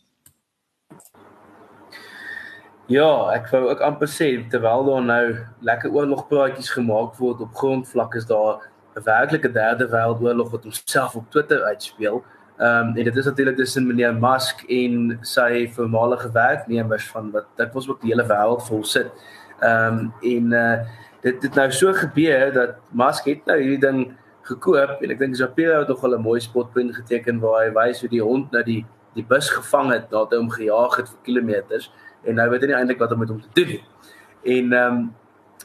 Ja, 2.93 3.09
ek 3.33 3.49
wou 3.51 3.65
ook 3.71 3.81
amper 3.81 4.11
sê 4.11 4.29
terwyl 4.53 4.85
daar 4.87 5.05
nou 5.07 5.25
lekker 5.65 5.91
oorlogpraatjies 5.91 6.71
gemaak 6.77 7.19
word 7.19 7.41
op 7.41 7.55
grondvlak 7.59 8.15
is 8.21 8.27
daar 8.27 8.69
'n 8.95 9.03
werklike 9.03 9.53
derde 9.53 9.89
wêreldoorlog 9.89 10.51
wat 10.51 10.65
homself 10.65 11.15
op 11.17 11.31
Twitter 11.31 11.63
uitspeel. 11.63 12.23
Ehm 12.63 12.89
um, 12.89 12.97
en 12.97 13.05
dit 13.05 13.17
is 13.17 13.25
natuurlik 13.25 13.57
tussen 13.57 13.87
meneer 13.87 14.15
Musk 14.15 14.61
en 14.71 15.19
sy 15.27 15.67
voormalige 15.75 16.29
werknemers 16.33 17.09
van 17.11 17.31
wat 17.31 17.49
dit 17.59 17.73
was 17.73 17.89
ook 17.89 18.01
die 18.01 18.13
hele 18.13 18.27
wêreld 18.29 18.63
vol 18.69 18.85
sit. 18.85 19.09
Ehm 19.59 19.99
um, 19.99 20.13
en 20.21 20.53
uh 20.53 20.77
dit 21.23 21.43
het 21.43 21.55
nou 21.55 21.73
so 21.73 21.93
gebeur 21.93 22.53
dat 22.53 22.79
Musk 22.91 23.25
het 23.25 23.45
nou 23.47 23.59
hierdie 23.59 23.81
ding 23.83 23.99
gekoop 24.47 25.03
en 25.03 25.11
ek 25.15 25.19
dink 25.19 25.37
Shapiro 25.39 25.81
het 25.81 25.89
nog 25.89 26.07
'n 26.07 26.23
mooi 26.23 26.41
spotpunt 26.41 26.95
geteken 26.95 27.41
waar 27.41 27.65
hy 27.65 27.73
wys 27.75 28.01
hoe 28.01 28.11
die 28.11 28.23
hond 28.23 28.51
nou 28.53 28.63
die 28.63 28.87
die 29.15 29.27
bus 29.29 29.51
gevang 29.51 29.93
het 29.93 30.11
nadat 30.11 30.31
hy 30.31 30.39
hom 30.39 30.51
gejaag 30.51 30.97
het 30.97 31.09
vir 31.09 31.19
kilometers 31.23 31.93
en 32.25 32.35
nou 32.35 32.49
weet 32.51 32.61
hy 32.61 32.67
nie 32.67 32.79
eintlik 32.79 32.99
wat 32.99 33.13
om 33.13 33.19
met 33.19 33.29
hom 33.29 33.41
te 33.41 33.51
doen 33.55 33.69
nie. 33.75 33.85
En 34.43 34.73
ehm 34.73 34.93
um, 34.93 35.15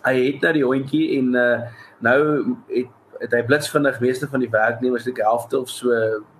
hy 0.04 0.16
het 0.26 0.42
nou 0.42 0.54
die 0.54 0.66
hondjie 0.66 1.18
en 1.18 1.34
uh, 1.36 1.62
nou 2.00 2.20
het 2.68 2.94
het 3.20 3.34
hy 3.34 3.44
blitsvinnig 3.44 4.00
meeste 4.00 4.28
van 4.28 4.40
die 4.44 4.50
werknemers 4.50 5.04
die 5.08 5.14
helfte 5.18 5.60
of 5.60 5.70
so 5.70 5.94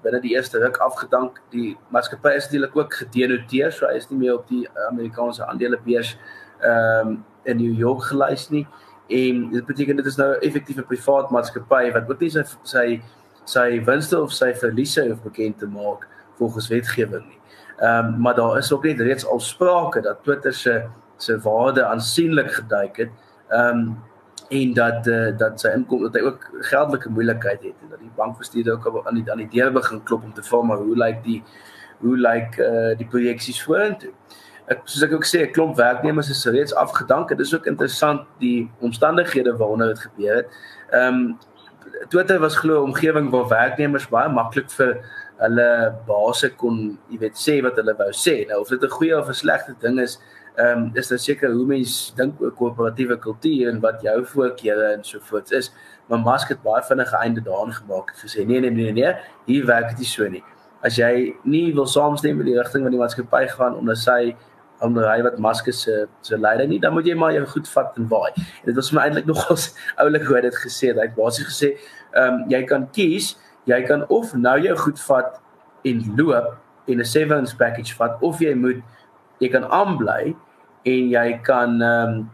binne 0.04 0.20
die 0.22 0.34
eerste 0.36 0.60
ruk 0.60 0.78
afgedank. 0.84 1.42
Die 1.54 1.78
maatskappy 1.94 2.36
is 2.36 2.46
natuurlik 2.48 2.76
ook 2.78 2.94
gedenoteer, 2.94 3.72
so 3.72 3.88
hy 3.88 3.96
is 3.98 4.10
nie 4.10 4.20
meer 4.20 4.36
op 4.38 4.48
die 4.48 4.66
Amerikaanse 4.90 5.46
aandelebeurs 5.48 6.18
ehm 6.62 7.08
um, 7.08 7.18
in 7.48 7.58
New 7.58 7.78
York 7.80 8.04
gelys 8.04 8.50
nie. 8.50 8.66
En 9.08 9.50
dit 9.52 9.66
beteken 9.66 9.96
dit 9.96 10.06
is 10.06 10.18
nou 10.18 10.36
'n 10.42 10.86
privaat 10.88 11.30
maatskappy 11.32 11.92
wat 11.94 12.10
ook 12.10 12.20
nie 12.20 12.30
sy 12.30 12.44
sy 12.64 13.02
sy 13.46 13.84
winste 13.86 14.20
of 14.22 14.32
sy 14.32 14.54
verliese 14.54 15.08
hoef 15.08 15.22
bekend 15.24 15.60
te 15.60 15.68
maak 15.68 16.08
volgens 16.38 16.68
wetgewing 16.68 17.26
nie. 17.26 17.40
Ehm 17.78 18.06
um, 18.06 18.22
maar 18.22 18.36
daar 18.36 18.58
is 18.58 18.72
ook 18.74 18.84
net 18.84 19.00
reeds 19.00 19.26
al 19.26 19.40
sprake 19.40 20.02
dat 20.02 20.24
Twitter 20.24 20.54
se 20.54 20.84
se 21.18 21.40
waarde 21.40 21.86
aansienlik 21.86 22.52
geduik 22.52 22.98
het. 22.98 23.10
Ehm 23.50 23.78
um, 23.78 23.98
en 24.50 24.74
dat 24.74 25.08
uh, 25.08 25.38
dat 25.38 25.60
sy 25.60 25.72
inkom 25.76 26.04
dat 26.08 26.14
hy 26.16 26.22
ook 26.22 26.46
geldelike 26.70 27.10
moeilikheid 27.10 27.64
het 27.64 27.76
en 27.84 27.90
dat 27.90 28.00
die 28.00 28.12
bankbestuurder 28.16 28.74
ook 28.74 29.08
aan 29.08 29.20
die 29.20 29.32
aan 29.32 29.44
die 29.44 29.50
deur 29.52 29.72
begin 29.72 30.04
klop 30.04 30.24
om 30.24 30.34
te 30.34 30.44
vra 30.44 30.62
maar 30.62 30.78
hoe 30.78 30.98
lyk 30.98 31.24
die 31.24 31.44
hoe 32.00 32.18
lyk 32.18 32.58
uh, 32.62 32.94
die 32.98 33.08
projeksies 33.10 33.60
vorentoe. 33.64 34.14
Ek 34.68 34.84
soos 34.86 35.04
ek 35.08 35.14
ook 35.16 35.26
sê 35.26 35.42
'n 35.44 35.52
klomp 35.52 35.76
werknemers 35.76 36.30
is 36.30 36.46
reeds 36.46 36.76
afgedank. 36.76 37.30
Dit 37.30 37.40
is 37.40 37.56
ook 37.56 37.66
interessant 37.66 38.28
die 38.40 38.70
omstandighede 38.80 39.58
waaronder 39.58 39.88
dit 39.88 40.00
gebeur 40.00 40.36
het. 40.36 40.58
Ehm 40.92 41.14
um, 41.14 41.38
Twitter 42.10 42.40
was 42.40 42.56
glo 42.56 42.82
'n 42.82 42.90
omgewing 42.92 43.30
waar 43.30 43.48
werknemers 43.48 44.08
baie 44.08 44.30
maklik 44.30 44.70
vir 44.72 45.00
hulle 45.38 45.96
base 46.08 46.50
kon, 46.56 46.98
jy 47.10 47.18
weet, 47.18 47.38
sê 47.38 47.62
wat 47.62 47.76
hulle 47.76 47.96
wou 47.98 48.12
sê. 48.12 48.46
Nou 48.48 48.62
of 48.62 48.70
dit 48.70 48.84
'n 48.84 48.90
goeie 48.90 49.18
of 49.18 49.30
'n 49.30 49.34
slegte 49.34 49.76
ding 49.80 50.00
is, 50.00 50.20
ehm 50.58 50.84
um, 50.84 50.92
is 50.98 51.08
dit 51.12 51.22
seker 51.22 51.52
hoe 51.54 51.66
mens 51.70 51.96
dink 52.18 52.42
oor 52.42 52.52
koöperatiewe 52.58 53.18
kultuur 53.22 53.70
en 53.70 53.80
wat 53.84 54.02
jou 54.02 54.18
voorkeure 54.26 54.92
en 54.96 55.04
so 55.06 55.20
voort 55.30 55.52
is. 55.52 55.72
Maar 56.10 56.20
Musk 56.26 56.50
het 56.50 56.62
baie 56.64 56.84
vinnig 56.84 57.14
einde 57.14 57.42
daaraan 57.46 57.74
gemaak 57.74 58.10
en 58.14 58.20
gesê 58.24 58.46
nee 58.46 58.60
nee 58.60 58.72
nee 58.72 58.92
nee, 58.92 59.14
hier 59.46 59.66
werk 59.66 59.90
dit 59.90 60.04
nie 60.04 60.12
so 60.12 60.30
nie. 60.30 60.44
As 60.82 60.98
jy 60.98 61.36
nie 61.44 61.74
wil 61.74 61.86
saamstem 61.86 62.38
met 62.38 62.50
die 62.50 62.58
rigting 62.58 62.84
wat 62.84 62.96
die 62.96 63.02
maatskappy 63.02 63.48
gaan 63.54 63.78
onder 63.78 63.96
sy 63.96 64.36
onder 64.82 65.08
hy 65.10 65.22
wat 65.26 65.38
Musk 65.42 65.72
se 65.74 66.06
se 66.22 66.38
leier 66.38 66.68
nie, 66.68 66.80
dan 66.80 66.94
moet 66.94 67.06
jy 67.06 67.16
maar 67.16 67.34
jou 67.34 67.46
goed 67.46 67.70
vat 67.70 67.98
en 67.98 68.08
waai. 68.10 68.32
En 68.36 68.66
dit 68.72 68.76
was 68.76 68.92
my 68.92 69.08
eintlik 69.08 69.26
nogals 69.32 69.72
oulik 69.98 70.26
hoe 70.26 70.42
dit 70.42 70.64
gesê 70.66 70.90
het. 70.90 70.98
Hy 70.98 71.10
het 71.10 71.16
basies 71.16 71.50
gesê, 71.54 71.76
ehm 72.14 72.34
um, 72.34 72.50
jy 72.50 72.64
kan 72.66 72.90
kies 72.92 73.36
jy 73.68 73.82
kan 73.84 74.06
of 74.14 74.34
nou 74.34 74.56
jou 74.64 74.76
goed 74.80 75.00
vat 75.10 75.40
en 75.88 76.04
loop 76.18 76.56
en 76.88 77.00
'n 77.00 77.06
severance 77.06 77.56
package 77.56 77.96
vat 77.96 78.22
of 78.22 78.40
jy 78.40 78.54
moet 78.56 78.82
jy 79.40 79.50
kan 79.50 79.66
aanbly 79.72 80.36
en 80.94 81.14
jy 81.14 81.28
kan 81.48 81.80
ehm 81.82 82.18
um, 82.18 82.26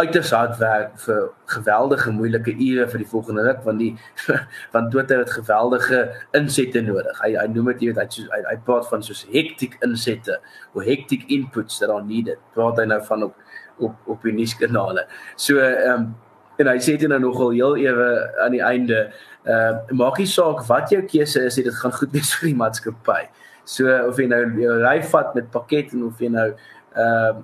uiters 0.00 0.30
hard 0.32 0.56
werk 0.56 0.94
vir 1.04 1.26
geweldige 1.52 2.12
moeilike 2.16 2.54
ure 2.54 2.86
vir 2.88 3.02
die 3.02 3.08
volgende 3.10 3.42
ruk 3.44 3.58
want 3.66 3.82
die 3.82 3.90
van 4.74 4.88
Twitter 4.90 5.20
het 5.20 5.32
geweldige 5.34 6.00
insette 6.38 6.80
nodig. 6.84 7.18
Hy 7.20 7.34
hy 7.36 7.46
noem 7.52 7.72
dit 7.74 7.84
jy 7.84 7.90
weet 7.92 8.00
hy 8.00 8.06
soos, 8.08 8.30
hy, 8.32 8.40
hy 8.48 8.56
praat 8.64 8.88
van 8.88 9.04
soos 9.04 9.24
hectic 9.32 9.76
insette 9.84 10.38
of 10.72 10.84
hectic 10.88 11.26
inputs 11.32 11.80
that 11.82 11.92
are 11.92 12.04
needed. 12.04 12.40
Praat 12.56 12.80
hy 12.80 12.88
nou 12.88 13.02
van 13.08 13.28
op 13.28 13.42
op 13.84 14.12
op 14.14 14.22
die 14.24 14.36
nuuskanale. 14.36 15.04
So 15.36 15.60
ehm 15.60 15.92
um, 15.92 16.14
en 16.56 16.70
hy 16.72 16.78
sê 16.80 16.94
dit 16.96 17.10
nou 17.12 17.20
nogal 17.20 17.52
heel 17.52 17.74
ewe 17.84 18.12
aan 18.40 18.54
die 18.56 18.64
einde 18.64 19.10
uh 19.44 19.74
maak 19.92 20.16
nie 20.18 20.30
saak 20.30 20.64
wat 20.70 20.88
jou 20.90 21.02
keuse 21.04 21.42
is, 21.50 21.60
dit 21.60 21.82
gaan 21.82 21.92
goed 21.92 22.16
wees 22.16 22.32
vir 22.38 22.48
die 22.48 22.60
maatskappy. 22.62 23.26
So 23.68 23.92
of 24.06 24.16
jy 24.16 24.30
nou 24.30 24.40
jou 24.62 24.80
ry 24.80 24.96
vat 25.12 25.36
met 25.36 25.52
pakket 25.52 25.92
en 25.92 26.06
of 26.08 26.22
jy 26.22 26.32
nou 26.32 26.48
uh 26.54 26.75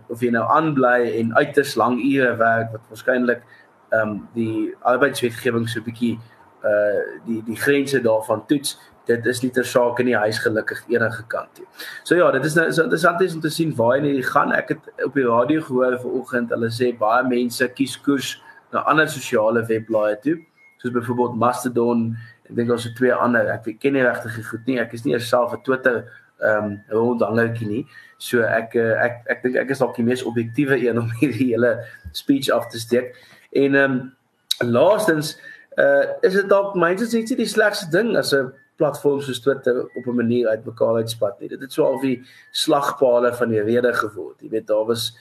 of 0.08 0.22
jy 0.22 0.30
nou 0.32 0.44
aanbly 0.48 1.18
en 1.20 1.34
uiters 1.36 1.74
lang 1.76 1.98
ure 2.00 2.36
werk 2.40 2.72
wat 2.72 2.86
waarskynlik 2.90 3.42
um 3.92 4.22
die 4.34 4.72
arbeidswetgewing 4.88 5.68
so 5.68 5.84
bietjie 5.84 6.14
uh 6.64 7.02
die 7.26 7.42
die 7.48 7.58
grense 7.58 8.00
daarvan 8.00 8.46
toets 8.46 8.78
dit 9.06 9.26
is 9.26 9.42
nie 9.42 9.50
ter 9.50 9.66
sake 9.66 10.04
nie 10.06 10.14
hy's 10.14 10.38
gelukkig 10.38 10.84
enige 10.88 11.24
kant 11.28 11.50
toe. 11.58 11.66
So 12.04 12.14
ja, 12.14 12.30
dit 12.30 12.44
is 12.46 12.54
nou 12.54 12.68
so 12.70 12.84
interessant 12.84 13.20
is 13.20 13.34
om 13.34 13.40
te 13.42 13.50
sien 13.50 13.74
waar 13.76 13.98
hy 14.00 14.22
gaan. 14.22 14.52
Ek 14.54 14.68
het 14.76 15.04
op 15.04 15.18
die 15.18 15.26
radio 15.26 15.60
gehoor 15.60 15.98
vanoggend 15.98 16.54
hulle 16.54 16.70
sê 16.70 16.92
baie 16.98 17.26
mense 17.26 17.66
kies 17.74 17.96
koers 17.98 18.36
na 18.72 18.84
ander 18.86 19.10
sosiale 19.10 19.64
webblaaie 19.66 20.20
toe 20.22 20.38
soos 20.82 20.92
byvoorbeeld 20.92 21.36
Mastodon, 21.38 22.08
ek 22.48 22.56
dink 22.58 22.70
daar's 22.72 22.88
twee 22.98 23.14
ander. 23.14 23.46
Ek 23.54 23.68
ken 23.80 23.94
nie 23.94 24.02
regtig 24.02 24.40
goed 24.48 24.66
nie. 24.66 24.80
Ek 24.82 24.94
is 24.96 25.04
nie 25.06 25.18
self 25.22 25.54
'n 25.54 25.62
Twitter 25.62 26.04
ehm 26.42 26.64
um, 26.64 26.78
rondhangertjie 26.88 27.68
nie. 27.68 27.84
So 28.18 28.42
ek 28.46 28.74
eh, 28.74 28.94
ek 29.06 29.30
ek 29.34 29.42
dink 29.42 29.56
ek 29.62 29.70
is 29.74 29.82
dalk 29.82 29.96
die 29.96 30.06
mees 30.06 30.24
objektiewe 30.26 30.78
een 30.78 30.98
om 30.98 31.10
hierdie 31.20 31.52
hele 31.52 31.76
speech 32.12 32.50
af 32.50 32.68
te 32.70 32.80
steek. 32.82 33.14
En 33.52 33.74
ehm 33.74 33.92
um, 33.92 34.02
laastens 34.72 35.36
uh 35.80 36.04
is 36.20 36.34
dit 36.36 36.48
dalk 36.48 36.74
myns 36.76 37.02
is 37.02 37.14
dit 37.14 37.36
die 37.38 37.48
slegste 37.48 37.90
ding 37.90 38.16
as 38.16 38.34
'n 38.34 38.52
platform 38.76 39.20
soos 39.20 39.40
Twitter 39.40 39.84
op 39.84 40.06
'n 40.06 40.16
manier 40.16 40.48
uitmekaar 40.48 41.02
uitspat 41.02 41.40
nie. 41.40 41.48
Dit 41.48 41.60
het 41.60 41.72
so 41.72 41.84
al 41.84 42.00
die 42.00 42.22
slagpale 42.50 43.34
van 43.34 43.48
die 43.48 43.62
rede 43.62 43.92
geword. 43.92 44.42
Jy 44.42 44.48
weet 44.48 44.66
daar 44.66 44.86
was 44.86 45.12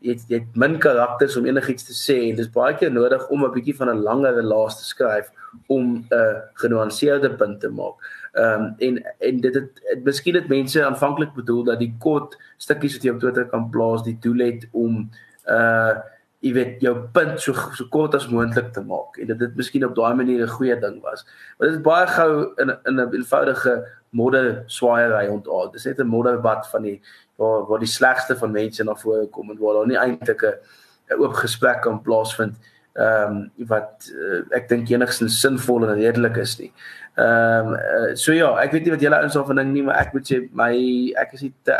jy 0.00 0.14
het, 0.14 0.24
jy 0.28 0.38
het 0.40 0.56
min 0.56 0.78
karakters 0.78 1.36
om 1.36 1.46
enigiets 1.46 1.84
te 1.84 1.96
sê 1.96 2.30
en 2.30 2.36
dis 2.36 2.48
baie 2.48 2.74
keer 2.76 2.92
nodig 2.92 3.28
om 3.28 3.44
'n 3.44 3.52
bietjie 3.52 3.76
van 3.76 3.90
'n 3.90 4.02
langer 4.02 4.34
relaas 4.34 4.78
te 4.78 4.84
skryf 4.84 5.30
om 5.68 5.84
'n 5.96 6.06
uh, 6.10 6.40
genuanceerde 6.54 7.36
punt 7.36 7.60
te 7.60 7.68
maak. 7.68 7.96
Ehm 8.32 8.62
um, 8.62 8.74
en 8.78 9.02
en 9.18 9.40
dit 9.40 9.54
het, 9.54 9.80
het 9.82 10.04
miskien 10.04 10.32
dit 10.32 10.48
mense 10.48 10.84
aanvanklik 10.84 11.32
bedoel 11.34 11.64
dat 11.64 11.78
die 11.78 11.94
kort 11.98 12.36
stukkies 12.56 12.94
wat 12.94 13.02
jy 13.02 13.10
op 13.10 13.18
Twitter 13.18 13.46
kan 13.50 13.70
plaas 13.70 14.04
die 14.06 14.18
doel 14.20 14.46
het 14.46 14.68
om 14.70 15.10
uh 15.50 15.98
jy 16.40 16.52
weet 16.56 16.80
jou 16.80 16.94
punt 17.12 17.40
so 17.42 17.52
so 17.76 17.84
kort 17.92 18.14
as 18.16 18.28
moontlik 18.32 18.70
te 18.72 18.80
maak 18.80 19.18
en 19.20 19.28
dit 19.28 19.38
dit 19.38 19.56
miskien 19.58 19.84
op 19.84 19.96
daai 19.96 20.14
manier 20.14 20.44
'n 20.44 20.48
goeie 20.48 20.78
ding 20.80 21.00
was. 21.02 21.26
Maar 21.58 21.68
dit 21.68 21.76
is 21.76 21.82
baie 21.82 22.06
gou 22.06 22.54
in 22.56 22.70
in 22.70 23.00
'n 23.00 23.14
eenvoudige 23.14 23.86
modder 24.10 24.62
swaaiery 24.66 25.26
ontaard. 25.28 25.72
Dis 25.72 25.84
net 25.84 25.98
'n 25.98 26.06
modderbad 26.06 26.66
van 26.70 26.82
die 26.82 27.00
waar 27.36 27.66
waar 27.66 27.78
die 27.78 27.88
slegste 27.88 28.36
van 28.36 28.52
mense 28.52 28.84
na 28.84 28.94
vore 28.94 29.26
kom 29.26 29.50
en 29.50 29.58
waar 29.58 29.74
daar 29.74 29.86
nie 29.86 29.98
eintlik 29.98 30.42
'n 30.42 31.18
oop 31.18 31.34
gesprek 31.34 31.82
kan 31.82 32.02
plaasvind 32.02 32.56
ehm 32.92 33.36
um, 33.36 33.66
wat 33.66 34.10
uh, 34.14 34.42
ek 34.50 34.68
dink 34.68 34.88
enigstens 34.90 35.40
sinvol 35.40 35.86
en 35.86 35.94
redelik 35.94 36.36
is 36.36 36.58
nie. 36.58 36.72
Ehm 37.20 37.70
um, 37.70 37.76
uh, 37.76 38.10
so 38.16 38.32
ja, 38.32 38.50
ek 38.62 38.72
weet 38.72 38.86
nie 38.86 38.94
wat 38.94 39.02
julle 39.04 39.18
ouens 39.20 39.36
daarvan 39.36 39.60
dink 39.60 39.72
nie, 39.74 39.86
maar 39.86 39.98
ek 40.00 40.14
moet 40.16 40.28
sê 40.30 40.42
my 40.56 40.72
ek 41.20 41.34
is 41.36 41.46
nie 41.46 41.54
te 41.68 41.76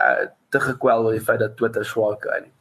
te 0.51 0.61
gekwel 0.61 1.07
oor 1.07 1.15
die 1.17 1.25
feit 1.25 1.41
dat 1.41 1.57
Twitter 1.57 1.87
swaar 1.87 2.19
kry 2.21 2.43
nie. 2.43 2.55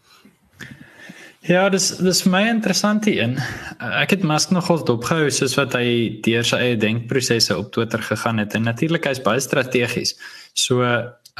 Ja, 1.48 1.70
dis 1.72 1.90
dis 2.04 2.26
my 2.28 2.42
interessant 2.52 3.08
hier. 3.08 3.32
Ek 3.80 4.12
het 4.12 4.26
Musk 4.28 4.52
nogal 4.52 4.84
dopgehou 4.86 5.30
soos 5.32 5.56
wat 5.58 5.74
hy 5.78 6.20
deur 6.26 6.46
sy 6.46 6.60
eie 6.66 6.80
denkprosesse 6.80 7.56
op 7.58 7.72
Twitter 7.76 8.04
gegaan 8.04 8.44
het 8.44 8.56
en 8.56 8.68
natuurlik 8.68 9.08
hy's 9.08 9.24
baie 9.24 9.42
strategies. 9.44 10.14
So 10.54 10.84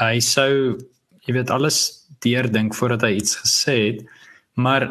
hy 0.00 0.16
sou 0.24 0.80
jy 1.28 1.36
weet 1.36 1.52
alles 1.52 1.82
deurdink 2.24 2.74
voordat 2.76 3.04
hy 3.06 3.12
iets 3.20 3.36
gesê 3.42 3.76
het. 3.84 4.02
Maar 4.56 4.88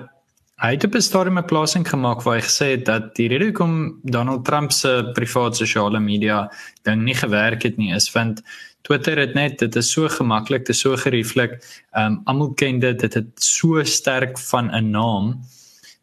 hy 0.59 0.71
het 0.75 0.83
op 0.83 0.95
'n 0.95 1.01
stadium 1.01 1.37
'n 1.39 1.45
plasing 1.45 1.87
gemaak 1.87 2.23
waar 2.23 2.39
hy 2.39 2.43
gesê 2.43 2.65
het 2.75 2.85
dat 2.85 3.15
die 3.15 3.27
rede 3.27 3.45
hoekom 3.45 3.99
Donald 4.03 4.45
Trump 4.45 4.71
se 4.71 5.11
privaat 5.13 5.55
sosiale 5.55 5.99
media 5.99 6.51
ding 6.83 7.03
nie 7.03 7.15
gewerk 7.15 7.63
het 7.63 7.77
nie 7.77 7.93
is 7.95 8.11
want 8.11 8.41
Twitter 8.81 9.17
het 9.17 9.33
net 9.33 9.59
dit 9.59 9.75
is 9.75 9.91
so 9.91 10.07
gemaklik, 10.07 10.65
dit 10.65 10.75
is 10.75 10.79
so 10.79 10.95
gerieflik. 10.97 11.59
Um, 11.97 12.21
almal 12.25 12.53
ken 12.53 12.79
dit, 12.79 12.99
dit 12.99 13.13
het 13.13 13.27
so 13.35 13.83
sterk 13.83 14.39
van 14.39 14.71
'n 14.71 14.91
naam 14.91 15.41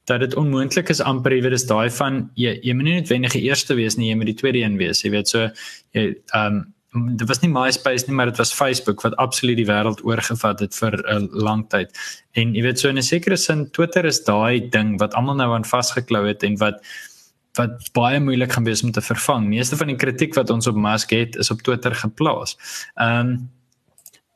dat 0.07 0.21
dit 0.21 0.37
onmoontlik 0.37 0.89
is 0.89 1.01
amper 1.01 1.33
jy 1.33 1.43
weet 1.43 1.57
dis 1.57 1.67
daai 1.67 1.91
van 1.91 2.31
jy 2.35 2.61
jy 2.63 2.75
moet 2.75 2.85
nie 2.85 2.95
noodwendig 3.01 3.33
die 3.33 3.43
eerste 3.49 3.75
wees 3.75 3.97
nie, 3.97 4.11
jy 4.11 4.17
moet 4.17 4.31
die 4.31 4.39
tweede 4.39 4.59
een 4.63 4.77
wees. 4.77 5.03
Jy 5.03 5.11
weet 5.11 5.29
so 5.29 5.49
jy 5.93 6.15
um, 6.35 6.75
dit 7.17 7.29
was 7.29 7.41
nie 7.43 7.51
MySpace 7.53 8.07
nie, 8.07 8.15
maar 8.17 8.31
dit 8.31 8.39
was 8.41 8.55
Facebook 8.55 9.03
wat 9.05 9.17
absoluut 9.23 9.59
die 9.59 9.69
wêreld 9.69 10.03
oorgevat 10.05 10.61
het 10.65 10.75
vir 10.75 10.97
'n 11.15 11.29
lang 11.33 11.67
tyd. 11.69 11.91
En 12.35 12.55
jy 12.55 12.63
weet 12.63 12.79
so 12.81 12.89
in 12.89 12.99
'n 12.99 13.03
sekere 13.03 13.37
sin 13.37 13.71
Twitter 13.71 14.05
is 14.05 14.25
daai 14.25 14.69
ding 14.71 14.99
wat 14.99 15.15
almal 15.15 15.35
nou 15.35 15.55
aan 15.55 15.65
vasgeklou 15.65 16.27
het 16.27 16.43
en 16.43 16.57
wat 16.59 16.81
wat 17.57 17.93
baie 17.93 18.21
moeilik 18.21 18.53
gaan 18.53 18.65
wees 18.65 18.83
om 18.83 18.93
te 18.93 19.01
vervang. 19.01 19.47
Meeste 19.49 19.77
van 19.77 19.87
die 19.87 19.97
kritiek 19.97 20.35
wat 20.35 20.51
ons 20.51 20.67
op 20.67 20.77
Musk 20.77 21.11
het, 21.11 21.37
is 21.37 21.51
op 21.51 21.63
Twitter 21.63 21.95
geplaas. 21.95 22.57
Ehm 22.95 23.21
um, 23.21 23.51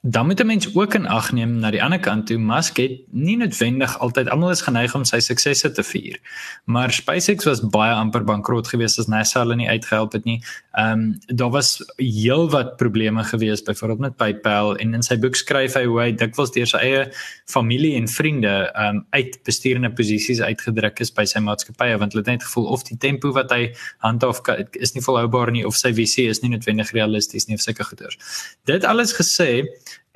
dan 0.02 0.26
moet 0.26 0.40
'n 0.40 0.46
mens 0.46 0.74
ook 0.76 0.94
in 0.94 1.06
ag 1.06 1.32
neem 1.32 1.58
na 1.58 1.70
die 1.70 1.82
ander 1.82 2.00
kant 2.00 2.26
toe 2.26 2.38
Musk 2.38 2.76
het 2.76 3.00
nie 3.10 3.36
noodwendig 3.36 3.98
altyd 3.98 4.28
almal 4.28 4.50
is 4.50 4.60
geneig 4.60 4.94
om 4.94 5.04
sy 5.04 5.18
suksesse 5.18 5.70
te 5.70 5.82
vier. 5.82 6.18
Maar 6.64 6.92
SpaceX 6.92 7.44
was 7.44 7.60
baie 7.60 7.92
amper 7.92 8.24
bankrot 8.24 8.68
geweest 8.68 8.98
as 8.98 9.06
NASA 9.06 9.40
hulle 9.40 9.56
nie 9.56 9.68
uitgehelp 9.68 10.12
het 10.12 10.24
nie. 10.24 10.42
Ehm 10.72 10.92
um, 10.92 11.18
daar 11.26 11.50
was 11.50 11.84
heelwat 11.96 12.76
probleme 12.76 13.24
geweest 13.24 13.64
byvoorbeeld 13.64 13.98
met 13.98 14.16
PayPal 14.16 14.76
en 14.76 14.94
in 14.94 15.02
sy 15.02 15.18
boek 15.18 15.36
skryf 15.36 15.74
hy 15.74 15.84
hoe 15.84 16.00
hy 16.00 16.12
dikwels 16.12 16.50
deur 16.50 16.66
sy 16.66 16.78
eie 16.78 17.12
familie 17.44 17.94
en 17.96 18.08
vriende 18.08 18.72
ehm 18.72 18.96
um, 18.96 19.06
uit 19.10 19.38
bestuurende 19.44 19.92
posisies 19.92 20.40
uitgedruk 20.40 21.00
is 21.00 21.12
by 21.12 21.24
sy 21.24 21.38
maatskappye 21.38 21.98
want 21.98 22.12
hulle 22.12 22.24
het 22.24 22.32
net 22.32 22.42
gevoel 22.42 22.66
of 22.66 22.82
die 22.82 22.96
tempo 22.96 23.32
wat 23.32 23.50
hy 23.50 23.74
handhaaf 23.98 24.40
is 24.72 24.94
nie 24.94 25.02
volhoubaar 25.02 25.50
nie 25.50 25.66
of 25.66 25.76
sy 25.76 25.92
visie 25.92 26.28
is 26.28 26.40
nie 26.40 26.50
noodwendig 26.50 26.90
realisties 26.90 27.46
nie 27.46 27.54
of 27.54 27.60
sulke 27.60 27.84
goeders. 27.84 28.16
Dit 28.64 28.84
alles 28.84 29.12
gesê 29.12 29.66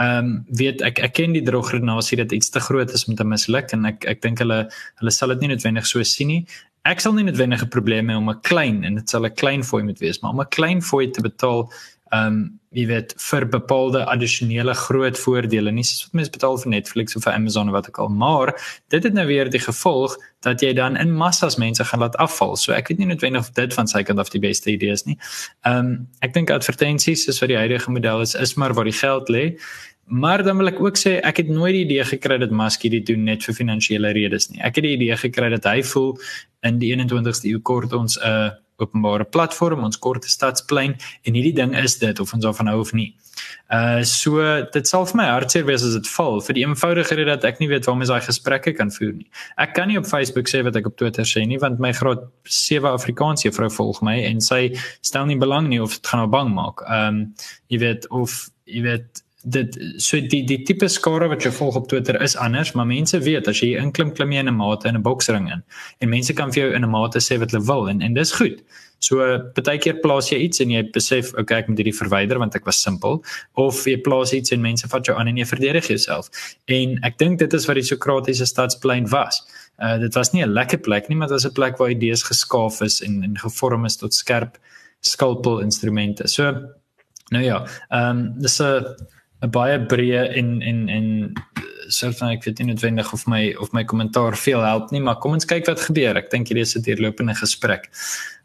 Ehm 0.02 0.18
um, 0.18 0.44
weet 0.58 0.82
ek 0.82 0.98
ek 0.98 1.12
ken 1.14 1.32
die 1.36 1.42
droogredenasie 1.46 2.18
dat 2.18 2.32
iets 2.32 2.50
te 2.50 2.60
groot 2.60 2.90
is 2.90 3.04
om 3.06 3.14
te 3.14 3.24
misluk 3.24 3.72
en 3.72 3.86
ek 3.92 4.04
ek 4.10 4.22
dink 4.22 4.40
hulle 4.42 4.64
hulle 5.00 5.12
sal 5.14 5.30
dit 5.34 5.44
nie 5.44 5.52
noodwendig 5.54 5.86
so 5.86 6.02
sien 6.02 6.32
nie. 6.32 6.46
Ek 6.84 7.00
sal 7.00 7.14
nie 7.14 7.24
noodwendig 7.24 7.62
'n 7.62 7.70
probleem 7.70 8.10
hê 8.10 8.16
om 8.16 8.30
'n 8.30 8.40
klein 8.42 8.84
en 8.84 8.94
dit 8.96 9.08
sal 9.08 9.26
'n 9.26 9.34
klein 9.34 9.62
fooi 9.62 9.82
moet 9.82 10.00
wees, 10.00 10.20
maar 10.20 10.32
om 10.32 10.40
'n 10.40 10.50
klein 10.50 10.82
fooi 10.82 11.10
te 11.10 11.22
betaal 11.22 11.70
ehm 12.14 12.26
um, 12.26 12.44
jy 12.74 12.88
weet 12.90 13.12
vir 13.22 13.44
bepaalde 13.46 14.00
addisionele 14.10 14.74
groot 14.74 15.18
voordele 15.22 15.70
nie 15.70 15.84
soos 15.86 16.08
wat 16.08 16.16
mense 16.18 16.32
betaal 16.34 16.56
vir 16.58 16.72
Netflix 16.72 17.14
of 17.16 17.22
vir 17.22 17.36
Amazon 17.36 17.70
of 17.70 17.76
wat 17.76 17.88
ook 17.88 18.00
al 18.02 18.10
maar 18.22 18.50
dit 18.90 19.06
het 19.06 19.14
nou 19.14 19.26
weer 19.28 19.50
die 19.50 19.62
gevolg 19.62 20.16
dat 20.42 20.62
jy 20.62 20.72
dan 20.74 20.98
in 21.00 21.14
massas 21.14 21.56
mense 21.56 21.84
gaan 21.84 22.02
laat 22.02 22.16
afval. 22.16 22.56
So 22.56 22.74
ek 22.76 22.90
weet 22.90 22.98
nie 22.98 23.08
noodwendig 23.08 23.46
of 23.46 23.54
dit 23.56 23.74
van 23.78 23.88
sy 23.90 24.02
kant 24.02 24.18
af 24.18 24.32
die 24.34 24.42
beste 24.42 24.72
idee 24.74 24.92
is 24.98 25.06
nie. 25.06 25.18
Ehm 25.62 25.78
um, 25.86 25.96
ek 26.26 26.34
dink 26.34 26.50
advertensies 26.50 27.26
soos 27.28 27.40
wat 27.42 27.52
die 27.54 27.60
huidige 27.60 27.94
model 27.94 28.26
is 28.26 28.34
is 28.34 28.56
maar 28.58 28.74
waar 28.74 28.90
die 28.90 28.98
geld 28.98 29.30
lê. 29.30 29.44
Maar 30.04 30.42
dan 30.44 30.58
wil 30.60 30.68
ek 30.68 30.80
ook 30.80 30.98
sê 31.00 31.14
ek 31.24 31.40
het 31.40 31.48
nooit 31.48 31.72
die 31.72 31.84
idee 31.86 32.04
gekry 32.04 32.36
dat 32.38 32.50
Musk 32.52 32.82
hierdie 32.84 33.04
doen 33.06 33.24
net 33.24 33.46
vir 33.46 33.56
finansiële 33.56 34.12
redes 34.12 34.50
nie. 34.50 34.60
Ek 34.60 34.76
het 34.76 34.84
die 34.84 34.96
idee 34.98 35.16
gekry 35.16 35.48
dat 35.54 35.64
hy 35.64 35.80
voel 35.94 36.12
in 36.68 36.78
die 36.82 36.92
21ste 36.92 37.48
eeu 37.48 37.62
kort 37.62 37.92
ons 37.96 38.18
'n 38.18 38.28
uh, 38.28 38.50
openbare 38.82 39.24
platform, 39.24 39.84
ons 39.84 39.98
korte 39.98 40.30
stadsplein 40.30 40.96
en 41.22 41.36
hierdie 41.36 41.54
ding 41.54 41.74
is 41.78 41.98
dit 42.00 42.20
of 42.20 42.32
ons 42.34 42.44
daarvan 42.44 42.70
hou 42.72 42.80
of 42.82 42.92
nie. 42.96 43.12
Uh 43.72 44.02
so 44.06 44.42
dit 44.74 44.88
sal 44.88 45.06
vir 45.10 45.18
my 45.18 45.26
hartseer 45.30 45.66
wees 45.68 45.84
as 45.86 45.96
dit 45.96 46.08
val 46.14 46.40
vir 46.46 46.58
die 46.58 46.64
eenvoudige 46.66 47.16
rede 47.18 47.32
dat 47.32 47.46
ek 47.48 47.60
nie 47.62 47.68
weet 47.70 47.88
waarmee 47.88 48.10
daai 48.10 48.24
gesprekke 48.24 48.74
kan 48.78 48.92
voer 48.94 49.14
nie. 49.16 49.28
Ek 49.60 49.74
kan 49.76 49.90
nie 49.90 49.98
op 49.98 50.08
Facebook 50.08 50.50
sê 50.50 50.62
wat 50.66 50.76
ek 50.78 50.88
op 50.90 50.98
Twitter 51.00 51.26
sê 51.28 51.44
nie 51.48 51.60
want 51.62 51.82
my 51.82 51.92
graad 51.96 52.26
7 52.44 52.90
Afrikaanse 52.92 53.52
vrou 53.56 53.70
volg 53.78 54.02
my 54.06 54.18
en 54.28 54.42
sy 54.44 54.62
stel 55.02 55.28
nie 55.30 55.40
belang 55.40 55.70
nie 55.72 55.82
of 55.82 55.96
dit 55.98 56.10
gaan 56.12 56.24
haar 56.24 56.32
bang 56.34 56.54
maak. 56.54 56.84
Um 56.86 57.24
jy 57.72 57.82
weet 57.86 58.10
of 58.10 58.44
jy 58.70 58.84
weet 58.86 59.23
dit 59.44 59.76
so 60.00 60.20
die 60.20 60.42
die 60.48 60.62
tipe 60.64 60.88
skare 60.88 61.28
wat 61.28 61.44
jy 61.44 61.50
volg 61.52 61.76
op 61.76 61.88
Twitter 61.88 62.16
is 62.22 62.36
anders, 62.40 62.72
maar 62.72 62.86
mense 62.88 63.18
weet 63.20 63.48
as 63.48 63.60
jy 63.60 63.74
inklim 63.80 64.14
klim 64.16 64.32
jy 64.32 64.40
in 64.40 64.48
'n 64.48 64.56
mate 64.56 64.88
in 64.88 64.96
'n 64.96 65.02
boksring 65.02 65.50
in 65.52 65.62
en 66.00 66.08
mense 66.08 66.32
kan 66.32 66.52
vir 66.52 66.62
jou 66.62 66.74
in 66.74 66.84
'n 66.84 66.90
mate 66.90 67.18
sê 67.18 67.38
wat 67.38 67.50
hulle 67.50 67.64
wil 67.64 67.88
en 67.88 68.00
en 68.02 68.14
dis 68.14 68.32
goed. 68.32 68.62
So 69.00 69.16
baie 69.54 69.78
keer 69.78 70.00
plaas 70.00 70.30
jy 70.30 70.38
iets 70.38 70.60
en 70.60 70.70
jy 70.70 70.82
besef 70.94 71.34
okay 71.34 71.58
ek 71.58 71.68
moet 71.68 71.78
hierdie 71.78 71.98
verwyder 71.98 72.38
want 72.38 72.54
ek 72.56 72.64
was 72.64 72.80
simpel 72.80 73.22
of 73.54 73.84
jy 73.86 73.96
plaas 73.96 74.32
iets 74.32 74.52
en 74.52 74.62
mense 74.62 74.88
vat 74.88 75.04
jou 75.04 75.16
aan 75.16 75.28
en 75.28 75.36
jy 75.36 75.44
verdedig 75.44 75.88
jouself. 75.88 76.30
En 76.68 76.98
ek 77.04 77.18
dink 77.18 77.38
dit 77.38 77.52
is 77.52 77.66
wat 77.66 77.76
die 77.76 77.82
Sokratiese 77.82 78.46
stadsplein 78.46 79.08
was. 79.10 79.42
Uh 79.78 79.98
dit 79.98 80.14
was 80.14 80.32
nie 80.32 80.42
'n 80.42 80.54
lekker 80.54 80.78
plek 80.78 81.08
nie, 81.08 81.16
maar 81.16 81.28
dit 81.28 81.36
was 81.36 81.46
'n 81.46 81.52
plek 81.52 81.76
waar 81.78 81.90
idees 81.90 82.22
geskaaf 82.22 82.80
is 82.80 83.02
en 83.02 83.22
en 83.22 83.36
gevorm 83.36 83.84
is 83.84 83.96
tot 83.96 84.14
skerp 84.14 84.56
skalpel 85.00 85.60
instrumente. 85.60 86.28
So 86.28 86.44
nou 87.30 87.44
ja, 87.44 87.66
ehm 87.90 88.18
um, 88.18 88.40
dis 88.40 88.60
'n 88.60 88.84
'n 89.44 89.50
baie 89.50 89.78
breë 89.92 90.24
en 90.40 90.62
en 90.62 90.88
en 90.88 91.08
soort 91.92 92.16
van 92.18 92.32
ek 92.32 92.44
weet 92.44 92.58
nie 92.58 92.72
noodwendig 92.72 93.12
of 93.12 93.26
my 93.26 93.54
of 93.60 93.72
my 93.76 93.84
kommentaar 93.84 94.36
veel 94.36 94.62
help 94.64 94.90
nie, 94.90 95.00
maar 95.04 95.20
kom 95.20 95.36
ons 95.36 95.44
kyk 95.48 95.66
wat 95.66 95.80
gebeur. 95.80 96.16
Ek 96.16 96.30
dink 96.32 96.48
hierdie 96.48 96.64
is 96.64 96.76
'n 96.76 96.82
deurlopende 96.82 97.34
gesprek. 97.34 97.90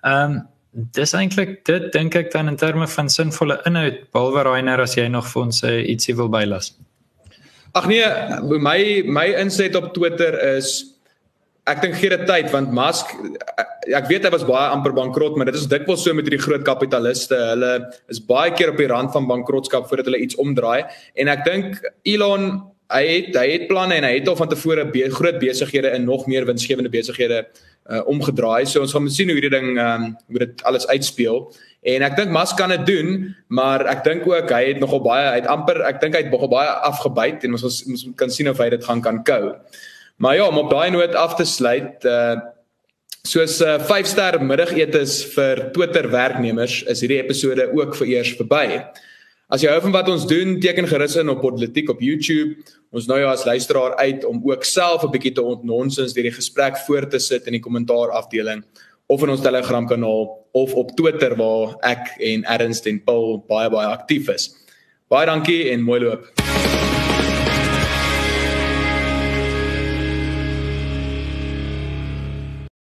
Ehm 0.03 0.31
um, 0.31 0.47
dis 0.93 1.13
eintlik 1.17 1.65
dit 1.65 1.91
dink 1.93 2.15
ek 2.15 2.31
dan 2.31 2.47
in 2.47 2.55
terme 2.55 2.87
van 2.87 3.09
sinvolle 3.09 3.57
inhoud 3.65 4.11
behalwe 4.13 4.43
Rainer 4.43 4.81
as 4.81 4.95
jy 4.95 5.07
nog 5.07 5.25
vir 5.31 5.41
ons 5.41 5.63
uh, 5.63 5.89
ietsie 5.89 6.15
wil 6.15 6.29
bylas. 6.29 6.75
Ag 7.73 7.87
nee, 7.87 8.05
my 8.59 9.03
my 9.05 9.27
inset 9.41 9.75
op 9.75 9.93
Twitter 9.93 10.37
is 10.57 10.85
ek 11.69 11.83
dink 11.83 11.99
gee 11.99 12.09
dit 12.13 12.25
tyd 12.29 12.49
want 12.53 12.73
Musk 12.73 13.13
ek 13.89 14.09
weet 14.09 14.25
hy 14.25 14.31
was 14.33 14.45
baie 14.47 14.71
amper 14.73 14.93
bankrot 14.95 15.37
maar 15.37 15.49
dit 15.49 15.57
is 15.59 15.69
dikwels 15.69 16.03
so 16.05 16.15
met 16.17 16.27
hierdie 16.27 16.41
groot 16.41 16.65
kapitaliste. 16.65 17.37
Hulle 17.51 17.71
is 18.11 18.21
baie 18.21 18.53
keer 18.55 18.73
op 18.73 18.81
die 18.81 18.89
rand 18.89 19.13
van 19.15 19.29
bankrotskap 19.29 19.87
voordat 19.89 20.09
hulle 20.09 20.21
iets 20.25 20.37
omdraai. 20.41 20.85
En 21.19 21.31
ek 21.31 21.45
dink 21.47 21.79
Elon 22.09 22.51
hy 22.89 23.01
het 23.05 23.35
hy 23.37 23.47
het 23.51 23.65
planne 23.69 23.99
en 23.99 24.07
hy 24.07 24.15
het 24.15 24.29
al 24.29 24.37
van 24.37 24.49
tevore 24.49 24.87
be, 24.89 25.03
groot 25.13 25.37
besighede 25.41 25.91
in 25.93 26.07
nog 26.09 26.25
meer 26.29 26.47
winsgewende 26.49 26.89
besighede 26.89 27.43
uh, 27.45 28.01
omgedraai. 28.09 28.65
So 28.65 28.81
ons 28.81 28.95
gaan 28.95 29.05
moet 29.05 29.17
sien 29.17 29.29
hoe 29.29 29.37
hierdie 29.37 29.53
ding 29.53 29.77
um, 29.81 30.07
hoe 30.29 30.45
dit 30.45 30.63
alles 30.69 30.87
uitspeel. 30.89 31.43
En 31.89 32.03
ek 32.03 32.17
dink 32.17 32.33
Musk 32.35 32.57
kan 32.59 32.73
dit 32.73 32.87
doen 32.89 33.29
maar 33.55 33.85
ek 33.93 34.03
dink 34.07 34.25
ook 34.27 34.51
hy 34.53 34.63
het 34.73 34.81
nogal 34.81 35.03
baie 35.05 35.29
hy 35.29 35.37
het 35.43 35.53
amper 35.53 35.83
ek 35.87 36.01
dink 36.01 36.17
hy 36.17 36.25
het 36.25 36.33
nogal 36.33 36.51
baie 36.51 36.73
afgebyt 36.89 37.45
en 37.47 37.55
ons 37.57 37.69
ons 37.69 38.09
kan 38.19 38.33
sien 38.33 38.49
of 38.51 38.59
hy 38.59 38.71
dit 38.73 38.89
gaan 38.89 39.05
kan 39.05 39.21
kou 39.23 39.55
Maar 40.19 40.35
ja, 40.35 40.47
om 40.47 40.57
op 40.59 40.69
daai 40.71 40.89
noot 40.91 41.15
af 41.15 41.35
te 41.39 41.45
sluit, 41.47 42.03
uh 42.05 42.39
soos 43.27 43.59
'n 43.59 43.67
uh, 43.67 43.83
5-ster 43.83 44.39
middagetes 44.41 45.25
vir 45.35 45.71
Twitter 45.75 46.07
werknemers 46.09 46.83
is 46.87 47.01
hierdie 47.03 47.19
episode 47.19 47.67
ook 47.75 47.95
vereers 47.95 48.31
verby. 48.39 48.79
As 49.49 49.61
jy 49.61 49.69
hou 49.69 49.81
van 49.81 49.91
wat 49.91 50.09
ons 50.09 50.25
doen, 50.29 50.59
teken 50.59 50.87
gerus 50.87 51.15
in 51.19 51.29
op 51.29 51.41
Politiek 51.41 51.89
op 51.89 52.01
YouTube. 52.01 52.55
Ons 52.95 53.07
nooi 53.07 53.19
jou 53.21 53.31
as 53.31 53.45
luisteraar 53.45 53.95
uit 53.97 54.25
om 54.25 54.41
ook 54.43 54.63
self 54.63 55.03
'n 55.03 55.11
bietjie 55.11 55.33
te 55.33 55.41
ontnonsens 55.41 56.13
deur 56.13 56.29
die 56.29 56.37
gesprek 56.39 56.77
voort 56.87 57.11
te 57.11 57.19
sit 57.19 57.45
in 57.45 57.53
die 57.53 57.61
kommentaar 57.61 58.11
afdeling 58.11 58.63
of 59.07 59.23
in 59.23 59.29
ons 59.29 59.41
Telegram 59.41 59.87
kanaal 59.87 60.47
of 60.53 60.73
op 60.73 60.95
Twitter 60.95 61.35
waar 61.35 61.75
ek 61.81 62.15
en 62.19 62.43
Ernst 62.43 62.85
en 62.85 63.03
Paul 63.03 63.43
baie 63.47 63.69
baie 63.69 63.87
aktief 63.87 64.29
is. 64.29 64.55
Baie 65.09 65.25
dankie 65.25 65.69
en 65.71 65.81
mooi 65.81 65.99
loop. 65.99 66.88